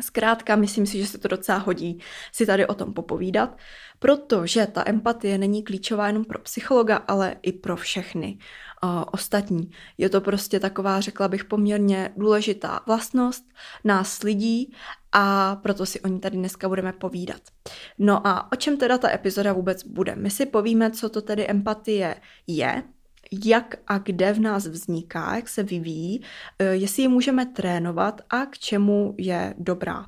Zkrátka, 0.00 0.56
myslím 0.56 0.86
si, 0.86 0.98
že 0.98 1.06
se 1.06 1.18
to 1.18 1.28
docela 1.28 1.58
hodí 1.58 1.98
si 2.32 2.46
tady 2.46 2.66
o 2.66 2.74
tom 2.74 2.94
popovídat, 2.94 3.58
protože 3.98 4.66
ta 4.66 4.82
empatie 4.86 5.38
není 5.38 5.62
klíčová 5.62 6.06
jenom 6.06 6.24
pro 6.24 6.38
psychologa, 6.38 6.96
ale 6.96 7.36
i 7.42 7.52
pro 7.52 7.76
všechny 7.76 8.38
uh, 8.84 9.04
ostatní. 9.12 9.70
Je 9.98 10.08
to 10.08 10.20
prostě 10.20 10.60
taková, 10.60 11.00
řekla 11.00 11.28
bych, 11.28 11.44
poměrně 11.44 12.12
důležitá 12.16 12.80
vlastnost 12.86 13.44
nás 13.84 14.22
lidí 14.22 14.72
a 15.12 15.56
proto 15.62 15.86
si 15.86 16.00
o 16.00 16.08
ní 16.08 16.20
tady 16.20 16.36
dneska 16.36 16.68
budeme 16.68 16.92
povídat. 16.92 17.40
No 17.98 18.26
a 18.26 18.52
o 18.52 18.56
čem 18.56 18.76
teda 18.76 18.98
ta 18.98 19.10
epizoda 19.10 19.52
vůbec 19.52 19.84
bude? 19.84 20.16
My 20.16 20.30
si 20.30 20.46
povíme, 20.46 20.90
co 20.90 21.08
to 21.08 21.22
tedy 21.22 21.50
empatie 21.50 22.16
je, 22.46 22.82
jak 23.44 23.74
a 23.86 23.98
kde 23.98 24.32
v 24.32 24.40
nás 24.40 24.66
vzniká, 24.66 25.36
jak 25.36 25.48
se 25.48 25.62
vyvíjí, 25.62 26.22
eh, 26.58 26.64
jestli 26.64 27.02
ji 27.02 27.08
můžeme 27.08 27.46
trénovat 27.46 28.20
a 28.30 28.46
k 28.46 28.58
čemu 28.58 29.14
je 29.18 29.54
dobrá. 29.58 30.06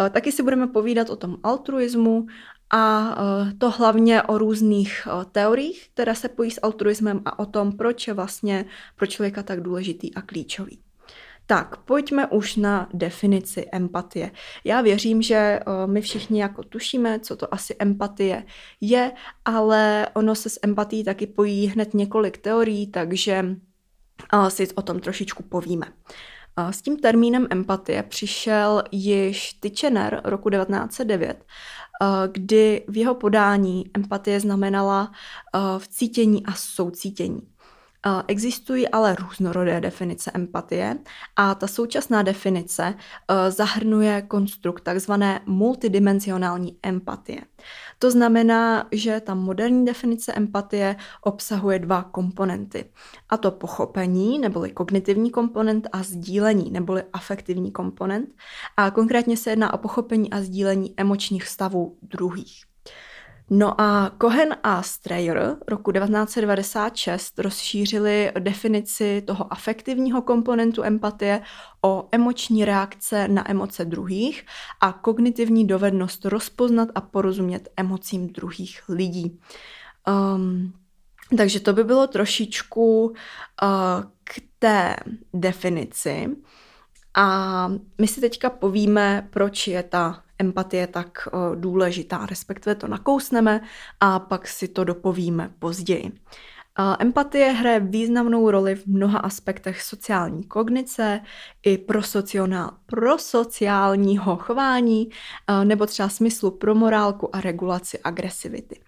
Eh, 0.00 0.10
taky 0.10 0.32
si 0.32 0.42
budeme 0.42 0.66
povídat 0.66 1.10
o 1.10 1.16
tom 1.16 1.36
altruismu 1.42 2.26
a 2.70 3.16
eh, 3.18 3.54
to 3.54 3.70
hlavně 3.70 4.22
o 4.22 4.38
různých 4.38 5.08
teoriích, 5.32 5.88
které 5.94 6.14
se 6.14 6.28
pojí 6.28 6.50
s 6.50 6.60
altruismem 6.62 7.22
a 7.24 7.38
o 7.38 7.46
tom, 7.46 7.76
proč 7.76 8.08
je 8.08 8.14
vlastně 8.14 8.64
pro 8.96 9.06
člověka 9.06 9.42
tak 9.42 9.60
důležitý 9.60 10.14
a 10.14 10.22
klíčový. 10.22 10.85
Tak, 11.48 11.76
pojďme 11.76 12.26
už 12.26 12.56
na 12.56 12.88
definici 12.94 13.66
empatie. 13.72 14.30
Já 14.64 14.80
věřím, 14.80 15.22
že 15.22 15.34
eh, 15.36 15.62
my 15.86 16.00
všichni 16.00 16.40
jako 16.40 16.62
tušíme, 16.62 17.20
co 17.20 17.36
to 17.36 17.54
asi 17.54 17.76
empatie 17.78 18.44
je, 18.80 19.12
ale 19.44 20.08
ono 20.14 20.34
se 20.34 20.48
s 20.48 20.60
empatií 20.62 21.04
taky 21.04 21.26
pojí 21.26 21.66
hned 21.66 21.94
několik 21.94 22.38
teorií, 22.38 22.86
takže 22.86 23.56
eh, 24.32 24.50
si 24.50 24.74
o 24.74 24.82
tom 24.82 25.00
trošičku 25.00 25.42
povíme. 25.42 25.86
Eh, 26.56 26.72
s 26.72 26.82
tím 26.82 26.96
termínem 26.96 27.46
empatie 27.50 28.02
přišel 28.02 28.82
již 28.92 29.52
Titchener 29.52 30.20
roku 30.24 30.50
1909, 30.50 31.44
kdy 32.32 32.84
v 32.88 32.96
jeho 32.96 33.14
podání 33.14 33.90
empatie 33.94 34.40
znamenala 34.40 35.12
vcítění 35.78 36.46
a 36.46 36.52
soucítění. 36.52 37.55
Existují 38.26 38.88
ale 38.88 39.14
různorodé 39.14 39.80
definice 39.80 40.30
empatie 40.34 40.98
a 41.36 41.54
ta 41.54 41.66
současná 41.66 42.22
definice 42.22 42.94
e, 42.94 43.50
zahrnuje 43.50 44.22
konstrukt 44.22 44.80
takzvané 44.80 45.40
multidimenzionální 45.46 46.78
empatie. 46.82 47.40
To 47.98 48.10
znamená, 48.10 48.88
že 48.92 49.20
ta 49.20 49.34
moderní 49.34 49.84
definice 49.84 50.32
empatie 50.32 50.96
obsahuje 51.20 51.78
dva 51.78 52.02
komponenty. 52.02 52.84
A 53.28 53.36
to 53.36 53.50
pochopení, 53.50 54.38
neboli 54.38 54.70
kognitivní 54.70 55.30
komponent 55.30 55.88
a 55.92 56.02
sdílení, 56.02 56.70
neboli 56.70 57.02
afektivní 57.12 57.72
komponent. 57.72 58.28
A 58.76 58.90
konkrétně 58.90 59.36
se 59.36 59.50
jedná 59.50 59.74
o 59.74 59.78
pochopení 59.78 60.30
a 60.30 60.40
sdílení 60.40 60.94
emočních 60.96 61.48
stavů 61.48 61.98
druhých. 62.02 62.75
No 63.50 63.80
a 63.80 64.12
Cohen 64.20 64.56
a 64.62 64.82
Strayer 64.82 65.56
roku 65.68 65.92
1996 65.92 67.38
rozšířili 67.38 68.32
definici 68.38 69.22
toho 69.26 69.52
afektivního 69.52 70.22
komponentu 70.22 70.82
empatie 70.82 71.42
o 71.82 72.08
emoční 72.12 72.64
reakce 72.64 73.28
na 73.28 73.50
emoce 73.50 73.84
druhých 73.84 74.46
a 74.80 74.92
kognitivní 74.92 75.66
dovednost 75.66 76.24
rozpoznat 76.24 76.88
a 76.94 77.00
porozumět 77.00 77.68
emocím 77.76 78.28
druhých 78.28 78.82
lidí. 78.88 79.40
Um, 80.34 80.72
takže 81.36 81.60
to 81.60 81.72
by 81.72 81.84
bylo 81.84 82.06
trošičku 82.06 83.04
uh, 83.04 83.14
k 84.24 84.40
té 84.58 84.96
definici. 85.34 86.36
A 87.14 87.68
my 87.98 88.08
si 88.08 88.20
teďka 88.20 88.50
povíme, 88.50 89.28
proč 89.30 89.68
je 89.68 89.82
ta 89.82 90.22
empatie 90.38 90.86
tak 90.86 91.28
důležitá, 91.54 92.26
respektive 92.26 92.74
to 92.74 92.88
nakousneme 92.88 93.60
a 94.00 94.18
pak 94.18 94.48
si 94.48 94.68
to 94.68 94.84
dopovíme 94.84 95.50
později. 95.58 96.12
Empatie 96.98 97.52
hraje 97.52 97.80
významnou 97.80 98.50
roli 98.50 98.74
v 98.74 98.86
mnoha 98.86 99.18
aspektech 99.18 99.82
sociální 99.82 100.44
kognice 100.44 101.20
i 101.62 101.78
pro, 101.78 102.00
pro 102.86 103.18
sociálního 103.18 104.36
chování 104.36 105.08
nebo 105.64 105.86
třeba 105.86 106.08
smyslu 106.08 106.50
pro 106.50 106.74
morálku 106.74 107.36
a 107.36 107.40
regulaci 107.40 107.98
agresivity. 107.98 108.80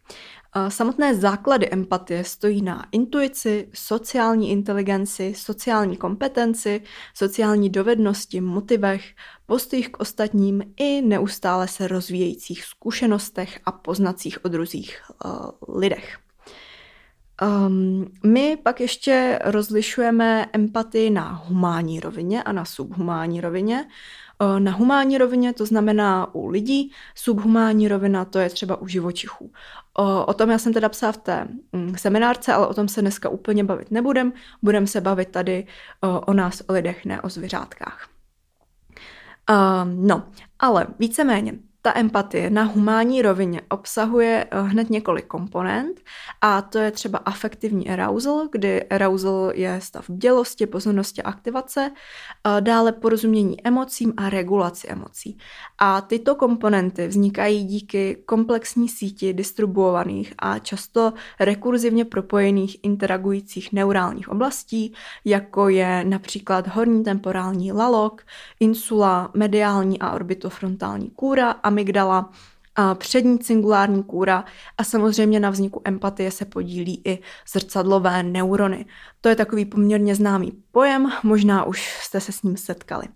Samotné 0.69 1.15
základy 1.15 1.69
empatie 1.71 2.25
stojí 2.25 2.63
na 2.63 2.87
intuici, 2.93 3.69
sociální 3.75 4.51
inteligenci, 4.51 5.35
sociální 5.37 5.97
kompetenci, 5.97 6.83
sociální 7.15 7.71
dovednosti, 7.71 8.41
motivech, 8.41 9.05
postojích 9.47 9.89
k 9.89 10.01
ostatním 10.01 10.63
i 10.77 11.03
neustále 11.03 11.69
se 11.69 11.89
rozvíjejících 11.89 12.65
zkušenostech 12.65 13.61
a 13.65 13.73
poznacích 13.73 14.45
o 14.45 14.49
druzích 14.49 15.03
uh, 15.25 15.79
lidech. 15.81 16.19
Um, 17.43 18.07
my 18.27 18.59
pak 18.63 18.81
ještě 18.81 19.39
rozlišujeme 19.45 20.47
empatii 20.53 21.11
na 21.11 21.33
humánní 21.33 22.01
rovině 22.01 22.43
a 22.43 22.53
na 22.53 22.65
subhumánní 22.65 23.41
rovině. 23.41 23.89
Na 24.59 24.73
humánní 24.73 25.19
rovině 25.19 25.53
to 25.53 25.67
znamená 25.67 26.35
u 26.35 26.49
lidí, 26.49 26.93
subhumánní 27.15 27.89
rovina 27.89 28.25
to 28.25 28.39
je 28.39 28.51
třeba 28.51 28.77
u 28.77 28.87
živočichů. 28.87 29.53
O, 29.95 30.27
o 30.27 30.35
tom 30.35 30.51
já 30.51 30.59
jsem 30.59 30.73
teda 30.73 30.89
psala 30.89 31.13
v 31.13 31.17
té 31.17 31.49
mm, 31.73 31.95
seminárce, 31.97 32.53
ale 32.53 32.67
o 32.67 32.75
tom 32.75 32.89
se 32.89 33.01
dneska 33.01 33.29
úplně 33.29 33.65
bavit 33.65 33.91
nebudem. 33.91 34.33
Budeme 34.63 34.87
se 34.87 35.01
bavit 35.01 35.29
tady 35.29 35.67
o, 36.01 36.21
o 36.21 36.33
nás, 36.33 36.63
o 36.69 36.73
lidech, 36.73 37.05
ne 37.05 37.23
o 37.23 37.29
zvířátkách. 37.29 38.09
No, 39.85 40.29
ale 40.59 40.87
víceméně 40.99 41.55
ta 41.83 41.93
empatie 41.99 42.51
na 42.51 42.63
humánní 42.63 43.23
rovině 43.23 43.61
obsahuje 43.71 44.47
eh, 44.51 44.61
hned 44.61 44.91
několik 44.91 45.27
komponent 45.27 46.01
a 46.41 46.63
to 46.63 46.79
je 46.79 46.91
třeba 46.91 47.19
afektivní 47.19 47.91
arousal, 47.91 48.49
kdy 48.53 48.85
arousal 48.85 49.53
je 49.55 49.81
stav 49.81 50.11
bdělosti, 50.11 50.67
pozornosti 50.67 51.23
a 51.23 51.29
aktivace, 51.29 51.91
eh, 51.91 52.61
dále 52.61 52.93
porozumění 52.93 53.67
emocím 53.67 54.13
a 54.17 54.29
regulaci 54.31 54.89
emocí. 54.89 55.39
A 55.79 56.01
tyto 56.01 56.35
komponenty 56.35 57.09
vznikají 57.09 57.65
díky 57.65 58.23
komplexní 58.27 58.89
síti 58.89 59.33
distribuovaných 59.33 60.35
a 60.39 60.59
často 60.59 61.13
rekurzivně 61.41 62.05
propojených 62.05 62.77
interagujících 62.83 63.73
neurálních 63.73 64.29
oblastí, 64.29 64.93
jako 65.25 65.69
je 65.69 66.05
například 66.05 66.67
horní 66.69 67.05
temporální 67.05 67.73
lalok, 67.73 68.23
insula, 68.61 69.31
mediální 69.35 69.99
a 69.99 70.13
orbitofrontální 70.13 71.11
kůra 71.11 71.51
amygdala, 71.69 72.31
a 72.81 72.95
přední 72.95 73.39
cingulární 73.39 74.03
kůra 74.03 74.45
a 74.79 74.85
samozřejmě 74.85 75.41
na 75.41 75.51
vzniku 75.51 75.83
empatie 75.85 76.31
se 76.31 76.45
podílí 76.45 77.03
i 77.05 77.19
zrcadlové 77.53 78.23
neurony. 78.23 78.87
To 79.21 79.29
je 79.29 79.37
takový 79.37 79.65
poměrně 79.65 80.15
známý 80.15 80.53
pojem, 80.73 81.13
možná 81.23 81.65
už 81.65 81.99
jste 82.03 82.21
se 82.21 82.33
s 82.33 82.43
ním 82.43 82.57
setkali. 82.57 83.07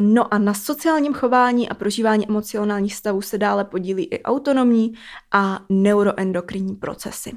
No 0.00 0.34
a 0.34 0.38
na 0.38 0.54
sociálním 0.54 1.14
chování 1.14 1.68
a 1.68 1.74
prožívání 1.74 2.28
emocionálních 2.28 2.94
stavů 2.94 3.22
se 3.22 3.38
dále 3.38 3.64
podílí 3.64 4.04
i 4.04 4.22
autonomní 4.22 4.94
a 5.32 5.60
neuroendokrinní 5.68 6.76
procesy. 6.76 7.32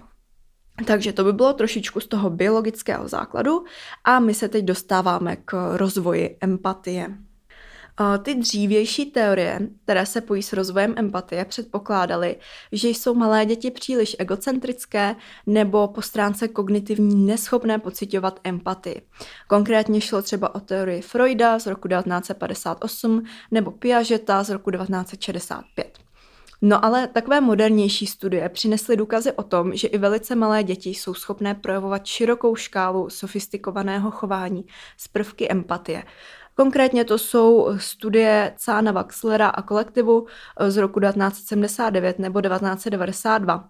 Takže 0.86 1.14
to 1.14 1.24
by 1.24 1.34
bylo 1.34 1.54
trošičku 1.54 2.00
z 2.00 2.08
toho 2.08 2.30
biologického 2.30 3.08
základu 3.08 3.64
a 4.04 4.20
my 4.20 4.34
se 4.34 4.50
teď 4.50 4.66
dostáváme 4.66 5.36
k 5.36 5.78
rozvoji 5.78 6.38
empatie. 6.42 7.18
Ty 8.24 8.36
dřívější 8.36 9.06
teorie, 9.06 9.60
které 9.84 10.06
se 10.06 10.22
pojí 10.22 10.44
s 10.44 10.54
rozvojem 10.54 10.94
empatie, 10.98 11.46
předpokládaly, 11.46 12.36
že 12.72 12.90
jsou 12.90 13.14
malé 13.14 13.46
děti 13.46 13.72
příliš 13.72 14.16
egocentrické 14.20 15.16
nebo 15.46 15.88
po 15.88 16.02
stránce 16.02 16.48
kognitivní 16.48 17.26
neschopné 17.26 17.80
pocitovat 17.80 18.40
empatii. 18.44 19.02
Konkrétně 19.48 20.02
šlo 20.02 20.22
třeba 20.22 20.56
o 20.56 20.60
teorii 20.60 21.02
Freuda 21.02 21.60
z 21.60 21.68
roku 21.68 21.88
1958 21.88 23.24
nebo 23.52 23.72
Piageta 23.72 24.44
z 24.44 24.50
roku 24.50 24.72
1965. 24.72 25.98
No 26.62 26.86
ale 26.86 27.08
takové 27.08 27.42
modernější 27.42 28.08
studie 28.08 28.50
přinesly 28.50 28.98
důkazy 28.98 29.32
o 29.32 29.44
tom, 29.44 29.76
že 29.76 29.88
i 29.88 29.98
velice 29.98 30.36
malé 30.36 30.64
děti 30.64 30.90
jsou 30.90 31.14
schopné 31.14 31.56
projevovat 31.56 32.06
širokou 32.06 32.56
škálu 32.56 33.10
sofistikovaného 33.10 34.12
chování 34.12 34.66
z 34.98 35.08
prvky 35.08 35.52
empatie. 35.52 36.04
Konkrétně 36.56 37.06
to 37.06 37.18
jsou 37.18 37.70
studie 37.78 38.54
Cána 38.58 38.92
Waxlera 38.92 39.48
a 39.48 39.62
kolektivu 39.62 40.28
z 40.68 40.78
roku 40.78 41.00
1979 41.00 42.20
nebo 42.20 42.42
1992 42.42 43.70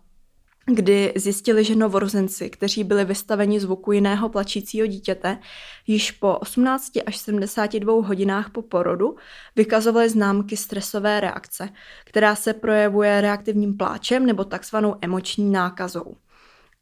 kdy 0.68 1.14
zjistili, 1.16 1.64
že 1.64 1.76
novorozenci, 1.76 2.50
kteří 2.50 2.84
byli 2.84 3.06
vystaveni 3.06 3.60
zvuku 3.60 3.92
jiného 3.92 4.30
plačícího 4.30 4.88
dítěte, 4.88 5.38
již 5.88 6.12
po 6.12 6.38
18 6.38 6.92
až 7.06 7.18
72 7.18 7.94
hodinách 7.94 8.50
po 8.50 8.62
porodu 8.62 9.16
vykazovali 9.56 10.10
známky 10.10 10.58
stresové 10.58 11.20
reakce, 11.20 11.70
která 12.06 12.36
se 12.36 12.54
projevuje 12.54 13.22
reaktivním 13.22 13.78
pláčem 13.78 14.26
nebo 14.26 14.44
takzvanou 14.44 14.96
emoční 15.02 15.52
nákazou. 15.52 16.16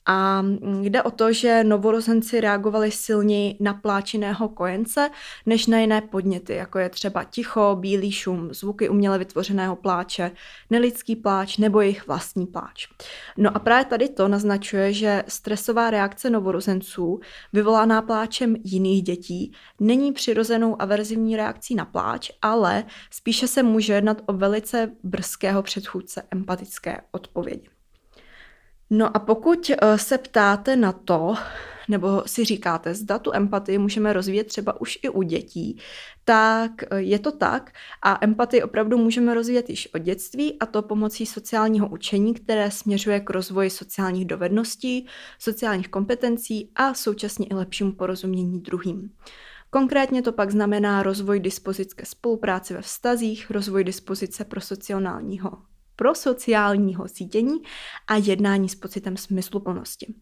A 0.06 0.46
jde 0.82 1.04
o 1.04 1.12
to, 1.12 1.34
že 1.34 1.64
novorozenci 1.64 2.42
reagovali 2.42 2.92
silněji 2.92 3.58
na 3.60 3.74
pláčiného 3.74 4.50
kojence 4.50 5.10
než 5.46 5.68
na 5.68 5.80
jiné 5.80 6.02
podněty, 6.02 6.56
jako 6.56 6.80
je 6.80 6.90
třeba 6.90 7.24
ticho, 7.24 7.78
bílý 7.80 8.12
šum, 8.12 8.54
zvuky 8.54 8.90
uměle 8.90 9.18
vytvořeného 9.18 9.76
pláče, 9.76 10.32
nelidský 10.70 11.16
pláč 11.16 11.58
nebo 11.58 11.82
jejich 11.82 12.08
vlastní 12.08 12.48
pláč. 12.48 12.88
No 13.38 13.56
a 13.56 13.60
právě 13.60 13.86
tady 13.86 14.10
to 14.10 14.28
naznačuje, 14.28 14.94
že 14.94 15.24
stresová 15.28 15.90
reakce 15.90 16.30
novorozenců, 16.30 17.20
vyvolaná 17.54 18.02
pláčem 18.02 18.56
jiných 18.64 19.04
dětí, 19.04 19.54
není 19.80 20.12
přirozenou 20.12 20.82
averzivní 20.82 21.36
reakcí 21.36 21.76
na 21.76 21.86
pláč, 21.86 22.32
ale 22.42 22.84
spíše 23.12 23.48
se 23.48 23.64
může 23.64 23.94
jednat 23.94 24.22
o 24.26 24.34
velice 24.34 24.92
brzkého 25.04 25.64
předchůdce 25.64 26.24
empatické 26.32 27.02
odpovědi. 27.12 27.70
No 28.96 29.18
a 29.18 29.20
pokud 29.20 29.70
eh, 29.70 29.98
se 29.98 30.18
ptáte 30.18 30.76
na 30.76 30.92
to, 30.92 31.36
nebo 31.88 32.24
si 32.26 32.46
říkáte, 32.46 32.94
zda 32.94 33.20
tu 33.20 33.34
empatii 33.34 33.78
můžeme 33.78 34.14
rozvíjet 34.14 34.44
třeba 34.44 34.82
už 34.82 35.00
i 35.04 35.10
u 35.10 35.22
dětí, 35.22 35.80
tak 36.26 36.72
eh, 36.84 37.02
je 37.02 37.20
to 37.20 37.32
tak 37.32 37.72
a 38.02 38.18
empatii 38.22 38.64
opravdu 38.64 38.98
můžeme 38.98 39.34
rozvíjet 39.34 39.70
již 39.70 39.94
od 39.94 39.98
dětství 39.98 40.60
a 40.60 40.66
to 40.66 40.82
pomocí 40.82 41.26
sociálního 41.26 41.88
učení, 41.88 42.34
které 42.34 42.72
směřuje 42.72 43.20
k 43.20 43.30
rozvoji 43.30 43.70
sociálních 43.70 44.26
dovedností, 44.26 45.08
sociálních 45.40 45.90
kompetencí 45.90 46.72
a 46.76 46.94
současně 46.94 47.46
i 47.46 47.54
lepšímu 47.54 47.92
porozumění 47.92 48.62
druhým. 48.62 49.10
Konkrétně 49.70 50.22
to 50.22 50.32
pak 50.32 50.52
znamená 50.52 51.04
rozvoj 51.04 51.40
dispozice 51.40 51.96
ke 51.96 52.06
spolupráci 52.06 52.74
ve 52.74 52.82
vztazích, 52.82 53.52
rozvoj 53.52 53.84
dispozice 53.84 54.46
pro 54.46 54.62
sociálního 54.62 55.73
pro 55.96 56.16
sociálního 56.16 57.08
sítění 57.08 57.58
a 58.08 58.16
jednání 58.16 58.70
s 58.70 58.76
pocitem 58.76 59.18
smysluplnosti. 59.18 60.14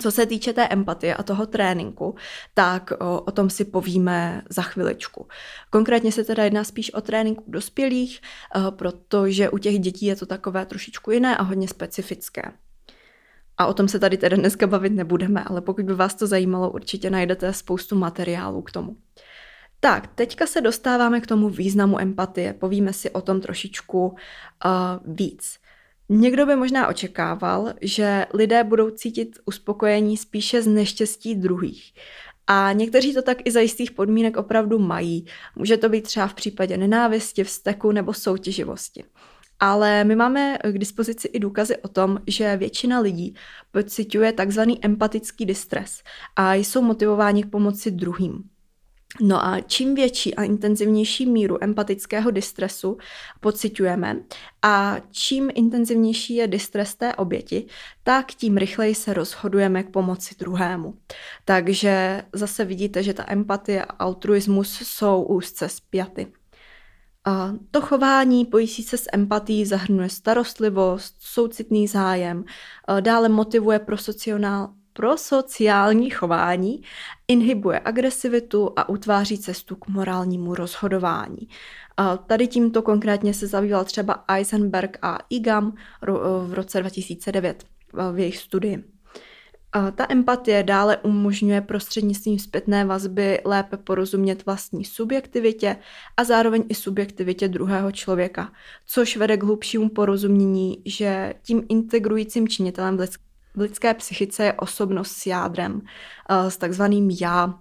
Co 0.00 0.10
se 0.10 0.26
týče 0.26 0.52
té 0.52 0.68
empatie 0.68 1.14
a 1.14 1.22
toho 1.22 1.46
tréninku, 1.46 2.14
tak 2.54 2.92
o, 3.00 3.20
o 3.20 3.30
tom 3.30 3.50
si 3.50 3.64
povíme 3.64 4.42
za 4.50 4.62
chviličku. 4.62 5.28
Konkrétně 5.70 6.12
se 6.12 6.24
teda 6.24 6.44
jedná 6.44 6.64
spíš 6.64 6.94
o 6.94 7.00
tréninku 7.00 7.44
dospělých, 7.46 8.20
protože 8.70 9.50
u 9.50 9.58
těch 9.58 9.78
dětí 9.78 10.06
je 10.06 10.16
to 10.16 10.26
takové 10.26 10.66
trošičku 10.66 11.10
jiné 11.10 11.36
a 11.36 11.42
hodně 11.42 11.68
specifické. 11.68 12.52
A 13.58 13.66
o 13.66 13.74
tom 13.74 13.88
se 13.88 13.98
tady 13.98 14.16
teda 14.16 14.36
dneska 14.36 14.66
bavit 14.66 14.92
nebudeme, 14.92 15.44
ale 15.44 15.60
pokud 15.60 15.84
by 15.84 15.94
vás 15.94 16.14
to 16.14 16.26
zajímalo, 16.26 16.70
určitě 16.70 17.10
najdete 17.10 17.52
spoustu 17.52 17.96
materiálů 17.96 18.62
k 18.62 18.70
tomu. 18.70 18.96
Tak, 19.84 20.06
teďka 20.14 20.46
se 20.46 20.60
dostáváme 20.60 21.20
k 21.20 21.26
tomu 21.26 21.48
významu 21.48 22.00
empatie. 22.00 22.52
Povíme 22.52 22.92
si 22.92 23.10
o 23.10 23.20
tom 23.20 23.40
trošičku 23.40 24.06
uh, 24.06 24.14
víc. 25.04 25.58
Někdo 26.08 26.46
by 26.46 26.56
možná 26.56 26.88
očekával, 26.88 27.72
že 27.80 28.26
lidé 28.34 28.64
budou 28.64 28.90
cítit 28.90 29.38
uspokojení 29.44 30.16
spíše 30.16 30.62
z 30.62 30.66
neštěstí 30.66 31.34
druhých. 31.34 31.92
A 32.46 32.72
někteří 32.72 33.14
to 33.14 33.22
tak 33.22 33.38
i 33.44 33.50
za 33.50 33.60
jistých 33.60 33.90
podmínek 33.90 34.36
opravdu 34.36 34.78
mají. 34.78 35.26
Může 35.56 35.76
to 35.76 35.88
být 35.88 36.02
třeba 36.02 36.26
v 36.26 36.34
případě 36.34 36.76
nenávisti, 36.76 37.44
vzteku 37.44 37.92
nebo 37.92 38.14
soutěživosti. 38.14 39.04
Ale 39.60 40.04
my 40.04 40.16
máme 40.16 40.58
k 40.64 40.78
dispozici 40.78 41.28
i 41.28 41.38
důkazy 41.38 41.76
o 41.76 41.88
tom, 41.88 42.18
že 42.26 42.56
většina 42.56 43.00
lidí 43.00 43.34
pociťuje 43.70 44.32
takzvaný 44.32 44.84
empatický 44.84 45.46
distres 45.46 46.02
a 46.36 46.54
jsou 46.54 46.82
motivováni 46.82 47.42
k 47.42 47.50
pomoci 47.50 47.90
druhým. 47.90 48.51
No 49.20 49.46
a 49.46 49.60
čím 49.60 49.94
větší 49.94 50.34
a 50.34 50.42
intenzivnější 50.42 51.26
míru 51.26 51.64
empatického 51.64 52.30
distresu 52.30 52.98
pociťujeme 53.40 54.16
a 54.62 54.96
čím 55.10 55.50
intenzivnější 55.54 56.34
je 56.34 56.46
distres 56.46 56.94
té 56.94 57.14
oběti, 57.14 57.66
tak 58.02 58.26
tím 58.26 58.56
rychleji 58.56 58.94
se 58.94 59.14
rozhodujeme 59.14 59.82
k 59.82 59.90
pomoci 59.90 60.34
druhému. 60.38 60.94
Takže 61.44 62.22
zase 62.32 62.64
vidíte, 62.64 63.02
že 63.02 63.14
ta 63.14 63.24
empatie 63.28 63.84
a 63.84 63.92
altruismus 63.92 64.82
jsou 64.82 65.22
úzce 65.22 65.68
spjaty. 65.68 66.26
A 67.24 67.52
to 67.70 67.80
chování 67.80 68.44
pojící 68.44 68.82
se 68.82 68.98
s 68.98 69.08
empatí 69.12 69.64
zahrnuje 69.64 70.08
starostlivost, 70.08 71.16
soucitný 71.20 71.88
zájem, 71.88 72.44
dále 73.00 73.28
motivuje 73.28 73.78
pro 73.78 73.98
sociál, 73.98 74.68
pro 74.92 75.16
sociální 75.16 76.10
chování, 76.10 76.82
inhibuje 77.28 77.80
agresivitu 77.84 78.70
a 78.76 78.88
utváří 78.88 79.38
cestu 79.38 79.76
k 79.76 79.88
morálnímu 79.88 80.54
rozhodování. 80.54 81.48
Tady 82.26 82.46
tímto 82.46 82.82
konkrétně 82.82 83.34
se 83.34 83.46
zabýval 83.46 83.84
třeba 83.84 84.24
Eisenberg 84.28 84.98
a 85.02 85.18
Igam 85.30 85.74
v 86.46 86.54
roce 86.54 86.80
2009 86.80 87.64
v 88.12 88.18
jejich 88.18 88.38
studii. 88.38 88.84
Ta 89.94 90.06
empatie 90.08 90.62
dále 90.62 90.96
umožňuje 90.96 91.60
prostřednictvím 91.60 92.38
zpětné 92.38 92.84
vazby 92.84 93.40
lépe 93.44 93.76
porozumět 93.76 94.46
vlastní 94.46 94.84
subjektivitě 94.84 95.76
a 96.16 96.24
zároveň 96.24 96.64
i 96.68 96.74
subjektivitě 96.74 97.48
druhého 97.48 97.92
člověka, 97.92 98.52
což 98.86 99.16
vede 99.16 99.36
k 99.36 99.42
hlubšímu 99.42 99.88
porozumění, 99.88 100.82
že 100.86 101.34
tím 101.42 101.62
integrujícím 101.68 102.48
činitelem 102.48 102.96
v 102.96 103.00
v 103.54 103.60
lidské 103.60 103.94
psychice 103.94 104.44
je 104.44 104.52
osobnost 104.52 105.12
s 105.12 105.26
jádrem, 105.26 105.80
eh, 106.30 106.50
s 106.50 106.56
takzvaným 106.56 107.10
já. 107.10 107.54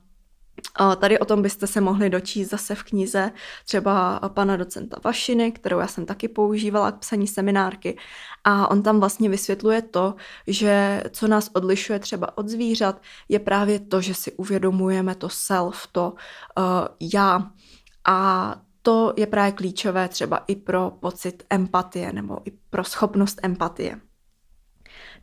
Tady 1.00 1.20
o 1.20 1.26
tom 1.26 1.42
byste 1.42 1.68
se 1.68 1.82
mohli 1.82 2.10
dočíst 2.10 2.52
zase 2.52 2.76
v 2.76 2.84
knize 2.84 3.32
třeba 3.66 4.20
pana 4.20 4.58
docenta 4.58 4.98
Vašiny, 5.04 5.52
kterou 5.52 5.80
já 5.80 5.88
jsem 5.88 6.06
taky 6.06 6.28
používala 6.28 6.92
k 6.92 7.00
psaní 7.00 7.28
seminárky. 7.28 7.98
A 8.44 8.72
on 8.72 8.84
tam 8.84 9.00
vlastně 9.00 9.30
vysvětluje 9.30 9.82
to, 9.82 10.16
že 10.48 11.04
co 11.12 11.28
nás 11.28 11.50
odlišuje 11.54 12.00
třeba 12.00 12.38
od 12.38 12.50
zvířat, 12.50 13.02
je 13.30 13.40
právě 13.40 13.80
to, 13.80 14.02
že 14.02 14.14
si 14.14 14.32
uvědomujeme 14.32 15.16
to 15.16 15.30
self, 15.30 15.88
to 15.92 16.14
uh, 16.58 16.64
já. 17.14 17.52
A 18.06 18.56
to 18.82 19.14
je 19.18 19.28
právě 19.28 19.52
klíčové 19.52 20.08
třeba 20.08 20.38
i 20.48 20.56
pro 20.56 20.92
pocit 21.00 21.44
empatie 21.50 22.14
nebo 22.14 22.38
i 22.46 22.52
pro 22.70 22.84
schopnost 22.84 23.40
empatie. 23.44 24.02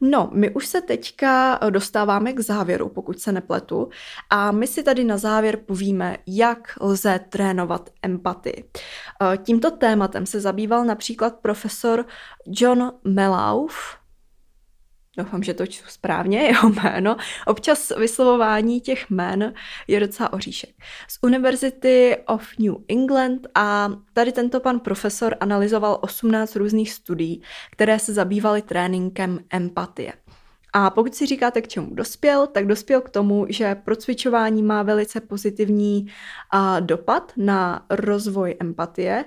No, 0.00 0.30
my 0.32 0.50
už 0.50 0.66
se 0.66 0.80
teďka 0.80 1.58
eh, 1.62 1.70
dostáváme 1.70 2.32
k 2.32 2.40
závěru, 2.40 2.88
pokud 2.88 3.20
se 3.20 3.32
nepletu, 3.32 3.88
a 4.30 4.52
my 4.52 4.66
si 4.66 4.82
tady 4.82 5.04
na 5.04 5.18
závěr 5.18 5.56
povíme, 5.56 6.16
jak 6.26 6.78
lze 6.80 7.20
trénovat 7.28 7.90
empatii. 8.02 8.64
Eh, 9.22 9.36
tímto 9.36 9.70
tématem 9.70 10.26
se 10.26 10.40
zabýval 10.40 10.84
například 10.84 11.34
profesor 11.34 12.06
John 12.46 12.92
Melauf, 13.04 13.97
doufám, 15.18 15.42
že 15.42 15.54
to 15.54 15.66
čtu 15.66 15.84
správně, 15.88 16.38
jeho 16.42 16.70
jméno. 16.70 17.16
Občas 17.46 17.92
vyslovování 17.98 18.80
těch 18.80 19.10
jmén 19.10 19.54
je 19.88 20.00
docela 20.00 20.32
oříšek. 20.32 20.70
Z 21.08 21.18
University 21.22 22.16
of 22.26 22.42
New 22.58 22.74
England 22.88 23.46
a 23.54 23.92
tady 24.12 24.32
tento 24.32 24.60
pan 24.60 24.80
profesor 24.80 25.36
analyzoval 25.40 25.98
18 26.00 26.56
různých 26.56 26.92
studií, 26.92 27.42
které 27.70 27.98
se 27.98 28.12
zabývaly 28.12 28.62
tréninkem 28.62 29.40
empatie. 29.50 30.12
A 30.72 30.90
pokud 30.90 31.14
si 31.14 31.26
říkáte, 31.26 31.62
k 31.62 31.68
čemu 31.68 31.94
dospěl, 31.94 32.46
tak 32.46 32.66
dospěl 32.66 33.00
k 33.00 33.10
tomu, 33.10 33.46
že 33.48 33.74
procvičování 33.74 34.62
má 34.62 34.82
velice 34.82 35.20
pozitivní 35.20 36.06
dopad 36.80 37.32
na 37.36 37.86
rozvoj 37.90 38.56
empatie, 38.60 39.24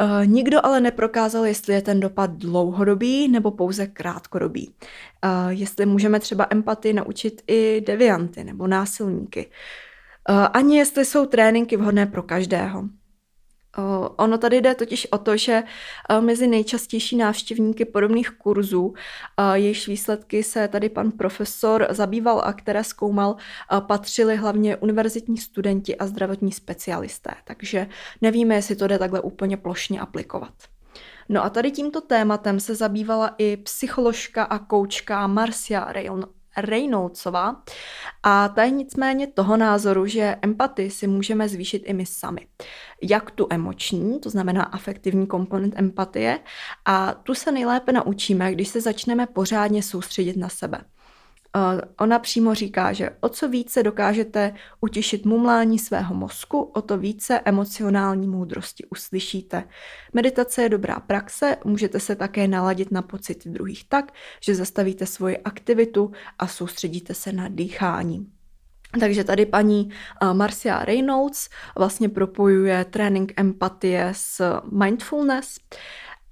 Uh, 0.00 0.26
nikdo 0.26 0.66
ale 0.66 0.80
neprokázal, 0.80 1.46
jestli 1.46 1.74
je 1.74 1.82
ten 1.82 2.00
dopad 2.00 2.30
dlouhodobý 2.30 3.28
nebo 3.28 3.50
pouze 3.50 3.86
krátkodobý. 3.86 4.68
Uh, 4.68 5.48
jestli 5.48 5.86
můžeme 5.86 6.20
třeba 6.20 6.46
empatii 6.50 6.92
naučit 6.92 7.42
i 7.46 7.80
devianty 7.86 8.44
nebo 8.44 8.66
násilníky. 8.66 9.46
Uh, 10.30 10.46
ani 10.52 10.78
jestli 10.78 11.04
jsou 11.04 11.26
tréninky 11.26 11.76
vhodné 11.76 12.06
pro 12.06 12.22
každého. 12.22 12.84
Ono 14.16 14.38
tady 14.38 14.60
jde 14.60 14.74
totiž 14.74 15.06
o 15.10 15.18
to, 15.18 15.36
že 15.36 15.62
mezi 16.20 16.46
nejčastější 16.46 17.16
návštěvníky 17.16 17.84
podobných 17.84 18.30
kurzů, 18.30 18.94
jejichž 19.54 19.88
výsledky 19.88 20.42
se 20.42 20.68
tady 20.68 20.88
pan 20.88 21.10
profesor 21.10 21.86
zabýval 21.90 22.42
a 22.44 22.52
které 22.52 22.84
zkoumal, 22.84 23.36
patřili 23.80 24.36
hlavně 24.36 24.76
univerzitní 24.76 25.38
studenti 25.38 25.96
a 25.96 26.06
zdravotní 26.06 26.52
specialisté. 26.52 27.30
Takže 27.44 27.86
nevíme, 28.20 28.54
jestli 28.54 28.76
to 28.76 28.86
jde 28.86 28.98
takhle 28.98 29.20
úplně 29.20 29.56
plošně 29.56 30.00
aplikovat. 30.00 30.54
No 31.28 31.44
a 31.44 31.50
tady 31.50 31.70
tímto 31.70 32.00
tématem 32.00 32.60
se 32.60 32.74
zabývala 32.74 33.34
i 33.38 33.56
psycholožka 33.56 34.44
a 34.44 34.58
koučka 34.58 35.26
Marcia 35.26 35.92
Reynoldsová 36.56 37.62
a 38.22 38.48
ta 38.48 38.62
je 38.64 38.70
nicméně 38.70 39.26
toho 39.26 39.56
názoru, 39.56 40.06
že 40.06 40.36
empatii 40.42 40.90
si 40.90 41.06
můžeme 41.06 41.48
zvýšit 41.48 41.82
i 41.86 41.92
my 41.92 42.06
sami. 42.06 42.46
Jak 43.02 43.30
tu 43.30 43.46
emoční, 43.50 44.20
to 44.20 44.30
znamená 44.30 44.62
afektivní 44.62 45.26
komponent 45.26 45.74
empatie, 45.76 46.40
a 46.84 47.14
tu 47.14 47.34
se 47.34 47.52
nejlépe 47.52 47.92
naučíme, 47.92 48.52
když 48.52 48.68
se 48.68 48.80
začneme 48.80 49.26
pořádně 49.26 49.82
soustředit 49.82 50.36
na 50.36 50.48
sebe. 50.48 50.80
Ona 52.00 52.18
přímo 52.18 52.54
říká, 52.54 52.92
že 52.92 53.10
o 53.20 53.28
co 53.28 53.48
více 53.48 53.82
dokážete 53.82 54.54
utišit 54.80 55.24
mumlání 55.24 55.78
svého 55.78 56.14
mozku, 56.14 56.60
o 56.60 56.82
to 56.82 56.98
více 56.98 57.40
emocionální 57.44 58.26
moudrosti 58.26 58.84
uslyšíte. 58.84 59.64
Meditace 60.12 60.62
je 60.62 60.68
dobrá 60.68 61.00
praxe, 61.00 61.56
můžete 61.64 62.00
se 62.00 62.16
také 62.16 62.48
naladit 62.48 62.90
na 62.90 63.02
pocity 63.02 63.48
druhých 63.48 63.88
tak, 63.88 64.12
že 64.40 64.54
zastavíte 64.54 65.06
svoji 65.06 65.38
aktivitu 65.38 66.12
a 66.38 66.46
soustředíte 66.46 67.14
se 67.14 67.32
na 67.32 67.48
dýchání. 67.48 68.26
Takže 69.00 69.24
tady 69.24 69.46
paní 69.46 69.90
Marcia 70.32 70.84
Reynolds 70.84 71.48
vlastně 71.78 72.08
propojuje 72.08 72.84
trénink 72.84 73.32
empatie 73.36 74.12
s 74.12 74.60
mindfulness. 74.72 75.58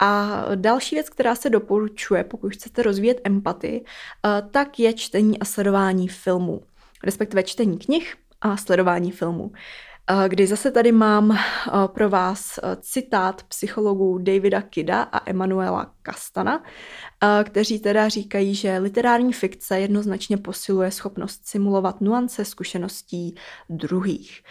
A 0.04 0.44
další 0.54 0.96
věc, 0.96 1.08
která 1.08 1.34
se 1.34 1.50
doporučuje, 1.50 2.24
pokud 2.24 2.52
chcete 2.52 2.82
rozvíjet 2.82 3.20
empatii, 3.24 3.84
eh, 3.84 4.42
tak 4.50 4.78
je 4.78 4.92
čtení 4.92 5.38
a 5.38 5.44
sledování 5.44 6.08
filmů, 6.08 6.62
respektive 7.04 7.42
čtení 7.42 7.78
knih 7.78 8.14
a 8.40 8.56
sledování 8.56 9.10
filmů. 9.10 9.52
Eh, 10.10 10.28
kdy 10.28 10.46
zase 10.46 10.70
tady 10.70 10.92
mám 10.92 11.32
eh, 11.32 11.38
pro 11.86 12.10
vás 12.10 12.58
eh, 12.58 12.76
citát 12.80 13.42
psychologů 13.42 14.18
Davida 14.18 14.62
Kida 14.62 15.02
a 15.02 15.30
Emanuela 15.30 15.94
Kastana, 16.02 16.64
kteří 17.44 17.78
teda 17.78 18.08
říkají, 18.08 18.54
že 18.54 18.78
literární 18.78 19.32
fikce 19.32 19.80
jednoznačně 19.80 20.36
posiluje 20.36 20.90
schopnost 20.90 21.40
simulovat 21.46 22.00
nuance 22.00 22.44
zkušeností 22.44 23.34
druhých. 23.68 24.42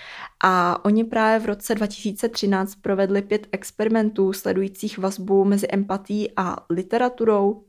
A 0.43 0.85
oni 0.85 1.03
právě 1.03 1.39
v 1.39 1.45
roce 1.45 1.75
2013 1.75 2.75
provedli 2.75 3.21
pět 3.21 3.47
experimentů 3.51 4.33
sledujících 4.33 4.97
vazbu 4.97 5.45
mezi 5.45 5.67
empatí 5.67 6.31
a 6.37 6.55
literaturou 6.69 7.63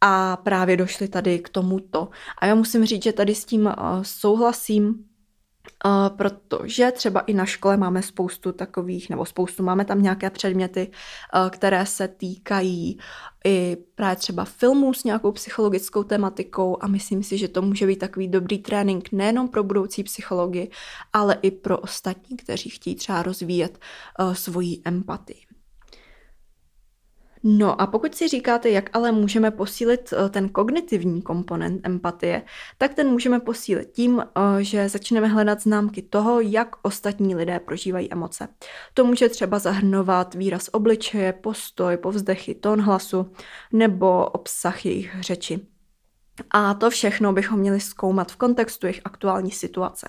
a 0.00 0.36
právě 0.36 0.76
došli 0.76 1.08
tady 1.08 1.38
k 1.38 1.48
tomuto. 1.48 2.08
A 2.38 2.46
já 2.46 2.54
musím 2.54 2.84
říct, 2.84 3.02
že 3.02 3.12
tady 3.12 3.34
s 3.34 3.44
tím 3.44 3.70
souhlasím, 4.02 4.94
Uh, 4.94 5.09
protože 6.16 6.90
třeba 6.90 7.20
i 7.20 7.34
na 7.34 7.46
škole 7.46 7.76
máme 7.76 8.02
spoustu 8.02 8.52
takových, 8.52 9.10
nebo 9.10 9.26
spoustu, 9.26 9.62
máme 9.62 9.84
tam 9.84 10.02
nějaké 10.02 10.30
předměty, 10.30 10.90
které 11.50 11.86
se 11.86 12.08
týkají 12.08 12.98
i 13.44 13.76
právě 13.94 14.16
třeba 14.16 14.44
filmů 14.44 14.94
s 14.94 15.04
nějakou 15.04 15.32
psychologickou 15.32 16.02
tematikou 16.02 16.76
a 16.80 16.86
myslím 16.86 17.22
si, 17.22 17.38
že 17.38 17.48
to 17.48 17.62
může 17.62 17.86
být 17.86 17.98
takový 17.98 18.28
dobrý 18.28 18.58
trénink 18.58 19.12
nejenom 19.12 19.48
pro 19.48 19.62
budoucí 19.62 20.04
psychologi, 20.04 20.70
ale 21.12 21.38
i 21.42 21.50
pro 21.50 21.78
ostatní, 21.78 22.36
kteří 22.36 22.70
chtějí 22.70 22.96
třeba 22.96 23.22
rozvíjet 23.22 23.78
svoji 24.32 24.82
empatii. 24.84 25.49
No 27.42 27.80
a 27.80 27.86
pokud 27.86 28.14
si 28.14 28.28
říkáte, 28.28 28.70
jak 28.70 28.90
ale 28.92 29.12
můžeme 29.12 29.50
posílit 29.50 30.12
eh, 30.12 30.28
ten 30.28 30.48
kognitivní 30.48 31.22
komponent 31.22 31.86
empatie, 31.86 32.42
tak 32.78 32.94
ten 32.94 33.08
můžeme 33.08 33.40
posílit 33.40 33.90
tím, 33.90 34.20
eh, 34.20 34.64
že 34.64 34.88
začneme 34.88 35.26
hledat 35.26 35.62
známky 35.62 36.02
toho, 36.02 36.40
jak 36.40 36.76
ostatní 36.82 37.34
lidé 37.34 37.60
prožívají 37.60 38.12
emoce. 38.12 38.48
To 38.94 39.04
může 39.04 39.28
třeba 39.28 39.58
zahrnovat 39.58 40.34
výraz 40.34 40.68
obličeje, 40.72 41.32
postoj, 41.32 41.96
povzdechy, 41.96 42.54
tón 42.54 42.80
hlasu 42.80 43.32
nebo 43.72 44.26
obsah 44.26 44.86
jejich 44.86 45.16
řeči. 45.20 45.60
A 46.50 46.74
to 46.74 46.90
všechno 46.90 47.32
bychom 47.32 47.58
měli 47.58 47.80
zkoumat 47.80 48.32
v 48.32 48.36
kontextu 48.36 48.86
jejich 48.86 49.00
aktuální 49.04 49.50
situace. 49.50 50.08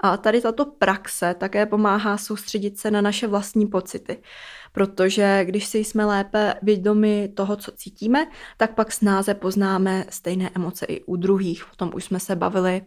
A 0.00 0.16
tady 0.16 0.40
tato 0.40 0.64
praxe 0.64 1.34
také 1.38 1.66
pomáhá 1.66 2.18
soustředit 2.18 2.78
se 2.78 2.90
na 2.90 3.00
naše 3.00 3.26
vlastní 3.26 3.66
pocity, 3.66 4.22
protože 4.72 5.44
když 5.44 5.66
si 5.66 5.78
jsme 5.78 6.04
lépe 6.04 6.54
vědomi 6.62 7.28
toho, 7.36 7.56
co 7.56 7.72
cítíme, 7.72 8.26
tak 8.56 8.74
pak 8.74 8.92
snáze 8.92 9.34
poznáme 9.34 10.04
stejné 10.08 10.50
emoce 10.54 10.86
i 10.86 11.04
u 11.04 11.16
druhých. 11.16 11.72
O 11.72 11.76
tom 11.76 11.90
už 11.94 12.04
jsme 12.04 12.20
se 12.20 12.36
bavili 12.36 12.82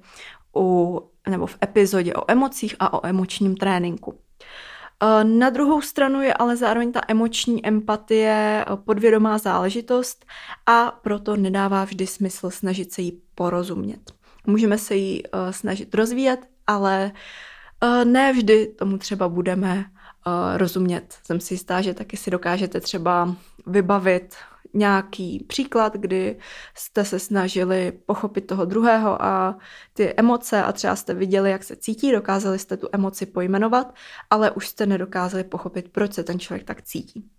u, 0.56 1.00
nebo 1.30 1.48
v 1.48 1.58
epizodě 1.64 2.14
o 2.14 2.32
emocích 2.32 2.76
a 2.80 2.94
o 2.94 3.06
emočním 3.06 3.56
tréninku. 3.58 4.20
Na 5.24 5.50
druhou 5.50 5.82
stranu 5.82 6.22
je 6.22 6.34
ale 6.34 6.58
zároveň 6.58 6.92
ta 6.92 7.02
emoční 7.08 7.68
empatie 7.68 8.66
podvědomá 8.86 9.38
záležitost 9.38 10.26
a 10.66 10.92
proto 10.92 11.36
nedává 11.36 11.84
vždy 11.84 12.08
smysl 12.08 12.50
snažit 12.50 12.94
se 12.94 13.02
jí 13.02 13.22
porozumět. 13.36 14.12
Můžeme 14.48 14.78
se 14.78 14.96
ji 14.96 15.24
snažit 15.52 15.96
rozvíjet, 15.96 16.40
ale 16.68 17.12
ne 18.04 18.34
vždy 18.34 18.68
tomu 18.68 18.98
třeba 18.98 19.30
budeme 19.30 19.86
uh, 20.28 20.58
rozumět. 20.58 21.16
Jsem 21.24 21.40
si 21.40 21.54
jistá, 21.54 21.82
že 21.82 21.94
taky 21.94 22.18
si 22.18 22.32
dokážete 22.32 22.82
třeba 22.82 23.36
vybavit 23.68 24.36
nějaký 24.74 25.46
příklad, 25.48 25.94
kdy 25.94 26.38
jste 26.76 27.06
se 27.06 27.20
snažili 27.20 27.92
pochopit 28.06 28.42
toho 28.42 28.66
druhého 28.66 29.22
a 29.22 29.58
ty 29.94 30.14
emoce 30.18 30.64
a 30.64 30.72
třeba 30.72 30.96
jste 30.96 31.14
viděli, 31.14 31.52
jak 31.52 31.64
se 31.64 31.76
cítí, 31.76 32.12
dokázali 32.12 32.60
jste 32.60 32.78
tu 32.78 32.88
emoci 32.92 33.26
pojmenovat, 33.26 33.96
ale 34.30 34.52
už 34.52 34.68
jste 34.68 34.86
nedokázali 34.86 35.44
pochopit, 35.44 35.90
proč 35.90 36.14
se 36.14 36.24
ten 36.24 36.40
člověk 36.40 36.64
tak 36.68 36.82
cítí. 36.82 37.30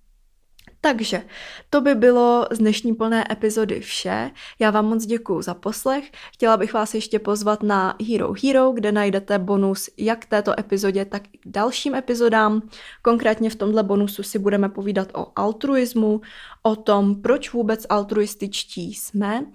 Takže 0.81 1.23
to 1.71 1.81
by 1.81 1.95
bylo 1.95 2.47
z 2.51 2.59
dnešní 2.59 2.95
plné 2.95 3.25
epizody 3.31 3.81
vše. 3.81 4.31
Já 4.59 4.71
vám 4.71 4.85
moc 4.87 5.07
děkuji 5.07 5.43
za 5.43 5.55
poslech. 5.55 6.11
Chtěla 6.33 6.57
bych 6.57 6.73
vás 6.73 6.95
ještě 6.95 7.19
pozvat 7.19 7.63
na 7.63 7.97
Hero 8.09 8.33
Hero, 8.45 8.73
kde 8.73 8.93
najdete 8.93 9.39
bonus 9.39 9.91
jak 9.97 10.19
k 10.19 10.29
této 10.29 10.61
epizodě, 10.61 11.05
tak 11.05 11.23
i 11.33 11.39
k 11.39 11.43
dalším 11.47 11.95
epizodám. 11.95 12.63
Konkrétně 13.03 13.51
v 13.51 13.57
tomhle 13.57 13.83
bonusu 13.83 14.23
si 14.23 14.39
budeme 14.39 14.69
povídat 14.69 15.09
o 15.15 15.33
altruismu, 15.37 16.21
o 16.67 16.77
tom, 16.77 17.23
proč 17.23 17.53
vůbec 17.53 17.87
altruističtí 17.89 18.95
jsme, 18.95 19.47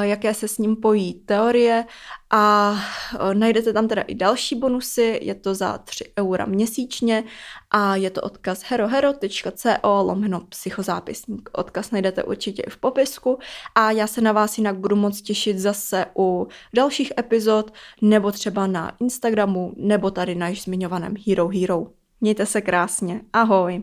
jaké 0.00 0.34
se 0.34 0.48
s 0.48 0.58
ním 0.58 0.76
pojí 0.76 1.14
teorie 1.14 1.84
a 2.30 2.74
najdete 3.32 3.72
tam 3.72 3.88
teda 3.88 4.02
i 4.02 4.14
další 4.14 4.54
bonusy, 4.54 5.18
je 5.22 5.34
to 5.34 5.54
za 5.54 5.78
3 5.78 6.04
eura 6.18 6.46
měsíčně 6.46 7.24
a 7.70 7.96
je 7.96 8.10
to 8.10 8.20
odkaz 8.20 8.62
herohero.co 8.62 10.02
lomeno 10.02 10.40
psychozápisník. 10.40 11.50
Odkaz 11.52 11.90
najdete 11.90 12.22
určitě 12.22 12.62
i 12.62 12.70
v 12.70 12.76
popisku 12.76 13.38
a 13.74 13.90
já 13.90 14.06
se 14.06 14.20
na 14.20 14.32
vás 14.32 14.58
jinak 14.58 14.78
budu 14.78 14.96
moc 14.96 15.22
těšit 15.22 15.58
zase 15.58 16.06
u 16.18 16.48
dalších 16.74 17.12
epizod 17.18 17.72
nebo 18.02 18.32
třeba 18.32 18.66
na 18.66 18.92
Instagramu 19.00 19.72
nebo 19.76 20.10
tady 20.10 20.34
na 20.34 20.48
již 20.48 20.62
zmiňovaném 20.62 21.14
Hero 21.26 21.48
Hero. 21.48 21.86
Mějte 22.20 22.46
se 22.46 22.60
krásně. 22.60 23.20
Ahoj. 23.32 23.82